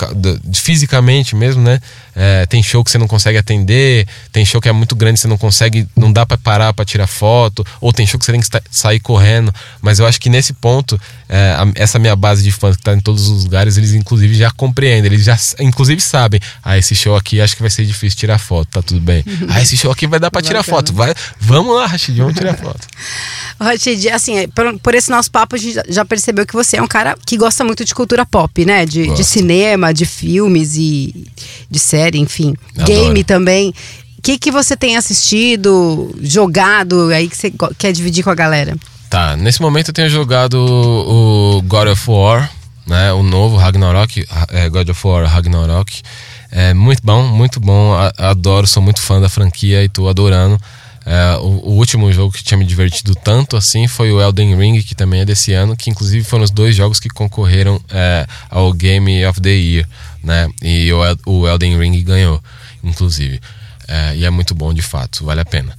fisicamente 0.52 1.34
mesmo, 1.34 1.60
né? 1.60 1.80
É, 2.14 2.46
tem 2.46 2.62
show 2.62 2.84
que 2.84 2.92
você 2.92 2.96
não 2.96 3.08
consegue 3.08 3.36
atender, 3.36 4.06
tem 4.30 4.44
show 4.44 4.60
que 4.60 4.68
é 4.68 4.72
muito 4.72 4.94
grande, 4.94 5.18
você 5.18 5.26
não 5.26 5.36
consegue, 5.36 5.88
não 5.96 6.12
dá 6.12 6.24
para 6.24 6.38
parar 6.38 6.72
para 6.72 6.84
tirar 6.84 7.08
foto, 7.08 7.66
ou 7.80 7.92
tem 7.92 8.06
show 8.06 8.20
que 8.20 8.24
você 8.24 8.30
tem 8.30 8.40
que 8.40 8.48
sair 8.70 9.00
correndo. 9.00 9.52
Mas 9.82 9.98
eu 9.98 10.06
acho 10.06 10.20
que 10.20 10.30
nesse 10.30 10.52
ponto, 10.52 10.98
é, 11.36 11.56
essa 11.74 11.98
minha 11.98 12.14
base 12.14 12.44
de 12.44 12.52
fãs 12.52 12.76
que 12.76 12.82
tá 12.84 12.94
em 12.94 13.00
todos 13.00 13.28
os 13.28 13.42
lugares, 13.42 13.76
eles 13.76 13.92
inclusive 13.92 14.32
já 14.36 14.52
compreendem, 14.52 15.12
eles 15.12 15.24
já 15.24 15.36
inclusive 15.58 16.00
sabem, 16.00 16.38
ah, 16.62 16.78
esse 16.78 16.94
show 16.94 17.16
aqui 17.16 17.40
acho 17.40 17.56
que 17.56 17.62
vai 17.62 17.70
ser 17.70 17.84
difícil 17.84 18.16
tirar 18.16 18.38
foto, 18.38 18.68
tá 18.70 18.80
tudo 18.80 19.00
bem. 19.00 19.24
ah, 19.50 19.60
esse 19.60 19.76
show 19.76 19.90
aqui 19.90 20.06
vai 20.06 20.20
dar 20.20 20.30
para 20.30 20.40
tirar 20.40 20.62
foto, 20.62 20.92
vai, 20.92 21.12
vamos 21.40 21.74
lá, 21.74 21.86
Rashid, 21.86 22.16
vamos 22.16 22.34
tirar 22.34 22.54
foto. 22.56 22.86
Rashid, 23.58 24.08
assim, 24.10 24.46
por, 24.48 24.78
por, 24.78 24.94
esse 24.94 25.10
nosso 25.10 25.28
papo, 25.28 25.56
a 25.56 25.58
gente 25.58 25.80
já 25.88 26.04
percebeu 26.04 26.46
que 26.46 26.54
você 26.54 26.76
é 26.76 26.82
um 26.82 26.86
cara 26.86 27.16
que 27.26 27.36
gosta 27.36 27.64
muito 27.64 27.84
de 27.84 27.92
cultura 27.92 28.24
pop, 28.24 28.64
né? 28.64 28.86
De, 28.86 29.08
de 29.08 29.24
cinema, 29.24 29.92
de 29.92 30.06
filmes 30.06 30.76
e 30.76 31.26
de 31.68 31.78
série, 31.80 32.18
enfim. 32.18 32.54
Adoro. 32.76 32.86
Game 32.86 33.24
também. 33.24 33.74
O 34.18 34.22
que, 34.22 34.38
que 34.38 34.52
você 34.52 34.76
tem 34.76 34.96
assistido, 34.96 36.14
jogado 36.20 37.10
aí 37.10 37.28
que 37.28 37.36
você 37.36 37.52
quer 37.76 37.92
dividir 37.92 38.22
com 38.22 38.30
a 38.30 38.34
galera? 38.34 38.76
Tá, 39.14 39.36
nesse 39.36 39.62
momento 39.62 39.90
eu 39.90 39.94
tenho 39.94 40.10
jogado 40.10 40.54
o 40.56 41.62
God 41.62 41.86
of 41.86 42.10
War, 42.10 42.50
né? 42.84 43.12
O 43.12 43.22
novo 43.22 43.56
Ragnarok, 43.56 44.26
é, 44.48 44.68
God 44.68 44.88
of 44.88 45.06
War 45.06 45.24
Ragnarok. 45.24 46.02
É 46.50 46.74
muito 46.74 47.00
bom, 47.00 47.22
muito 47.22 47.60
bom. 47.60 47.92
Adoro, 48.18 48.66
sou 48.66 48.82
muito 48.82 49.00
fã 49.00 49.20
da 49.20 49.28
franquia 49.28 49.84
e 49.84 49.88
tô 49.88 50.08
adorando. 50.08 50.60
É, 51.06 51.36
o, 51.36 51.46
o, 51.46 51.70
último 51.74 52.12
jogo 52.12 52.32
que 52.32 52.42
tinha 52.42 52.58
me 52.58 52.64
divertido 52.64 53.14
tanto 53.14 53.56
assim 53.56 53.86
foi 53.86 54.10
o 54.10 54.20
Elden 54.20 54.56
Ring, 54.56 54.82
que 54.82 54.96
também 54.96 55.20
é 55.20 55.24
desse 55.24 55.52
ano, 55.52 55.76
que 55.76 55.90
inclusive 55.90 56.24
foram 56.24 56.42
os 56.42 56.50
dois 56.50 56.74
jogos 56.74 56.98
que 56.98 57.08
concorreram 57.08 57.80
é, 57.92 58.26
ao 58.50 58.72
Game 58.72 59.24
of 59.26 59.40
the 59.40 59.48
Year, 59.48 59.88
né? 60.24 60.48
E 60.60 60.92
o, 60.92 60.98
o 61.24 61.46
Elden 61.46 61.78
Ring 61.78 62.02
ganhou, 62.02 62.42
inclusive. 62.82 63.40
É, 63.86 64.16
e 64.16 64.24
é 64.24 64.30
muito 64.30 64.56
bom 64.56 64.74
de 64.74 64.82
fato, 64.82 65.24
vale 65.24 65.40
a 65.40 65.44
pena. 65.44 65.72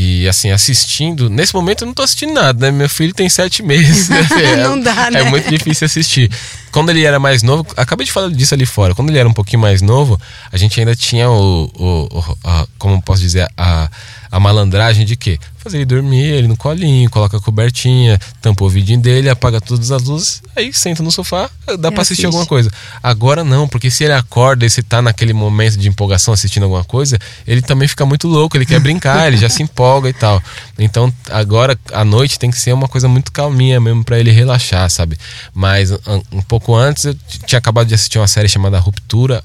E 0.00 0.28
assim, 0.28 0.52
assistindo, 0.52 1.28
nesse 1.28 1.52
momento 1.52 1.82
eu 1.82 1.86
não 1.86 1.92
tô 1.92 2.04
assistindo 2.04 2.32
nada, 2.32 2.66
né? 2.66 2.70
Meu 2.70 2.88
filho 2.88 3.12
tem 3.12 3.28
sete 3.28 3.64
meses, 3.64 4.08
né? 4.08 4.24
não 4.62 4.74
é, 4.74 4.80
dá, 4.80 5.10
né? 5.10 5.22
É 5.22 5.24
muito 5.24 5.50
difícil 5.50 5.86
assistir. 5.86 6.30
Quando 6.70 6.90
ele 6.90 7.02
era 7.04 7.18
mais 7.18 7.42
novo, 7.42 7.66
acabei 7.76 8.06
de 8.06 8.12
falar 8.12 8.30
disso 8.30 8.54
ali 8.54 8.64
fora, 8.64 8.94
quando 8.94 9.08
ele 9.08 9.18
era 9.18 9.28
um 9.28 9.32
pouquinho 9.32 9.60
mais 9.60 9.82
novo, 9.82 10.16
a 10.52 10.56
gente 10.56 10.78
ainda 10.78 10.94
tinha 10.94 11.28
o, 11.28 11.68
o, 11.74 12.16
o 12.16 12.38
a, 12.44 12.64
como 12.78 13.02
posso 13.02 13.20
dizer, 13.20 13.48
a 13.56 13.90
a 14.30 14.38
malandragem 14.38 15.04
de 15.06 15.16
quê? 15.16 15.38
Fazer 15.58 15.78
ele 15.78 15.86
dormir, 15.86 16.24
ele 16.24 16.48
no 16.48 16.56
colinho, 16.56 17.10
coloca 17.10 17.36
a 17.36 17.40
cobertinha, 17.40 18.18
tampa 18.40 18.64
o 18.64 18.68
vidinho 18.68 19.00
dele, 19.00 19.28
apaga 19.28 19.60
todas 19.60 19.90
as 19.90 20.02
luzes, 20.04 20.42
aí 20.54 20.72
senta 20.72 21.02
no 21.02 21.10
sofá, 21.10 21.50
dá 21.78 21.90
para 21.90 22.02
assistir 22.02 22.26
alguma 22.26 22.46
coisa. 22.46 22.70
Agora 23.02 23.42
não, 23.42 23.68
porque 23.68 23.90
se 23.90 24.04
ele 24.04 24.12
acorda 24.12 24.64
e 24.64 24.70
se 24.70 24.82
tá 24.82 25.02
naquele 25.02 25.32
momento 25.32 25.76
de 25.76 25.88
empolgação 25.88 26.32
assistindo 26.32 26.62
alguma 26.64 26.84
coisa, 26.84 27.18
ele 27.46 27.62
também 27.62 27.88
fica 27.88 28.06
muito 28.06 28.28
louco, 28.28 28.56
ele 28.56 28.66
quer 28.66 28.80
brincar, 28.80 29.26
ele 29.26 29.36
já 29.36 29.48
se 29.48 29.62
empolga 29.62 30.08
e 30.08 30.12
tal. 30.12 30.42
Então 30.78 31.12
agora 31.30 31.78
à 31.92 32.04
noite 32.04 32.38
tem 32.38 32.50
que 32.50 32.58
ser 32.58 32.72
uma 32.72 32.88
coisa 32.88 33.08
muito 33.08 33.32
calminha 33.32 33.80
mesmo 33.80 34.04
para 34.04 34.18
ele 34.18 34.30
relaxar, 34.30 34.88
sabe? 34.90 35.18
Mas 35.52 35.90
um 36.32 36.42
pouco 36.42 36.74
antes 36.74 37.04
eu 37.04 37.16
tinha 37.46 37.58
acabado 37.58 37.88
de 37.88 37.94
assistir 37.94 38.18
uma 38.18 38.28
série 38.28 38.48
chamada 38.48 38.78
Ruptura, 38.78 39.42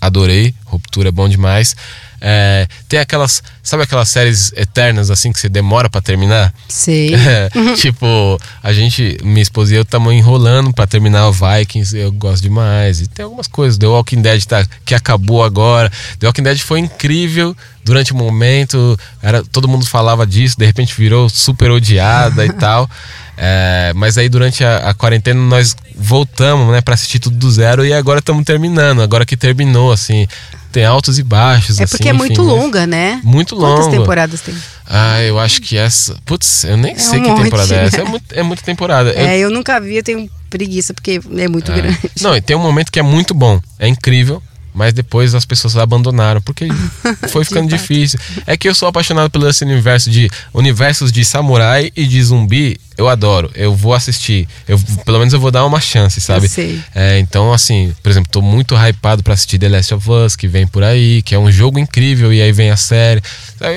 adorei, 0.00 0.54
Ruptura 0.64 1.08
é 1.08 1.12
bom 1.12 1.28
demais. 1.28 1.74
É, 2.20 2.66
tem 2.88 2.98
aquelas, 2.98 3.42
sabe 3.62 3.82
aquelas 3.82 4.08
séries 4.08 4.52
eternas 4.56 5.10
assim 5.10 5.32
que 5.32 5.38
você 5.38 5.48
demora 5.48 5.88
para 5.88 6.00
terminar? 6.00 6.52
Sim. 6.68 7.10
É, 7.26 7.48
tipo, 7.74 8.38
a 8.62 8.72
gente, 8.72 9.18
minha 9.24 9.42
esposa 9.42 9.74
e 9.74 9.76
eu 9.76 9.82
estamos 9.82 10.12
enrolando 10.12 10.72
para 10.72 10.86
terminar 10.86 11.28
o 11.28 11.32
Vikings, 11.32 11.96
eu 11.96 12.12
gosto 12.12 12.42
demais. 12.42 13.00
E 13.00 13.08
tem 13.08 13.24
algumas 13.24 13.46
coisas, 13.46 13.76
The 13.78 13.86
Walking 13.86 14.22
Dead 14.22 14.44
tá, 14.44 14.64
que 14.84 14.94
acabou 14.94 15.42
agora. 15.42 15.90
The 16.18 16.26
Walking 16.26 16.42
Dead 16.42 16.58
foi 16.58 16.78
incrível 16.80 17.56
durante 17.84 18.12
o 18.12 18.16
um 18.16 18.18
momento, 18.18 18.98
era, 19.22 19.42
todo 19.44 19.68
mundo 19.68 19.86
falava 19.86 20.26
disso, 20.26 20.56
de 20.58 20.66
repente 20.66 20.94
virou 20.96 21.28
super 21.28 21.70
odiada 21.70 22.44
e 22.44 22.52
tal. 22.54 22.88
É, 23.36 23.92
mas 23.94 24.16
aí 24.16 24.28
durante 24.28 24.64
a, 24.64 24.90
a, 24.90 24.94
quarentena 24.94 25.40
nós 25.40 25.76
voltamos, 25.94 26.72
né, 26.72 26.80
para 26.80 26.94
assistir 26.94 27.18
tudo 27.18 27.36
do 27.36 27.50
zero 27.50 27.84
e 27.84 27.92
agora 27.92 28.18
estamos 28.20 28.44
terminando. 28.44 29.02
Agora 29.02 29.26
que 29.26 29.36
terminou, 29.36 29.92
assim, 29.92 30.26
tem 30.72 30.84
altos 30.84 31.18
e 31.18 31.22
baixos. 31.22 31.80
É 31.80 31.86
porque 31.86 32.08
assim, 32.08 32.10
é 32.10 32.12
muito 32.12 32.32
enfim, 32.32 32.42
longa, 32.42 32.86
né? 32.86 33.20
Muito 33.24 33.54
longa. 33.54 33.82
Quantas 33.82 33.98
temporadas 33.98 34.40
tem? 34.40 34.54
Ah, 34.86 35.22
eu 35.22 35.38
acho 35.38 35.60
que 35.60 35.76
essa. 35.76 36.16
Putz, 36.24 36.64
eu 36.64 36.76
nem 36.76 36.92
é 36.92 36.98
sei 36.98 37.18
um 37.18 37.22
que 37.22 37.28
monte, 37.30 37.42
temporada 37.44 37.74
é 37.74 37.84
essa. 37.84 37.96
É, 38.00 38.04
muito, 38.04 38.24
é 38.32 38.42
muita 38.42 38.62
temporada. 38.62 39.10
É, 39.10 39.36
eu... 39.36 39.42
eu 39.42 39.50
nunca 39.50 39.80
vi, 39.80 39.96
eu 39.96 40.02
tenho 40.02 40.30
preguiça, 40.50 40.94
porque 40.94 41.20
é 41.36 41.48
muito 41.48 41.72
é. 41.72 41.74
grande. 41.74 41.98
Não, 42.20 42.36
e 42.36 42.40
tem 42.40 42.56
um 42.56 42.60
momento 42.60 42.92
que 42.92 42.98
é 42.98 43.02
muito 43.02 43.34
bom. 43.34 43.60
É 43.78 43.88
incrível 43.88 44.42
mas 44.76 44.92
depois 44.92 45.34
as 45.34 45.46
pessoas 45.46 45.74
abandonaram 45.76 46.42
porque 46.42 46.68
foi 47.32 47.44
ficando 47.46 47.66
difícil. 47.66 48.20
É 48.46 48.56
que 48.56 48.68
eu 48.68 48.74
sou 48.74 48.86
apaixonado 48.86 49.30
pelo 49.30 49.48
esse 49.48 49.64
universo 49.64 50.10
de 50.10 50.30
universos 50.52 51.10
de 51.10 51.24
samurai 51.24 51.90
e 51.96 52.06
de 52.06 52.22
zumbi. 52.22 52.78
Eu 52.96 53.08
adoro. 53.08 53.50
Eu 53.54 53.74
vou 53.74 53.94
assistir. 53.94 54.46
Eu 54.68 54.78
pelo 55.04 55.18
menos 55.18 55.32
eu 55.32 55.40
vou 55.40 55.50
dar 55.50 55.64
uma 55.64 55.80
chance, 55.80 56.20
sabe? 56.20 56.44
Eu 56.44 56.50
sei. 56.50 56.80
É, 56.94 57.18
então 57.18 57.54
assim, 57.54 57.94
por 58.02 58.10
exemplo, 58.10 58.30
tô 58.30 58.42
muito 58.42 58.74
hypado 58.74 59.22
para 59.22 59.32
assistir 59.32 59.58
The 59.58 59.70
Last 59.70 59.94
of 59.94 60.10
Us 60.10 60.36
que 60.36 60.46
vem 60.46 60.66
por 60.66 60.82
aí, 60.82 61.22
que 61.22 61.34
é 61.34 61.38
um 61.38 61.50
jogo 61.50 61.78
incrível 61.78 62.30
e 62.30 62.42
aí 62.42 62.52
vem 62.52 62.70
a 62.70 62.76
série. 62.76 63.22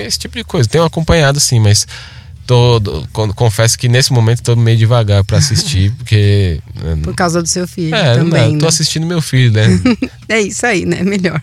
Esse 0.06 0.20
tipo 0.20 0.38
de 0.38 0.44
coisa. 0.44 0.68
Tenho 0.68 0.84
acompanhado 0.84 1.40
sim, 1.40 1.62
mas 1.62 1.88
tô, 2.50 2.82
confesso 3.36 3.78
que 3.78 3.88
nesse 3.88 4.12
momento 4.12 4.42
tô 4.42 4.56
meio 4.56 4.76
devagar 4.76 5.24
para 5.24 5.38
assistir, 5.38 5.92
porque. 5.98 6.60
Né, 6.74 6.98
Por 7.04 7.14
causa 7.14 7.44
do 7.44 7.48
seu 7.48 7.68
filho 7.68 7.94
é, 7.94 8.16
também. 8.16 8.54
Não, 8.54 8.58
tô 8.58 8.66
né? 8.66 8.70
assistindo 8.70 9.06
meu 9.06 9.22
filho, 9.22 9.52
né? 9.52 9.68
é 10.28 10.42
isso 10.42 10.66
aí, 10.66 10.84
né? 10.84 11.04
Melhor. 11.04 11.40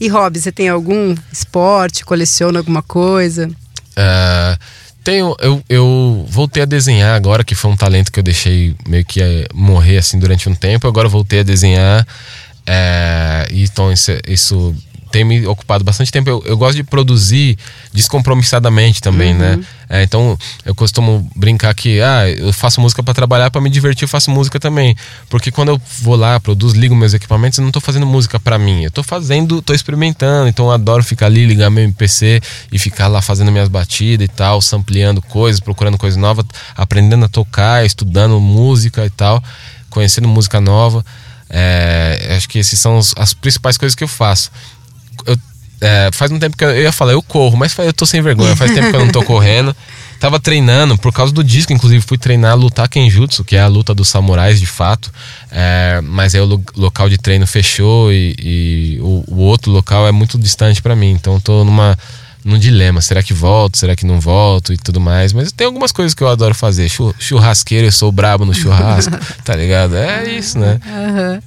E 0.00 0.06
hobby, 0.06 0.38
você 0.38 0.52
tem 0.52 0.68
algum 0.68 1.16
esporte? 1.32 2.04
Coleciona 2.04 2.60
alguma 2.60 2.80
coisa? 2.80 3.48
Uh, 3.48 4.56
tenho. 5.02 5.34
Eu, 5.40 5.62
eu 5.68 6.26
voltei 6.28 6.62
a 6.62 6.66
desenhar 6.66 7.16
agora, 7.16 7.42
que 7.42 7.56
foi 7.56 7.70
um 7.72 7.76
talento 7.76 8.12
que 8.12 8.20
eu 8.20 8.24
deixei 8.24 8.76
meio 8.86 9.04
que 9.04 9.20
é, 9.20 9.48
morrer 9.52 9.98
assim 9.98 10.16
durante 10.16 10.48
um 10.48 10.54
tempo. 10.54 10.86
Agora 10.86 11.08
voltei 11.08 11.40
a 11.40 11.42
desenhar. 11.42 12.06
É, 12.68 13.48
então 13.50 13.92
isso, 13.92 14.12
isso 14.28 14.74
tem 15.10 15.24
me 15.24 15.46
ocupado 15.46 15.84
bastante 15.84 16.10
tempo. 16.10 16.28
Eu, 16.28 16.42
eu 16.46 16.56
gosto 16.56 16.76
de 16.76 16.82
produzir 16.84 17.58
descompromissadamente 17.92 19.00
também, 19.00 19.34
né? 19.34 19.52
uhum. 19.52 19.56
né? 19.58 19.66
É, 19.88 20.02
então 20.02 20.36
eu 20.64 20.74
costumo 20.74 21.28
brincar 21.34 21.72
que 21.74 22.00
ah, 22.00 22.28
eu 22.28 22.52
faço 22.52 22.80
música 22.80 23.02
para 23.02 23.14
trabalhar, 23.14 23.50
para 23.50 23.60
me 23.60 23.70
divertir, 23.70 24.04
eu 24.04 24.08
faço 24.08 24.30
música 24.30 24.58
também. 24.58 24.96
Porque 25.28 25.50
quando 25.50 25.68
eu 25.68 25.80
vou 26.00 26.16
lá, 26.16 26.40
produzo, 26.40 26.76
ligo 26.76 26.94
meus 26.94 27.14
equipamentos, 27.14 27.58
eu 27.58 27.64
não 27.64 27.70
tô 27.70 27.80
fazendo 27.80 28.04
música 28.04 28.40
para 28.40 28.58
mim. 28.58 28.84
Eu 28.84 28.90
tô 28.90 29.02
fazendo, 29.02 29.62
tô 29.62 29.72
experimentando. 29.72 30.48
Então 30.48 30.66
eu 30.66 30.72
adoro 30.72 31.04
ficar 31.04 31.26
ali, 31.26 31.46
ligar 31.46 31.70
meu 31.70 31.84
MPC 31.84 32.40
e 32.72 32.78
ficar 32.78 33.06
lá 33.06 33.22
fazendo 33.22 33.52
minhas 33.52 33.68
batidas 33.68 34.24
e 34.24 34.28
tal, 34.28 34.60
sampleando 34.60 35.22
coisas, 35.22 35.60
procurando 35.60 35.96
coisas 35.96 36.18
novas, 36.18 36.44
aprendendo 36.76 37.24
a 37.24 37.28
tocar, 37.28 37.86
estudando 37.86 38.40
música 38.40 39.06
e 39.06 39.10
tal, 39.10 39.42
conhecendo 39.88 40.26
música 40.26 40.60
nova. 40.60 41.04
É, 41.48 42.34
acho 42.36 42.48
que 42.48 42.58
esses 42.58 42.78
são 42.78 42.98
as 43.16 43.32
principais 43.32 43.78
coisas 43.78 43.94
que 43.94 44.02
eu 44.02 44.08
faço 44.08 44.50
eu, 45.24 45.36
é, 45.80 46.10
faz 46.12 46.30
um 46.30 46.38
tempo 46.38 46.56
que 46.56 46.64
eu, 46.64 46.70
eu, 46.70 46.82
ia 46.82 46.92
falar, 46.92 47.12
eu 47.12 47.22
corro, 47.22 47.56
mas 47.56 47.76
eu 47.78 47.92
tô 47.92 48.06
sem 48.06 48.22
vergonha, 48.22 48.56
faz 48.56 48.72
tempo 48.72 48.90
que 48.90 48.96
eu 48.96 49.04
não 49.04 49.12
tô 49.12 49.22
correndo. 49.22 49.74
Tava 50.18 50.40
treinando, 50.40 50.96
por 50.96 51.12
causa 51.12 51.30
do 51.30 51.44
disco, 51.44 51.74
inclusive 51.74 52.02
fui 52.02 52.16
treinar 52.16 52.52
a 52.52 52.54
lutar 52.54 52.88
Kenjutsu, 52.88 53.44
que 53.44 53.54
é 53.54 53.60
a 53.60 53.66
luta 53.66 53.94
dos 53.94 54.08
samurais 54.08 54.58
de 54.58 54.66
fato. 54.66 55.12
É, 55.50 56.00
mas 56.02 56.34
aí 56.34 56.40
o 56.40 56.62
local 56.74 57.10
de 57.10 57.18
treino 57.18 57.46
fechou 57.46 58.10
e, 58.10 58.34
e 58.38 58.98
o, 59.02 59.24
o, 59.28 59.36
outro 59.40 59.70
local 59.70 60.08
é 60.08 60.12
muito 60.12 60.38
distante 60.38 60.80
para 60.80 60.96
mim. 60.96 61.10
Então 61.10 61.38
tô 61.38 61.64
numa 61.64 61.98
num 62.46 62.58
dilema. 62.58 63.02
Será 63.02 63.22
que 63.22 63.34
volto? 63.34 63.76
Será 63.76 63.96
que 63.96 64.06
não 64.06 64.20
volto? 64.20 64.72
E 64.72 64.76
tudo 64.76 65.00
mais. 65.00 65.32
Mas 65.32 65.50
tem 65.50 65.66
algumas 65.66 65.90
coisas 65.90 66.14
que 66.14 66.22
eu 66.22 66.28
adoro 66.28 66.54
fazer. 66.54 66.88
Churrasqueiro, 67.18 67.88
eu 67.88 67.92
sou 67.92 68.12
brabo 68.12 68.44
no 68.46 68.54
churrasco, 68.54 69.18
tá 69.44 69.56
ligado? 69.56 69.96
É 69.96 70.30
isso, 70.30 70.58
né? 70.58 70.80
Uhum. 70.86 71.42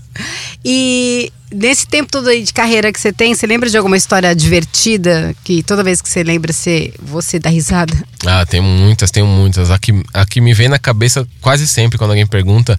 E 0.64 1.32
nesse 1.50 1.88
tempo 1.88 2.12
todo 2.12 2.28
aí 2.28 2.44
de 2.44 2.52
carreira 2.52 2.92
que 2.92 3.00
você 3.00 3.14
tem, 3.14 3.34
você 3.34 3.48
lembra 3.48 3.70
de 3.70 3.78
alguma 3.78 3.96
história 3.96 4.36
divertida 4.36 5.34
que 5.44 5.64
toda 5.64 5.84
vez 5.84 6.02
que 6.02 6.10
você 6.10 6.22
lembra 6.22 6.52
você, 6.52 6.94
você 7.02 7.40
dá 7.40 7.50
risada? 7.50 7.94
Ah, 8.26 8.46
tem 8.46 8.60
muitas, 8.60 9.10
tenho 9.10 9.26
muitas. 9.26 9.72
A 9.72 9.80
que, 9.80 10.04
a 10.14 10.26
que 10.26 10.42
me 10.42 10.54
vem 10.54 10.68
na 10.68 10.78
cabeça 10.78 11.26
quase 11.40 11.66
sempre 11.66 11.98
quando 11.98 12.12
alguém 12.12 12.28
pergunta 12.28 12.78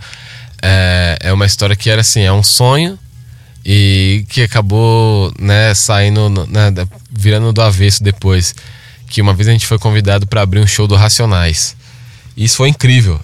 é, 0.60 1.18
é 1.22 1.32
uma 1.32 1.46
história 1.46 1.74
que 1.74 1.88
era 1.88 2.02
assim: 2.02 2.20
é 2.20 2.32
um 2.32 2.42
sonho 2.42 2.98
e 3.64 4.24
que 4.28 4.42
acabou 4.42 5.32
né, 5.38 5.74
saindo, 5.74 6.28
né, 6.46 6.72
virando 7.10 7.52
do 7.52 7.62
avesso 7.62 8.02
depois. 8.02 8.54
Que 9.08 9.20
uma 9.20 9.34
vez 9.34 9.48
a 9.48 9.52
gente 9.52 9.66
foi 9.66 9.78
convidado 9.78 10.26
para 10.26 10.42
abrir 10.42 10.60
um 10.60 10.66
show 10.66 10.86
do 10.86 10.94
Racionais. 10.94 11.76
E 12.36 12.44
isso 12.44 12.56
foi 12.56 12.68
incrível. 12.68 13.20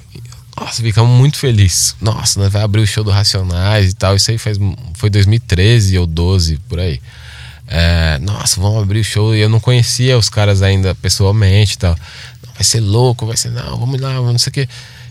Nossa, 0.59 0.82
ficamos 0.82 1.16
muito 1.16 1.39
felizes. 1.39 1.95
Nossa, 2.01 2.41
nós 2.41 2.53
vai 2.53 2.62
abrir 2.62 2.80
o 2.80 2.87
show 2.87 3.05
do 3.05 3.11
Racionais 3.11 3.91
e 3.91 3.95
tal. 3.95 4.16
Isso 4.16 4.30
aí 4.30 4.39
faz, 4.39 4.59
foi 4.95 5.11
2013 5.11 5.99
ou 5.99 6.07
12, 6.07 6.59
por 6.68 6.80
aí. 6.80 7.01
É, 7.68 8.18
nossa, 8.18 8.61
vamos 8.61 8.82
abrir 8.82 9.01
o 9.01 9.05
show. 9.05 9.34
E 9.34 9.41
eu 9.41 9.49
não 9.49 9.61
conhecia 9.61 10.16
os 10.16 10.28
caras 10.28 10.62
ainda 10.62 10.95
pessoalmente 10.95 11.74
e 11.74 11.78
tal. 11.78 11.97
Vai 12.55 12.64
ser 12.64 12.80
louco, 12.80 13.26
vai 13.26 13.37
ser, 13.37 13.51
não, 13.51 13.78
vamos 13.78 14.01
lá, 14.01 14.14
não 14.14 14.39
sei 14.39 14.51
o 14.51 14.55
que. 14.55 14.68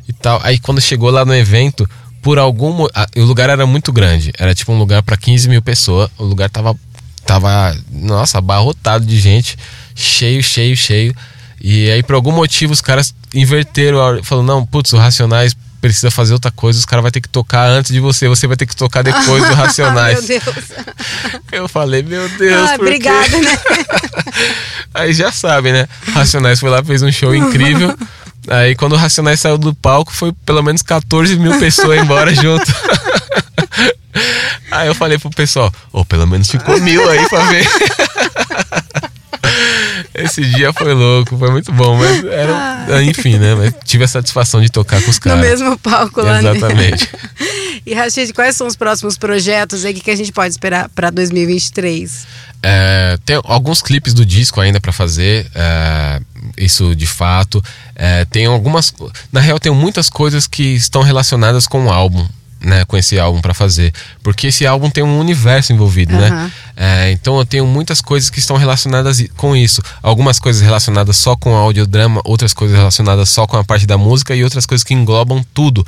E 0.07 0.13
tal. 0.13 0.41
Aí 0.43 0.57
quando 0.57 0.81
chegou 0.81 1.09
lá 1.09 1.23
no 1.23 1.33
evento, 1.33 1.87
por 2.25 2.39
algum. 2.39 2.87
o 3.15 3.21
lugar 3.21 3.51
era 3.51 3.67
muito 3.67 3.93
grande. 3.93 4.33
Era 4.35 4.55
tipo 4.55 4.73
um 4.73 4.79
lugar 4.79 5.03
para 5.03 5.15
15 5.15 5.47
mil 5.47 5.61
pessoas. 5.61 6.09
O 6.17 6.23
lugar 6.23 6.49
tava, 6.49 6.75
tava, 7.23 7.77
nossa, 7.91 8.39
abarrotado 8.39 9.05
de 9.05 9.15
gente. 9.19 9.55
Cheio, 9.93 10.41
cheio, 10.41 10.75
cheio. 10.75 11.15
E 11.61 11.87
aí, 11.91 12.01
por 12.01 12.15
algum 12.15 12.31
motivo, 12.31 12.73
os 12.73 12.81
caras 12.81 13.13
inverteram. 13.31 14.23
Falando, 14.23 14.47
não, 14.47 14.65
putz, 14.65 14.91
o 14.93 14.97
Racionais 14.97 15.55
precisa 15.79 16.09
fazer 16.09 16.33
outra 16.33 16.49
coisa, 16.49 16.79
os 16.79 16.85
caras 16.85 17.03
vão 17.03 17.11
ter 17.11 17.21
que 17.21 17.29
tocar 17.29 17.69
antes 17.69 17.91
de 17.91 17.99
você, 17.99 18.27
você 18.27 18.47
vai 18.47 18.57
ter 18.57 18.65
que 18.65 18.75
tocar 18.75 19.03
depois 19.03 19.47
do 19.47 19.53
Racionais. 19.53 20.27
meu 20.27 20.41
Deus. 20.41 20.55
Eu 21.51 21.67
falei, 21.69 22.01
meu 22.01 22.27
Deus. 22.27 22.71
Ah, 22.71 22.73
obrigada, 22.73 23.39
né? 23.39 23.59
aí 24.95 25.13
já 25.13 25.31
sabe, 25.31 25.71
né? 25.71 25.87
Racionais 26.11 26.59
foi 26.59 26.71
lá, 26.71 26.83
fez 26.83 27.03
um 27.03 27.11
show 27.11 27.35
incrível. 27.35 27.95
Aí 28.47 28.75
quando 28.75 28.93
o 28.93 28.97
Racionais 28.97 29.39
saiu 29.39 29.57
do 29.57 29.73
palco, 29.73 30.11
foi 30.11 30.31
pelo 30.45 30.61
menos 30.61 30.81
14 30.81 31.37
mil 31.37 31.57
pessoas 31.59 31.99
embora 31.99 32.33
junto. 32.35 32.65
Aí 34.71 34.87
eu 34.87 34.95
falei 34.95 35.17
pro 35.17 35.29
pessoal, 35.29 35.73
ou 35.91 36.01
oh, 36.01 36.05
pelo 36.05 36.27
menos 36.27 36.49
ficou 36.49 36.79
mil 36.79 37.09
aí 37.09 37.27
pra 37.29 37.45
ver. 37.45 37.67
Esse 40.13 40.41
dia 40.45 40.71
foi 40.71 40.93
louco, 40.93 41.37
foi 41.37 41.51
muito 41.51 41.73
bom, 41.73 41.97
mas 41.97 42.23
era. 42.23 42.85
Ah. 42.89 43.03
Enfim, 43.03 43.37
né? 43.37 43.53
Mas 43.53 43.73
tive 43.83 44.05
a 44.05 44.07
satisfação 44.07 44.61
de 44.61 44.69
tocar 44.69 45.01
com 45.01 45.11
os 45.11 45.19
caras. 45.19 45.39
No 45.39 45.45
mesmo 45.45 45.77
palco 45.77 46.21
lá, 46.21 46.41
né? 46.41 46.51
Exatamente. 46.55 47.09
E 47.85 47.93
Rachid, 47.93 48.33
quais 48.33 48.55
são 48.55 48.65
os 48.65 48.75
próximos 48.75 49.15
projetos 49.15 49.85
aí 49.85 49.93
que 49.93 50.09
a 50.09 50.15
gente 50.15 50.31
pode 50.31 50.49
esperar 50.49 50.89
para 50.89 51.11
2023? 51.11 52.25
É, 52.67 53.19
tem 53.23 53.39
alguns 53.43 53.79
clipes 53.79 54.11
do 54.11 54.25
disco 54.25 54.59
ainda 54.59 54.79
para 54.79 54.91
fazer, 54.91 55.45
é, 55.53 56.19
isso 56.57 56.95
de 56.95 57.05
fato. 57.05 57.63
É, 57.95 58.25
tem 58.25 58.47
algumas. 58.47 58.91
Na 59.31 59.39
real, 59.39 59.59
tem 59.59 59.71
muitas 59.71 60.09
coisas 60.09 60.47
que 60.47 60.63
estão 60.73 61.03
relacionadas 61.03 61.67
com 61.67 61.85
o 61.85 61.91
álbum 61.91 62.27
né, 62.65 62.83
com 62.85 62.97
esse 62.97 63.19
álbum 63.19 63.39
para 63.39 63.53
fazer. 63.53 63.93
Porque 64.23 64.47
esse 64.47 64.65
álbum 64.65 64.89
tem 64.89 65.03
um 65.03 65.19
universo 65.19 65.71
envolvido, 65.71 66.13
uhum. 66.15 66.19
né? 66.19 66.51
É, 66.75 67.11
então 67.11 67.37
eu 67.37 67.45
tenho 67.45 67.65
muitas 67.65 68.01
coisas 68.01 68.29
que 68.29 68.39
estão 68.39 68.57
relacionadas 68.57 69.23
com 69.37 69.55
isso. 69.55 69.81
Algumas 70.01 70.39
coisas 70.39 70.61
relacionadas 70.61 71.15
só 71.15 71.35
com 71.35 71.55
audiodrama, 71.55 72.21
outras 72.25 72.53
coisas 72.53 72.75
relacionadas 72.75 73.29
só 73.29 73.45
com 73.45 73.55
a 73.55 73.63
parte 73.63 73.85
da 73.85 73.97
música 73.97 74.35
e 74.35 74.43
outras 74.43 74.65
coisas 74.65 74.83
que 74.83 74.93
englobam 74.93 75.45
tudo. 75.53 75.85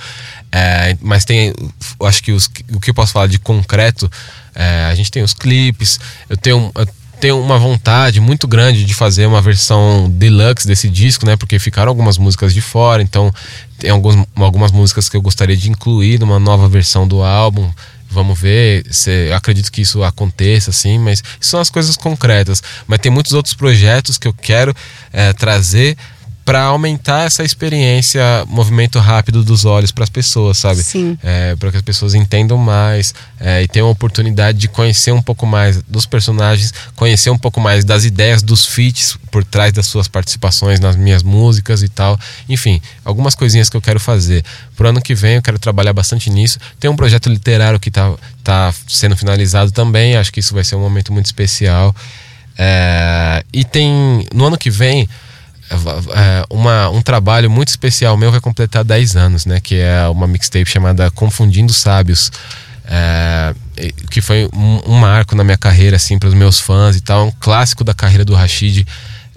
É, 0.52 0.96
mas 1.02 1.26
tem, 1.26 1.54
eu 2.00 2.06
acho 2.06 2.22
que 2.22 2.32
os, 2.32 2.50
o 2.72 2.80
que 2.80 2.92
eu 2.92 2.94
posso 2.94 3.12
falar 3.12 3.28
de 3.28 3.40
concreto, 3.40 4.10
é, 4.58 4.86
a 4.86 4.96
gente 4.96 5.12
tem 5.12 5.22
os 5.22 5.34
clipes, 5.34 6.00
eu 6.28 6.36
tenho. 6.36 6.72
Eu 6.76 6.88
tenho 7.20 7.42
uma 7.42 7.58
vontade 7.58 8.20
muito 8.20 8.48
grande 8.48 8.86
de 8.86 8.94
fazer 8.94 9.26
uma 9.26 9.42
versão 9.42 10.08
deluxe 10.08 10.68
desse 10.68 10.88
disco, 10.88 11.26
né? 11.26 11.36
Porque 11.36 11.58
ficaram 11.58 11.90
algumas 11.90 12.16
músicas 12.16 12.54
de 12.54 12.62
fora, 12.62 13.02
então 13.02 13.34
tem 13.80 13.90
alguns, 13.90 14.24
algumas 14.36 14.72
músicas 14.72 15.10
que 15.10 15.18
eu 15.18 15.22
gostaria 15.22 15.58
de 15.58 15.68
incluir 15.68 16.20
numa 16.20 16.38
nova 16.38 16.70
versão 16.70 17.08
do 17.08 17.24
álbum. 17.24 17.72
Vamos 18.08 18.40
ver, 18.40 18.86
se, 18.92 19.32
acredito 19.34 19.72
que 19.72 19.82
isso 19.82 20.04
aconteça, 20.04 20.70
assim, 20.70 21.00
mas 21.00 21.24
são 21.42 21.60
as 21.60 21.72
coisas 21.72 21.98
concretas. 21.98 22.62
Mas 22.86 23.00
tem 23.00 23.12
muitos 23.12 23.34
outros 23.34 23.56
projetos 23.56 24.20
que 24.20 24.28
eu 24.28 24.34
quero 24.34 24.76
é, 25.12 25.34
trazer 25.34 25.98
para 26.48 26.64
aumentar 26.64 27.26
essa 27.26 27.44
experiência, 27.44 28.24
movimento 28.48 29.00
rápido 29.00 29.44
dos 29.44 29.66
olhos 29.66 29.92
para 29.92 30.06
as 30.06 30.10
pessoas, 30.10 30.58
sabe? 30.58 30.82
Sim. 30.82 31.18
É, 31.22 31.58
para 31.58 31.72
que 31.72 31.76
as 31.76 31.84
pessoas 31.84 32.14
entendam 32.14 32.58
mais 32.58 33.14
é, 33.38 33.64
e 33.64 33.68
tenham 33.68 33.90
a 33.90 33.92
oportunidade 33.92 34.58
de 34.58 34.70
conhecer 34.70 35.12
um 35.12 35.22
pouco 35.22 35.46
mais 35.46 35.82
dos 35.82 36.06
personagens, 36.06 36.74
conhecer 36.96 37.30
um 37.32 37.38
pouco 37.38 37.60
mais 37.60 37.84
das 37.84 38.06
ideias 38.06 38.42
dos 38.42 38.66
feats 38.66 39.18
por 39.30 39.44
trás 39.44 39.74
das 39.74 39.88
suas 39.88 40.08
participações 40.08 40.80
nas 40.80 40.96
minhas 40.96 41.22
músicas 41.22 41.84
e 41.84 41.90
tal. 41.90 42.18
Enfim, 42.48 42.82
algumas 43.04 43.36
coisinhas 43.36 43.70
que 43.70 43.76
eu 43.76 43.82
quero 43.82 44.00
fazer. 44.00 44.42
Pro 44.74 44.88
ano 44.88 45.02
que 45.02 45.14
vem 45.14 45.36
eu 45.36 45.42
quero 45.42 45.60
trabalhar 45.60 45.92
bastante 45.92 46.30
nisso. 46.30 46.60
Tem 46.80 46.90
um 46.90 46.96
projeto 46.96 47.28
literário 47.28 47.78
que 47.78 47.92
tá, 47.92 48.14
tá 48.42 48.74
sendo 48.88 49.18
finalizado 49.18 49.70
também. 49.74 50.16
Acho 50.16 50.32
que 50.32 50.40
isso 50.40 50.54
vai 50.54 50.64
ser 50.64 50.78
um 50.78 50.82
momento 50.82 51.12
muito 51.12 51.26
especial. 51.26 51.94
É, 52.58 53.44
e 53.52 53.66
tem 53.66 54.26
no 54.34 54.46
ano 54.46 54.58
que 54.58 54.72
vem 54.72 55.10
uma, 56.50 56.90
um 56.90 57.02
trabalho 57.02 57.50
muito 57.50 57.70
especial 57.70 58.18
meu 58.18 58.32
vai 58.32 58.40
completar 58.40 58.84
10 58.84 59.16
anos, 59.16 59.46
né? 59.46 59.60
Que 59.60 59.76
é 59.80 60.08
uma 60.08 60.28
mixtape 60.28 60.70
chamada 60.70 61.12
Confundindo 61.12 61.74
Sábios. 61.74 62.32
É, 62.90 63.54
que 64.10 64.22
foi 64.22 64.50
um, 64.54 64.94
um, 64.94 64.94
marco 64.94 65.36
na 65.36 65.44
minha 65.44 65.58
carreira, 65.58 65.98
assim, 65.98 66.18
para 66.18 66.30
os 66.30 66.34
meus 66.34 66.60
fãs 66.60 66.96
e 66.96 67.02
tal. 67.02 67.28
Um 67.28 67.32
clássico 67.32 67.84
da 67.84 67.94
carreira 67.94 68.24
do 68.24 68.34
Rashid. 68.34 68.88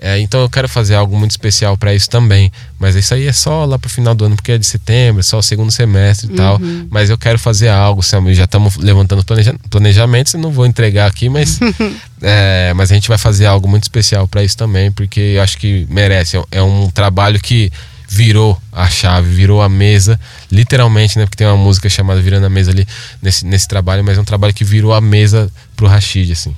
É, 0.03 0.19
então 0.19 0.41
eu 0.41 0.49
quero 0.49 0.67
fazer 0.67 0.95
algo 0.95 1.15
muito 1.17 1.33
especial 1.33 1.77
para 1.77 1.95
isso 1.95 2.09
também. 2.09 2.51
Mas 2.79 2.97
isso 2.97 3.13
aí 3.13 3.27
é 3.27 3.33
só 3.33 3.67
lá 3.67 3.79
pro 3.79 3.91
final 3.91 4.15
do 4.15 4.25
ano, 4.25 4.35
porque 4.35 4.53
é 4.53 4.59
de 4.59 4.65
setembro, 4.65 5.21
é 5.21 5.23
só 5.23 5.39
o 5.39 5.43
segundo 5.43 5.71
semestre 5.71 6.29
e 6.29 6.31
uhum. 6.31 6.37
tal. 6.37 6.61
Mas 6.89 7.11
eu 7.11 7.19
quero 7.19 7.39
fazer 7.39 7.69
algo, 7.69 8.03
sabe? 8.03 8.35
já 8.35 8.45
estamos 8.45 8.77
levantando 8.77 9.23
planeja 9.23 9.55
planejamentos, 9.69 10.33
não 10.35 10.51
vou 10.51 10.65
entregar 10.65 11.07
aqui, 11.07 11.29
mas, 11.29 11.61
é, 12.23 12.73
mas 12.75 12.91
a 12.91 12.95
gente 12.95 13.09
vai 13.09 13.19
fazer 13.19 13.45
algo 13.45 13.69
muito 13.69 13.83
especial 13.83 14.27
para 14.27 14.43
isso 14.43 14.57
também, 14.57 14.91
porque 14.91 15.21
eu 15.21 15.43
acho 15.43 15.59
que 15.59 15.87
merece. 15.91 16.39
É, 16.39 16.45
é 16.53 16.63
um 16.63 16.89
trabalho 16.89 17.39
que 17.39 17.71
virou 18.09 18.61
a 18.73 18.89
chave, 18.89 19.31
virou 19.31 19.63
a 19.63 19.69
mesa, 19.69 20.19
literalmente, 20.51 21.19
né? 21.19 21.27
Porque 21.27 21.37
tem 21.37 21.47
uma 21.47 21.57
música 21.57 21.89
chamada 21.89 22.21
Virando 22.21 22.47
a 22.47 22.51
Mesa 22.51 22.73
ali 22.73 22.87
nesse, 23.23 23.47
nesse 23.47 23.69
trabalho, 23.69 24.03
mas 24.03 24.19
é 24.19 24.21
um 24.21 24.25
trabalho 24.25 24.53
que 24.53 24.65
virou 24.65 24.93
a 24.93 25.01
mesa 25.01 25.49
pro 25.77 25.87
Rashid, 25.87 26.33
assim. 26.33 26.57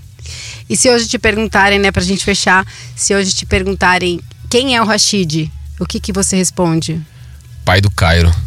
E 0.72 0.76
se 0.76 0.88
hoje 0.88 1.06
te 1.06 1.18
perguntarem, 1.18 1.78
né, 1.78 1.92
pra 1.92 2.02
gente 2.02 2.24
fechar, 2.24 2.66
se 2.96 3.14
hoje 3.14 3.34
te 3.34 3.44
perguntarem 3.44 4.18
quem 4.48 4.74
é 4.74 4.80
o 4.80 4.86
Rashid, 4.86 5.52
o 5.78 5.84
que 5.84 6.00
que 6.00 6.14
você 6.14 6.34
responde? 6.34 6.98
Pai 7.62 7.82
do 7.82 7.90
Cairo. 7.90 8.32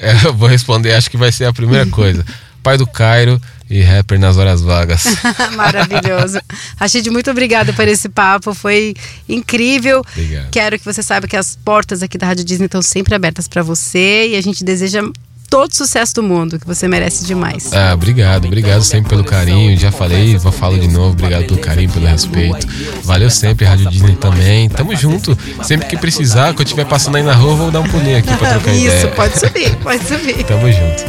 É, 0.00 0.14
eu 0.26 0.32
vou 0.32 0.48
responder, 0.48 0.92
acho 0.92 1.10
que 1.10 1.16
vai 1.16 1.32
ser 1.32 1.46
a 1.46 1.52
primeira 1.52 1.84
coisa. 1.90 2.24
Pai 2.62 2.78
do 2.78 2.86
Cairo, 2.86 3.40
e 3.70 3.82
rapper 3.82 4.18
nas 4.18 4.36
horas 4.36 4.62
vagas. 4.62 5.04
Maravilhoso. 5.54 6.40
Rachid, 6.76 7.08
muito 7.10 7.30
obrigada 7.30 7.72
por 7.72 7.86
esse 7.86 8.08
papo, 8.08 8.54
foi 8.54 8.94
incrível. 9.28 10.02
Obrigado. 10.12 10.50
Quero 10.50 10.78
que 10.78 10.84
você 10.84 11.02
saiba 11.02 11.28
que 11.28 11.36
as 11.36 11.56
portas 11.56 12.02
aqui 12.02 12.16
da 12.16 12.26
Rádio 12.26 12.44
Disney 12.44 12.66
estão 12.66 12.80
sempre 12.80 13.14
abertas 13.14 13.46
para 13.46 13.62
você 13.62 14.28
e 14.30 14.36
a 14.36 14.40
gente 14.40 14.64
deseja 14.64 15.02
todo 15.48 15.74
sucesso 15.74 16.14
do 16.14 16.22
mundo, 16.22 16.58
que 16.58 16.66
você 16.66 16.86
merece 16.86 17.24
demais. 17.24 17.72
Ah, 17.72 17.92
obrigado, 17.94 18.46
obrigado 18.46 18.82
sempre 18.82 19.08
pelo 19.10 19.24
carinho. 19.24 19.76
Já 19.78 19.90
falei, 19.90 20.36
vou 20.36 20.52
falar 20.52 20.78
de 20.78 20.88
novo. 20.88 21.10
Obrigado 21.10 21.44
pelo 21.46 21.58
carinho, 21.58 21.90
pelo 21.90 22.06
respeito. 22.06 22.66
Valeu 23.04 23.30
sempre, 23.30 23.64
Rádio 23.66 23.88
Disney 23.90 24.14
também. 24.16 24.68
Tamo 24.68 24.94
junto. 24.94 25.36
Sempre 25.62 25.86
que 25.88 25.96
precisar, 25.96 26.48
quando 26.48 26.60
eu 26.60 26.64
estiver 26.64 26.84
passando 26.84 27.16
aí 27.16 27.22
na 27.22 27.34
rua, 27.34 27.54
vou 27.54 27.70
dar 27.70 27.80
um 27.80 27.88
pulinho 27.88 28.18
aqui 28.18 28.34
pra 28.36 28.50
trocar 28.50 28.72
Isso, 28.76 28.84
ideia. 28.86 28.98
Isso, 28.98 29.08
pode 29.08 29.38
subir, 29.38 29.76
pode 29.76 30.04
subir. 30.06 30.44
Tamo 30.44 30.70
junto. 30.70 31.04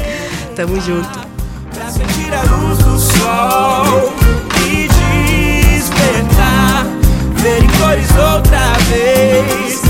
Tamo 0.56 0.82
junto. 0.82 1.30
Pra 1.74 1.90
sentir 1.90 2.34
a 2.34 2.42
luz 2.44 2.78
do 2.80 3.00
sol 3.00 4.14
e 4.66 4.88
despertar, 5.78 6.86
ver 7.36 7.64
em 7.64 7.68
cores 7.68 8.10
outra 8.12 8.74
vez, 8.90 9.82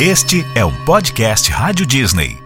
Este 0.00 0.46
é 0.54 0.64
o 0.64 0.72
podcast 0.86 1.50
Rádio 1.50 1.84
Disney. 1.84 2.38